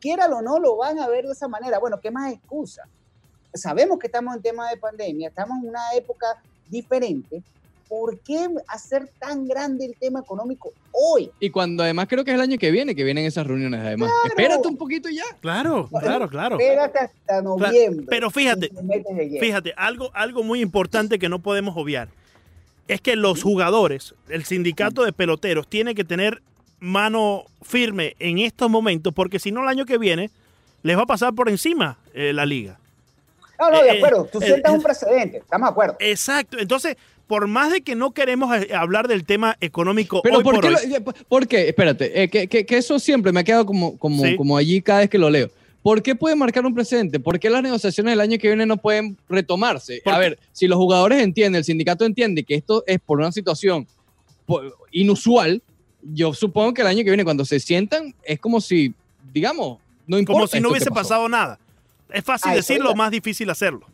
quiera 0.01 0.27
o 0.27 0.43
no, 0.43 0.59
lo 0.59 0.77
van 0.77 0.99
a 0.99 1.09
ver 1.09 1.27
de 1.27 1.33
esa 1.33 1.49
manera. 1.49 1.79
Bueno, 1.79 2.01
¿qué 2.01 2.11
más 2.11 2.33
excusa? 2.33 2.83
Sabemos 3.53 3.99
que 3.99 4.07
estamos 4.07 4.35
en 4.35 4.43
tema 4.43 4.69
de 4.71 4.77
pandemia, 4.77 5.29
estamos 5.29 5.63
en 5.63 5.69
una 5.69 5.93
época 5.95 6.27
diferente. 6.69 7.43
¿Por 7.89 8.19
qué 8.21 8.49
hacer 8.69 9.09
tan 9.19 9.47
grande 9.47 9.87
el 9.87 9.97
tema 9.97 10.21
económico 10.21 10.73
hoy? 10.93 11.31
Y 11.41 11.51
cuando 11.51 11.83
además 11.83 12.07
creo 12.09 12.25
que 12.25 12.31
es 12.31 12.35
el 12.35 12.41
año 12.41 12.59
que 12.59 12.71
viene 12.71 12.95
que 12.95 13.05
vienen 13.05 13.25
esas 13.25 13.47
reuniones, 13.47 13.81
además. 13.81 14.11
Espérate 14.27 14.67
un 14.67 14.77
poquito 14.77 15.09
ya. 15.09 15.25
Claro, 15.41 15.89
claro, 16.01 16.29
claro. 16.29 16.59
Espérate 16.59 16.99
hasta 16.99 17.43
noviembre. 17.43 18.07
pero 18.09 18.31
fíjate. 18.31 18.71
Fíjate, 19.41 19.75
algo, 19.77 20.11
algo 20.15 20.43
muy 20.43 20.61
importante 20.61 21.19
que 21.19 21.29
no 21.29 21.41
podemos 21.41 21.77
obviar 21.77 22.09
es 22.89 23.01
que 23.01 23.17
los 23.17 23.43
jugadores, 23.43 24.15
el 24.29 24.45
sindicato 24.45 25.05
de 25.05 25.13
peloteros, 25.13 25.69
tiene 25.69 25.95
que 25.95 26.05
tener 26.05 26.43
mano 26.81 27.45
firme 27.63 28.15
en 28.19 28.39
estos 28.39 28.71
momentos, 28.71 29.15
porque 29.15 29.39
si 29.39 29.53
no, 29.53 29.63
el 29.63 29.69
año 29.69 29.87
que 29.87 29.99
viene 29.99 30.31
les 30.83 30.99
va 30.99 31.03
a 31.03 31.07
pasar 31.07 31.35
por 31.35 31.49
encima 31.49 31.99
eh, 32.13 32.33
la 32.33 32.45
liga. 32.45 32.79
No, 33.59 33.71
no, 33.71 33.83
de 33.83 33.89
eh, 33.89 33.97
acuerdo. 33.99 34.29
Tú 34.31 34.39
eh, 34.41 34.47
sientas 34.47 34.73
eh, 34.73 34.77
un 34.77 34.83
precedente. 34.83 35.37
Estamos 35.39 35.69
de 35.69 35.71
acuerdo. 35.71 35.97
Exacto. 36.01 36.59
Entonces, 36.59 36.97
por 37.27 37.47
más 37.47 37.73
de 37.73 37.83
que 37.83 37.95
no 37.95 38.13
queremos 38.13 38.55
eh, 38.57 38.75
hablar 38.75 39.09
del 39.09 39.25
tema 39.25 39.57
económico 39.61 40.21
Pero 40.23 40.39
hoy 40.39 40.45
¿por, 40.45 40.55
por 40.57 40.63
qué? 40.69 40.75
hoy, 40.75 40.91
lo- 40.91 41.05
¿por 41.29 41.47
qué? 41.47 41.69
Espérate, 41.69 42.23
eh, 42.23 42.29
que, 42.29 42.49
que- 42.49 42.67
que 42.67 42.77
eso 42.77 42.99
siempre 42.99 43.33
me 43.33 43.41
ha 43.41 43.45
quedado 43.45 43.65
como, 43.65 43.97
como, 43.99 44.23
Sí. 44.23 44.37
como 44.37 44.57
allí 44.57 44.83
cada 44.83 45.01
vez 45.01 45.11
que 45.11 45.19
lo 45.19 45.31
leo. 45.31 45.51
¿Por 45.83 46.03
qué 46.03 46.15
puede 46.15 46.35
marcar 46.35 46.65
un 46.65 46.75
precedente? 46.75 47.21
¿Por 47.21 47.39
qué 47.39 47.51
las 47.51 47.63
negociaciones 47.63 48.13
del 48.13 48.21
año 48.23 48.39
que 48.39 48.49
viene 48.49 48.65
no 48.65 48.79
pueden 48.79 49.19
retomarse? 49.29 50.01
A 50.07 50.19
ver, 50.19 50.39
si 50.53 50.67
los 50.67 50.79
jugadores 50.79 51.23
entienden, 51.23 51.59
el 51.59 51.65
sindicato 51.65 52.07
entiende 52.07 52.43
que 52.43 52.55
esto 52.55 52.83
es 52.87 52.99
por 53.01 53.19
una 53.19 53.31
situación 53.33 53.87
inusual, 54.93 55.63
yo 56.03 56.35
supongo 56.35 56.75
que 56.75 56.83
el 56.83 56.89
año 56.89 56.99
que 57.05 57.11
viene, 57.11 57.25
cuando 57.25 57.45
se 57.45 57.61
sientan, 57.61 58.15
es 58.25 58.39
como 58.39 58.61
si, 58.61 58.95
digamos, 59.33 59.79
no 60.07 60.19
importa. 60.19 60.39
Como 60.39 60.47
si 60.47 60.61
no 60.61 60.71
hubiese 60.71 60.91
pasado 60.91 61.29
nada. 61.29 61.59
Es 62.15 62.25
fácil 62.25 62.53
decirlo, 62.55 62.95
más 62.95 63.11
difícil 63.11 63.49
hacerlo. 63.51 63.87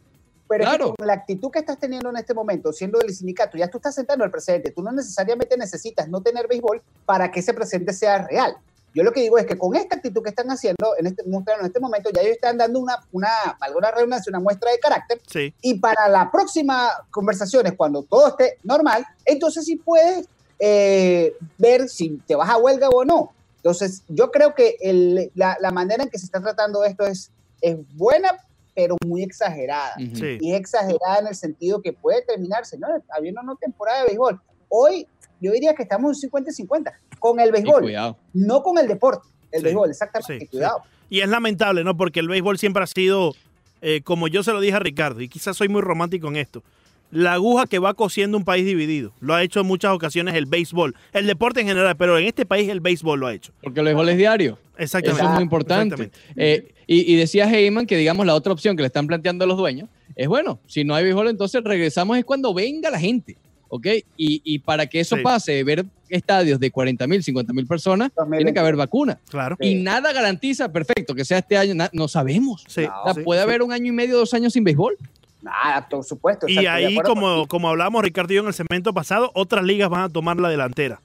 Pero 0.48 0.64
es 0.64 0.70
que 0.70 0.76
Claro. 0.76 0.94
con 0.96 1.06
la 1.06 1.12
actitud 1.14 1.50
que 1.50 1.60
estás 1.60 1.78
teniendo 1.78 2.10
en 2.10 2.16
este 2.16 2.34
momento, 2.34 2.72
siendo 2.72 2.98
del 2.98 3.14
sindicato, 3.14 3.56
ya 3.56 3.68
tú 3.68 3.78
estás 3.78 3.94
sentando 3.94 4.24
el 4.24 4.30
precedente. 4.30 4.72
Tú 4.72 4.82
no 4.82 4.90
necesariamente 4.92 5.56
necesitas 5.56 6.08
no 6.08 6.20
tener 6.22 6.48
béisbol 6.48 6.82
para 7.06 7.30
que 7.30 7.40
ese 7.40 7.54
precedente 7.54 7.92
sea 7.92 8.26
real. 8.26 8.56
Yo 8.92 9.04
lo 9.04 9.12
que 9.12 9.20
digo 9.20 9.38
es 9.38 9.46
que 9.46 9.56
con 9.56 9.76
esta 9.76 9.94
actitud 9.94 10.20
que 10.22 10.30
están 10.30 10.48
haciendo 10.50 10.96
en 10.98 11.06
este, 11.06 11.22
en 11.22 11.64
este 11.66 11.78
momento, 11.78 12.10
ya 12.12 12.22
ellos 12.22 12.32
están 12.34 12.58
dando 12.58 12.80
una, 12.80 12.98
una, 13.12 13.28
alguna 13.60 13.92
redundancia, 13.92 14.30
una 14.30 14.40
muestra 14.40 14.72
de 14.72 14.80
carácter. 14.80 15.20
Sí. 15.28 15.54
Y 15.62 15.74
para 15.78 16.08
la 16.08 16.28
próxima 16.32 16.90
conversaciones, 17.12 17.74
cuando 17.76 18.02
todo 18.02 18.26
esté 18.26 18.58
normal, 18.64 19.06
entonces 19.24 19.64
sí 19.64 19.76
puedes 19.76 20.26
eh, 20.58 21.34
ver 21.58 21.88
si 21.88 22.20
te 22.26 22.34
vas 22.34 22.50
a 22.50 22.56
huelga 22.58 22.88
o 22.88 23.04
no. 23.04 23.32
Entonces, 23.56 24.02
yo 24.08 24.30
creo 24.32 24.54
que 24.56 24.76
el- 24.80 25.30
la, 25.36 25.56
la 25.60 25.70
manera 25.70 26.02
en 26.02 26.10
que 26.10 26.18
se 26.18 26.24
está 26.26 26.40
tratando 26.40 26.82
esto 26.84 27.06
es, 27.06 27.30
es 27.60 27.76
buena, 27.96 28.32
pero 28.74 28.96
muy 29.04 29.22
exagerada. 29.22 29.94
Sí. 30.14 30.38
Y 30.40 30.52
es 30.52 30.60
exagerada 30.60 31.18
en 31.20 31.26
el 31.28 31.34
sentido 31.34 31.82
que 31.82 31.92
puede 31.92 32.22
terminar, 32.22 32.64
señores, 32.64 33.02
habiendo 33.16 33.40
una 33.40 33.56
temporada 33.56 34.00
de 34.00 34.06
béisbol. 34.08 34.40
Hoy 34.68 35.06
yo 35.40 35.52
diría 35.52 35.74
que 35.74 35.82
estamos 35.82 36.10
en 36.16 36.20
50 36.22 36.50
y 36.50 36.54
50 36.54 36.92
con 37.18 37.40
el 37.40 37.50
béisbol, 37.52 37.82
cuidado. 37.82 38.16
no 38.32 38.62
con 38.62 38.78
el 38.78 38.86
deporte. 38.88 39.28
El 39.52 39.60
Sí, 39.60 39.64
béisbol, 39.64 39.90
exactamente. 39.90 40.34
sí, 40.34 40.40
sí. 40.40 40.46
cuidado. 40.46 40.82
Y 41.08 41.20
es 41.20 41.28
lamentable, 41.28 41.82
¿no? 41.82 41.96
Porque 41.96 42.20
el 42.20 42.28
béisbol 42.28 42.56
siempre 42.58 42.84
ha 42.84 42.86
sido, 42.86 43.34
eh, 43.82 44.00
como 44.02 44.28
yo 44.28 44.42
se 44.44 44.52
lo 44.52 44.60
dije 44.60 44.76
a 44.76 44.78
Ricardo, 44.78 45.20
y 45.20 45.28
quizás 45.28 45.56
soy 45.56 45.68
muy 45.68 45.80
romántico 45.82 46.28
en 46.28 46.36
esto, 46.36 46.62
la 47.10 47.34
aguja 47.34 47.66
que 47.66 47.78
va 47.78 47.94
cosiendo 47.94 48.36
un 48.38 48.44
país 48.44 48.64
dividido. 48.64 49.12
Lo 49.20 49.34
ha 49.34 49.42
hecho 49.42 49.60
en 49.60 49.66
muchas 49.66 49.92
ocasiones 49.92 50.34
el 50.34 50.46
béisbol, 50.46 50.94
el 51.12 51.26
deporte 51.26 51.60
en 51.60 51.66
general, 51.68 51.96
pero 51.96 52.16
en 52.18 52.26
este 52.26 52.46
país 52.46 52.68
el 52.68 52.80
béisbol 52.80 53.18
lo 53.20 53.26
ha 53.26 53.34
hecho. 53.34 53.52
Porque 53.62 53.80
el 53.80 53.86
béisbol 53.86 54.08
es 54.10 54.16
diario. 54.18 54.58
Exactamente. 54.78 55.22
Eso 55.22 55.30
es 55.30 55.34
muy 55.34 55.42
importante. 55.42 55.94
Exactamente. 56.04 56.18
Eh, 56.36 56.72
y, 56.86 57.12
y 57.12 57.16
decía 57.16 57.44
Heyman 57.52 57.86
que, 57.86 57.96
digamos, 57.96 58.26
la 58.26 58.34
otra 58.34 58.52
opción 58.52 58.76
que 58.76 58.82
le 58.82 58.86
están 58.86 59.06
planteando 59.06 59.44
a 59.44 59.48
los 59.48 59.56
dueños 59.56 59.88
es, 60.16 60.28
bueno, 60.28 60.60
si 60.66 60.84
no 60.84 60.94
hay 60.94 61.04
béisbol, 61.04 61.28
entonces 61.28 61.62
regresamos 61.64 62.16
es 62.18 62.24
cuando 62.24 62.52
venga 62.54 62.90
la 62.90 62.98
gente, 62.98 63.36
¿ok? 63.68 63.86
Y, 64.16 64.42
y 64.44 64.58
para 64.60 64.86
que 64.86 65.00
eso 65.00 65.16
Sí. 65.16 65.22
pase, 65.22 65.52
de 65.52 65.64
ver 65.64 65.84
estadios 66.08 66.58
de 66.58 66.70
40 66.72 67.06
mil, 67.06 67.22
50 67.22 67.52
mil 67.52 67.66
personas, 67.66 68.10
2020. 68.16 68.38
tiene 68.38 68.52
que 68.54 68.58
haber 68.60 68.74
vacuna. 68.76 69.18
Claro. 69.28 69.56
Sí. 69.60 69.68
Y 69.68 69.74
nada 69.82 70.12
garantiza, 70.12 70.72
perfecto, 70.72 71.14
que 71.14 71.24
sea 71.24 71.38
este 71.38 71.56
año, 71.56 71.74
na- 71.74 71.90
no 71.92 72.08
sabemos. 72.08 72.64
Sí, 72.66 72.82
O 72.84 73.04
sea, 73.04 73.14
sí, 73.14 73.20
puede 73.22 73.40
sí. 73.40 73.44
haber 73.44 73.62
un 73.62 73.72
año 73.72 73.86
y 73.86 73.92
medio, 73.92 74.16
dos 74.18 74.34
años 74.34 74.52
sin 74.52 74.64
béisbol. 74.64 74.96
Nada, 75.42 75.88
por 75.88 76.04
supuesto. 76.04 76.46
Y 76.48 76.58
exacto, 76.58 76.70
ahí, 76.72 76.96
como, 76.98 77.46
como 77.48 77.68
hablamos 77.68 78.02
Ricardo 78.02 78.32
y 78.32 78.36
yo 78.36 78.42
en 78.42 78.48
el 78.48 78.54
segmento 78.54 78.92
pasado, 78.92 79.30
otras 79.34 79.64
ligas 79.64 79.88
van 79.88 80.02
a 80.02 80.08
tomar 80.08 80.36
la 80.38 80.48
delantera. 80.48 81.00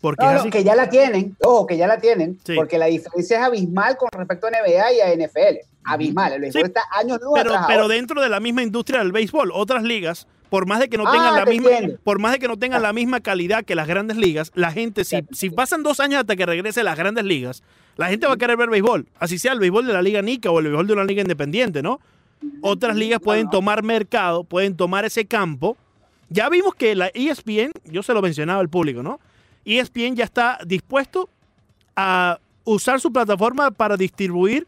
Porque 0.00 0.24
No, 0.24 0.30
es 0.30 0.34
no, 0.34 0.40
así. 0.42 0.50
que 0.50 0.64
ya 0.64 0.74
la 0.74 0.88
tienen, 0.90 1.36
ojo, 1.42 1.66
que 1.66 1.76
ya 1.76 1.86
la 1.86 1.98
tienen, 1.98 2.38
Sí. 2.44 2.54
porque 2.54 2.76
la 2.76 2.86
diferencia 2.86 3.38
es 3.38 3.44
abismal 3.44 3.96
con 3.96 4.08
respecto 4.12 4.46
a 4.48 4.50
NBA 4.50 4.92
y 4.94 5.00
a 5.00 5.12
NFL. 5.14 5.60
Abismal, 5.84 6.32
el 6.34 6.40
béisbol 6.42 6.62
Sí, 6.62 6.66
está 6.66 6.82
años 6.98 7.18
luz 7.22 7.32
pero, 7.34 7.50
atrás 7.50 7.66
pero 7.68 7.82
ahora. 7.82 7.94
dentro 7.94 8.20
de 8.20 8.28
la 8.28 8.40
misma 8.40 8.62
industria 8.62 8.98
del 8.98 9.12
béisbol, 9.12 9.50
otras 9.54 9.82
ligas, 9.84 10.26
por 10.50 10.66
más 10.66 10.80
de 10.80 10.88
que 10.88 10.98
no 10.98 11.04
Ah, 11.06 11.12
tengan 11.12 11.34
la 11.36 11.44
te 11.44 11.50
misma, 11.50 11.70
entiendo. 11.70 11.98
por 12.04 12.18
más 12.18 12.32
de 12.32 12.38
que 12.40 12.48
no 12.48 12.58
tengan 12.58 12.82
la 12.82 12.92
misma 12.92 13.20
calidad 13.20 13.64
que 13.64 13.74
las 13.74 13.86
grandes 13.88 14.16
ligas, 14.16 14.50
la 14.54 14.70
gente, 14.72 15.04
si, 15.04 15.24
si 15.32 15.50
pasan 15.50 15.82
dos 15.82 15.98
años 16.00 16.20
hasta 16.20 16.36
que 16.36 16.46
regrese 16.46 16.82
las 16.82 16.98
grandes 16.98 17.24
ligas, 17.24 17.62
la 17.96 18.08
gente 18.08 18.26
va 18.26 18.34
a 18.34 18.36
querer 18.36 18.56
ver 18.56 18.70
béisbol, 18.70 19.06
así 19.18 19.38
sea 19.38 19.52
el 19.52 19.60
béisbol 19.60 19.86
de 19.86 19.92
la 19.92 20.02
liga 20.02 20.20
Nica 20.20 20.50
o 20.50 20.58
el 20.58 20.64
béisbol 20.66 20.86
de 20.88 20.92
una 20.94 21.04
liga 21.04 21.22
independiente, 21.22 21.80
¿no? 21.82 22.00
Otras 22.60 22.96
ligas 22.96 23.20
pueden 23.20 23.48
tomar 23.50 23.82
mercado, 23.82 24.44
pueden 24.44 24.76
tomar 24.76 25.04
ese 25.04 25.24
campo. 25.26 25.76
Ya 26.28 26.48
vimos 26.48 26.74
que 26.74 26.94
la 26.94 27.08
ESPN, 27.14 27.72
yo 27.84 28.02
se 28.02 28.14
lo 28.14 28.22
mencionaba 28.22 28.60
al 28.60 28.68
público, 28.68 29.02
¿no? 29.02 29.20
ESPN 29.64 30.14
ya 30.16 30.24
está 30.24 30.58
dispuesto 30.66 31.28
a 31.96 32.38
usar 32.64 33.00
su 33.00 33.12
plataforma 33.12 33.70
para 33.70 33.96
distribuir 33.96 34.66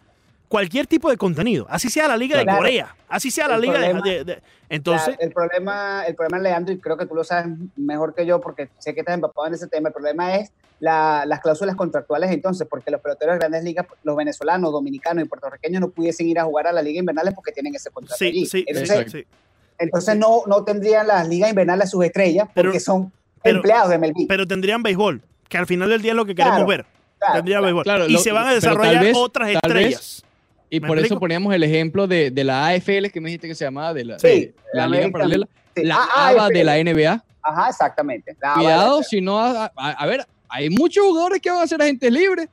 cualquier 0.49 0.87
tipo 0.87 1.11
de 1.11 1.17
contenido, 1.17 1.67
así 1.69 1.89
sea 1.89 2.07
la 2.07 2.17
liga 2.17 2.39
de. 2.39 2.47
Corea, 2.47 2.95
así 3.09 3.31
sea 3.31 3.49
la 3.49 3.55
El 3.57 3.63
liga 3.63 3.79
de, 3.81 3.91
problema- 3.95 4.05
de- 4.05 4.25
de- 4.25 4.43
entonces, 4.69 5.17
el 5.19 5.33
problema, 5.33 6.05
el 6.07 6.15
problema, 6.15 6.39
Leandro, 6.39 6.73
y 6.75 6.79
creo 6.79 6.97
que 6.97 7.07
tú 7.07 7.15
lo 7.15 7.25
sabes 7.25 7.57
mejor 7.77 8.15
que 8.15 8.25
yo 8.27 8.41
porque 8.41 8.69
sé 8.79 8.95
que 8.95 9.01
estás 9.01 9.15
empapado 9.15 9.47
en 9.49 9.55
ese 9.55 9.67
tema, 9.67 9.89
el 9.89 9.95
problema 9.95 10.37
es 10.37 10.53
la- 10.81 11.25
las 11.27 11.41
cláusulas 11.41 11.77
contractuales 11.77 12.31
entonces, 12.31 12.67
porque 12.69 12.91
los 12.91 13.01
peloteros 13.01 13.35
de 13.35 13.39
grandes 13.39 13.65
ligas, 13.65 13.87
los 14.03 14.17
venezolanos, 14.17 14.73
dominicanos 14.73 15.25
y 15.25 15.29
puertorriqueños 15.29 15.81
no 15.81 15.89
pudiesen 15.91 16.29
ir 16.29 16.39
a 16.39 16.45
jugar 16.45 16.67
a 16.67 16.73
la 16.73 16.83
liga 16.83 16.99
invernales 16.99 17.33
porque 17.35 17.53
tienen 17.53 17.75
ese 17.75 17.91
contrato 17.91 18.17
sí, 18.19 18.27
allí. 18.27 18.47
sí, 18.47 18.65
Entonces, 18.67 19.13
sí, 19.13 19.25
entonces 19.79 20.17
no, 20.17 20.43
no 20.47 20.65
tendrían 20.65 21.07
las 21.07 21.29
ligas 21.29 21.51
invernales 21.51 21.91
sus 21.91 22.05
estrellas 22.05 22.49
porque 22.55 22.71
Pero- 22.71 22.81
son 22.81 23.13
pero- 23.43 23.57
empleados 23.57 23.89
de 23.91 23.99
MLB. 23.99 24.27
pero 24.29 24.47
tendrían 24.47 24.83
béisbol, 24.83 25.23
que 25.49 25.59
al 25.59 25.67
final 25.67 25.89
del 25.89 26.03
día 26.03 26.13
es 26.13 26.17
lo 26.17 26.25
que 26.27 26.35
queremos 26.35 26.57
Claro, 26.59 26.69
ver, 26.69 26.87
Claro, 27.19 27.35
tendría 27.37 27.55
claro. 27.59 27.65
béisbol. 27.65 27.85
Claro, 27.85 28.07
y 28.09 28.13
lo- 28.13 28.19
se 28.19 28.33
van 28.33 28.49
a 28.49 28.55
desarrollar 28.55 29.03
vez- 29.03 29.17
otras 29.17 29.49
tal 29.63 29.73
vez- 29.73 29.83
estrellas. 29.95 30.25
Y 30.71 30.81
¿Me 30.81 30.89
por 30.89 30.99
explico? 30.99 31.15
eso 31.15 31.21
poníamos 31.21 31.55
el 31.55 31.63
ejemplo 31.63 32.07
de, 32.09 32.31
de 32.33 32.43
la 32.45 32.67
AFL, 32.67 33.11
que 33.11 33.21
me 33.21 33.29
dijiste 33.29 33.47
que 33.47 33.55
se 33.55 33.65
llamaba, 33.65 33.95
de 33.95 34.05
la, 34.05 34.19
Sí, 34.19 34.27
de 34.29 34.55
la 34.73 34.87
la 34.89 34.97
Liga 34.97 35.11
Paralela, 35.13 35.47
Sí. 35.77 35.85
la 35.85 35.97
Ah, 35.97 36.09
ah, 36.17 36.29
ABA 36.31 36.49
de 36.49 36.65
la 36.65 36.79
NBA. 36.79 37.25
Ajá, 37.43 37.69
exactamente. 37.69 38.37
La- 38.41 38.55
Cuidado, 38.55 39.03
si 39.03 39.21
no, 39.21 39.39
a, 39.39 39.67
a- 39.77 39.91
a 39.91 40.07
ver, 40.07 40.27
hay 40.49 40.71
muchos 40.71 41.05
jugadores 41.05 41.41
que 41.41 41.51
van 41.51 41.63
a 41.63 41.67
ser 41.67 41.81
agentes 41.83 42.11
libres. 42.13 42.49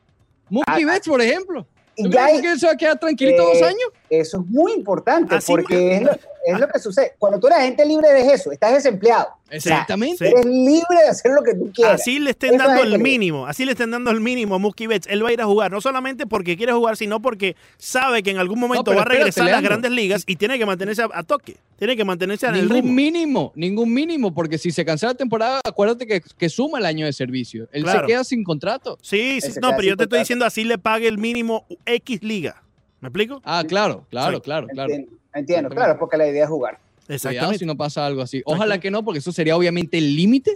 Mookie 0.49 0.65
Ah, 0.83 0.85
Betts, 0.85 1.07
por 1.07 1.21
ejemplo. 1.21 1.65
y 1.95 2.03
¿Tú 2.03 2.09
ya 2.09 2.23
crees 2.23 2.35
hay- 2.37 2.41
que 2.41 2.51
él 2.51 2.59
se 2.59 2.65
va 2.67 2.73
a 2.73 2.77
quedar 2.77 2.99
tranquilito 2.99 3.41
Eh, 3.43 3.45
dos 3.53 3.61
años? 3.61 3.89
Eso 4.09 4.39
es 4.41 4.47
muy 4.47 4.73
importante 4.73 5.35
Así 5.35 5.51
porque 5.51 5.95
es 5.97 6.01
lo, 6.01 6.11
es 6.11 6.59
lo 6.59 6.67
que 6.67 6.79
sucede. 6.79 7.13
Cuando 7.19 7.39
tú 7.39 7.47
eres 7.47 7.59
agente 7.59 7.85
libre 7.85 8.09
de 8.11 8.33
eso, 8.33 8.51
estás 8.51 8.73
desempleado. 8.73 9.29
Exactamente. 9.49 10.25
sí. 10.27 10.33
Eres 10.33 10.45
libre 10.45 10.97
de 11.03 11.07
hacer 11.09 11.31
lo 11.31 11.43
que 11.43 11.53
tú 11.53 11.71
quieras. 11.73 12.01
Así 12.01 12.19
le 12.19 12.31
estén 12.31 12.55
Eso 12.55 12.63
dando 12.65 12.83
es 12.83 12.91
el 12.93 12.99
mínimo, 12.99 13.45
así 13.45 13.65
le 13.65 13.71
estén 13.73 13.91
dando 13.91 14.09
el 14.11 14.19
mínimo 14.21 14.55
a 14.55 14.57
Mookie 14.57 14.87
Betts. 14.87 15.07
Él 15.09 15.23
va 15.23 15.29
a 15.29 15.33
ir 15.33 15.41
a 15.41 15.45
jugar, 15.45 15.71
no 15.71 15.79
solamente 15.81 16.25
porque 16.27 16.57
quiere 16.57 16.71
jugar, 16.73 16.97
sino 16.97 17.21
porque 17.21 17.55
sabe 17.77 18.23
que 18.23 18.31
en 18.31 18.37
algún 18.39 18.59
momento 18.59 18.91
va 18.91 18.97
a 18.97 18.99
espérate, 19.01 19.17
regresar 19.17 19.47
a 19.47 19.51
las 19.51 19.61
grandes 19.61 19.91
ligas 19.91 20.23
y 20.27 20.35
tiene 20.37 20.57
que 20.57 20.65
mantenerse 20.65 21.03
a, 21.03 21.09
a 21.13 21.23
toque, 21.23 21.57
tiene 21.81 21.97
que 21.97 22.05
mantenerse 22.05 22.45
en 22.45 22.53
el 22.53 22.61
Ningún 22.61 22.75
ritmo. 22.75 22.93
mínimo, 22.93 23.51
ningún 23.55 23.91
mínimo, 23.91 24.31
porque 24.35 24.59
si 24.59 24.69
se 24.69 24.85
cancela 24.85 25.13
la 25.13 25.17
temporada, 25.17 25.61
acuérdate 25.65 26.05
que, 26.05 26.21
que 26.21 26.47
suma 26.47 26.77
el 26.77 26.85
año 26.85 27.07
de 27.07 27.11
servicio. 27.11 27.67
Él 27.71 27.81
Claro. 27.81 28.01
se 28.01 28.05
queda 28.05 28.23
sin 28.23 28.43
contrato. 28.43 28.99
Sí, 29.01 29.41
sí, 29.41 29.53
no, 29.59 29.71
pero 29.71 29.81
yo 29.81 29.97
te 29.97 30.03
estoy 30.03 30.19
diciendo 30.19 30.45
así 30.45 30.63
le 30.63 30.77
pague 30.77 31.07
el 31.07 31.17
mínimo 31.17 31.65
X 31.87 32.21
liga. 32.21 32.61
¿Me 32.99 33.07
explico? 33.07 33.41
Ah, 33.43 33.63
claro, 33.67 34.05
claro, 34.11 34.35
Sí. 34.37 34.41
claro, 34.43 34.67
claro. 34.67 34.93
Entiendo, 35.33 35.69
claro, 35.71 35.97
porque 35.97 36.17
la 36.17 36.27
idea 36.27 36.43
es 36.43 36.49
jugar. 36.51 36.75
Cuidado 37.07 37.15
Exactamente. 37.15 37.57
si 37.57 37.65
no 37.65 37.75
pasa 37.75 38.05
algo 38.05 38.21
así. 38.21 38.43
Ojalá 38.45 38.79
que 38.79 38.91
no, 38.91 39.03
porque 39.03 39.17
eso 39.17 39.31
sería 39.31 39.57
obviamente 39.57 39.97
el 39.97 40.15
límite, 40.15 40.51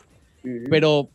pero 0.70 1.10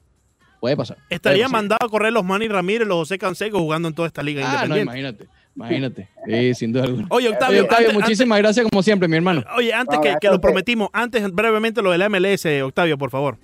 puede 0.58 0.76
pasar. 0.76 0.96
puede 0.96 1.14
Estaría 1.14 1.44
pasar. 1.44 1.52
mandado 1.56 1.86
a 1.86 1.88
correr 1.88 2.12
los 2.12 2.24
Manny 2.24 2.48
Ramírez, 2.48 2.88
los 2.88 2.96
José 2.98 3.16
Canseco 3.16 3.60
jugando 3.60 3.86
en 3.86 3.94
toda 3.94 4.08
esta 4.08 4.24
liga 4.24 4.40
Ah, 4.44 4.66
no, 4.66 4.76
independiente. 4.76 4.82
imagínate. 5.22 5.39
Imagínate. 5.66 6.08
Sí, 6.26 6.54
sin 6.54 6.72
duda 6.72 6.84
alguna. 6.84 7.06
Oye, 7.10 7.28
Oye, 7.28 7.34
Octavio, 7.34 7.66
antes- 7.70 7.92
muchísimas 7.94 8.38
gracias 8.38 8.66
como 8.70 8.82
siempre, 8.82 9.08
mi 9.08 9.16
hermano. 9.16 9.44
oye, 9.56 9.72
antes 9.72 9.96
No, 9.96 10.02
que, 10.02 10.14
que 10.20 10.28
lo 10.28 10.40
prometimos, 10.40 10.88
antes 10.92 11.30
brevemente 11.32 11.82
lo 11.82 11.90
del 11.92 12.02
MLS, 12.08 12.46
Octavio, 12.62 12.96
por 12.98 13.10
favor. 13.10 13.38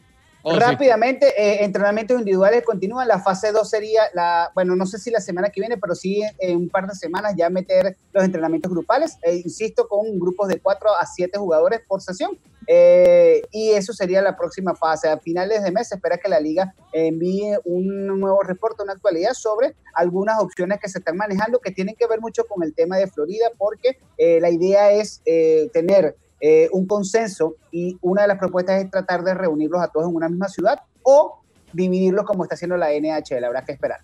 Oh. 0.49 0.57
Rápidamente, 0.61 1.27
eh, 1.37 1.65
entrenamientos 1.65 2.21
individuales 2.21 2.63
continúan. 2.65 3.09
La 3.09 3.19
fase 3.19 3.51
2 3.51 3.69
sería, 3.69 4.03
la, 4.15 4.53
bueno, 4.55 4.77
no 4.77 4.87
sé 4.87 4.97
si 5.01 5.11
la 5.11 5.21
semana 5.21 5.51
que 5.51 5.61
viene, 5.61 5.77
pero 5.77 5.97
sí 5.97 6.23
en 6.39 6.57
un 6.57 6.69
par 6.69 6.87
de 6.87 6.95
semanas 6.95 7.35
ya 7.37 7.51
meter 7.51 7.97
los 8.13 8.23
entrenamientos 8.23 8.71
grupales. 8.71 9.19
Eh, 9.23 9.43
insisto, 9.45 9.89
con 9.89 10.21
grupos 10.21 10.47
de 10.47 10.61
4 10.61 10.89
a 11.01 11.05
7 11.05 11.37
jugadores 11.37 11.81
por 11.89 12.01
sesión. 12.01 12.39
Eh, 12.69 13.43
y 13.51 13.71
eso 13.71 13.93
sería 13.93 14.23
la 14.23 14.37
próxima 14.37 14.77
fase. 14.77 15.09
A 15.09 15.19
finales 15.19 15.65
de 15.65 15.73
mes 15.73 15.91
espera 15.91 16.17
que 16.17 16.29
la 16.29 16.39
liga 16.39 16.73
envíe 16.93 17.57
un 17.65 18.07
nuevo 18.07 18.41
reporte, 18.43 18.85
una 18.85 18.93
actualidad 18.93 19.33
sobre 19.35 19.75
algunas 19.95 20.41
opciones 20.41 20.79
que 20.81 20.89
se 20.89 20.99
están 20.99 21.17
manejando 21.17 21.59
que 21.59 21.73
tienen 21.73 21.97
que 21.97 22.07
ver 22.07 22.21
mucho 22.21 22.45
con 22.45 22.63
el 22.63 22.73
tema 22.73 22.99
de 22.99 23.09
Florida, 23.09 23.51
porque 23.59 23.99
eh, 24.17 24.41
la 24.41 24.51
idea 24.51 24.93
es 24.93 25.23
eh, 25.27 25.71
tener 25.73 26.17
eh, 26.41 26.69
un 26.73 26.87
consenso 26.87 27.57
y 27.71 27.97
una 28.03 28.23
de 28.23 28.29
las 28.29 28.39
propuestas 28.39 28.83
es 28.83 28.91
tratar 28.91 29.25
de 29.25 29.35
reunirlos 29.35 29.81
a 29.81 29.89
todos 29.89 30.09
en 30.09 30.15
una 30.15 30.29
misma 30.29 30.49
ciudad 30.49 30.81
o 31.03 31.41
dividirlos 31.73 32.25
como 32.25 32.45
está 32.45 32.55
haciendo 32.55 32.77
la 32.77 32.91
NHL. 32.91 33.45
Habrá 33.45 33.65
que 33.65 33.73
esperar. 33.73 34.01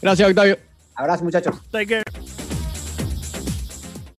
Gracias, 0.00 0.28
Octavio. 0.28 0.56
Abrazo, 0.94 1.24
muchachos. 1.24 1.56
Take 1.70 1.86
care. 1.86 2.57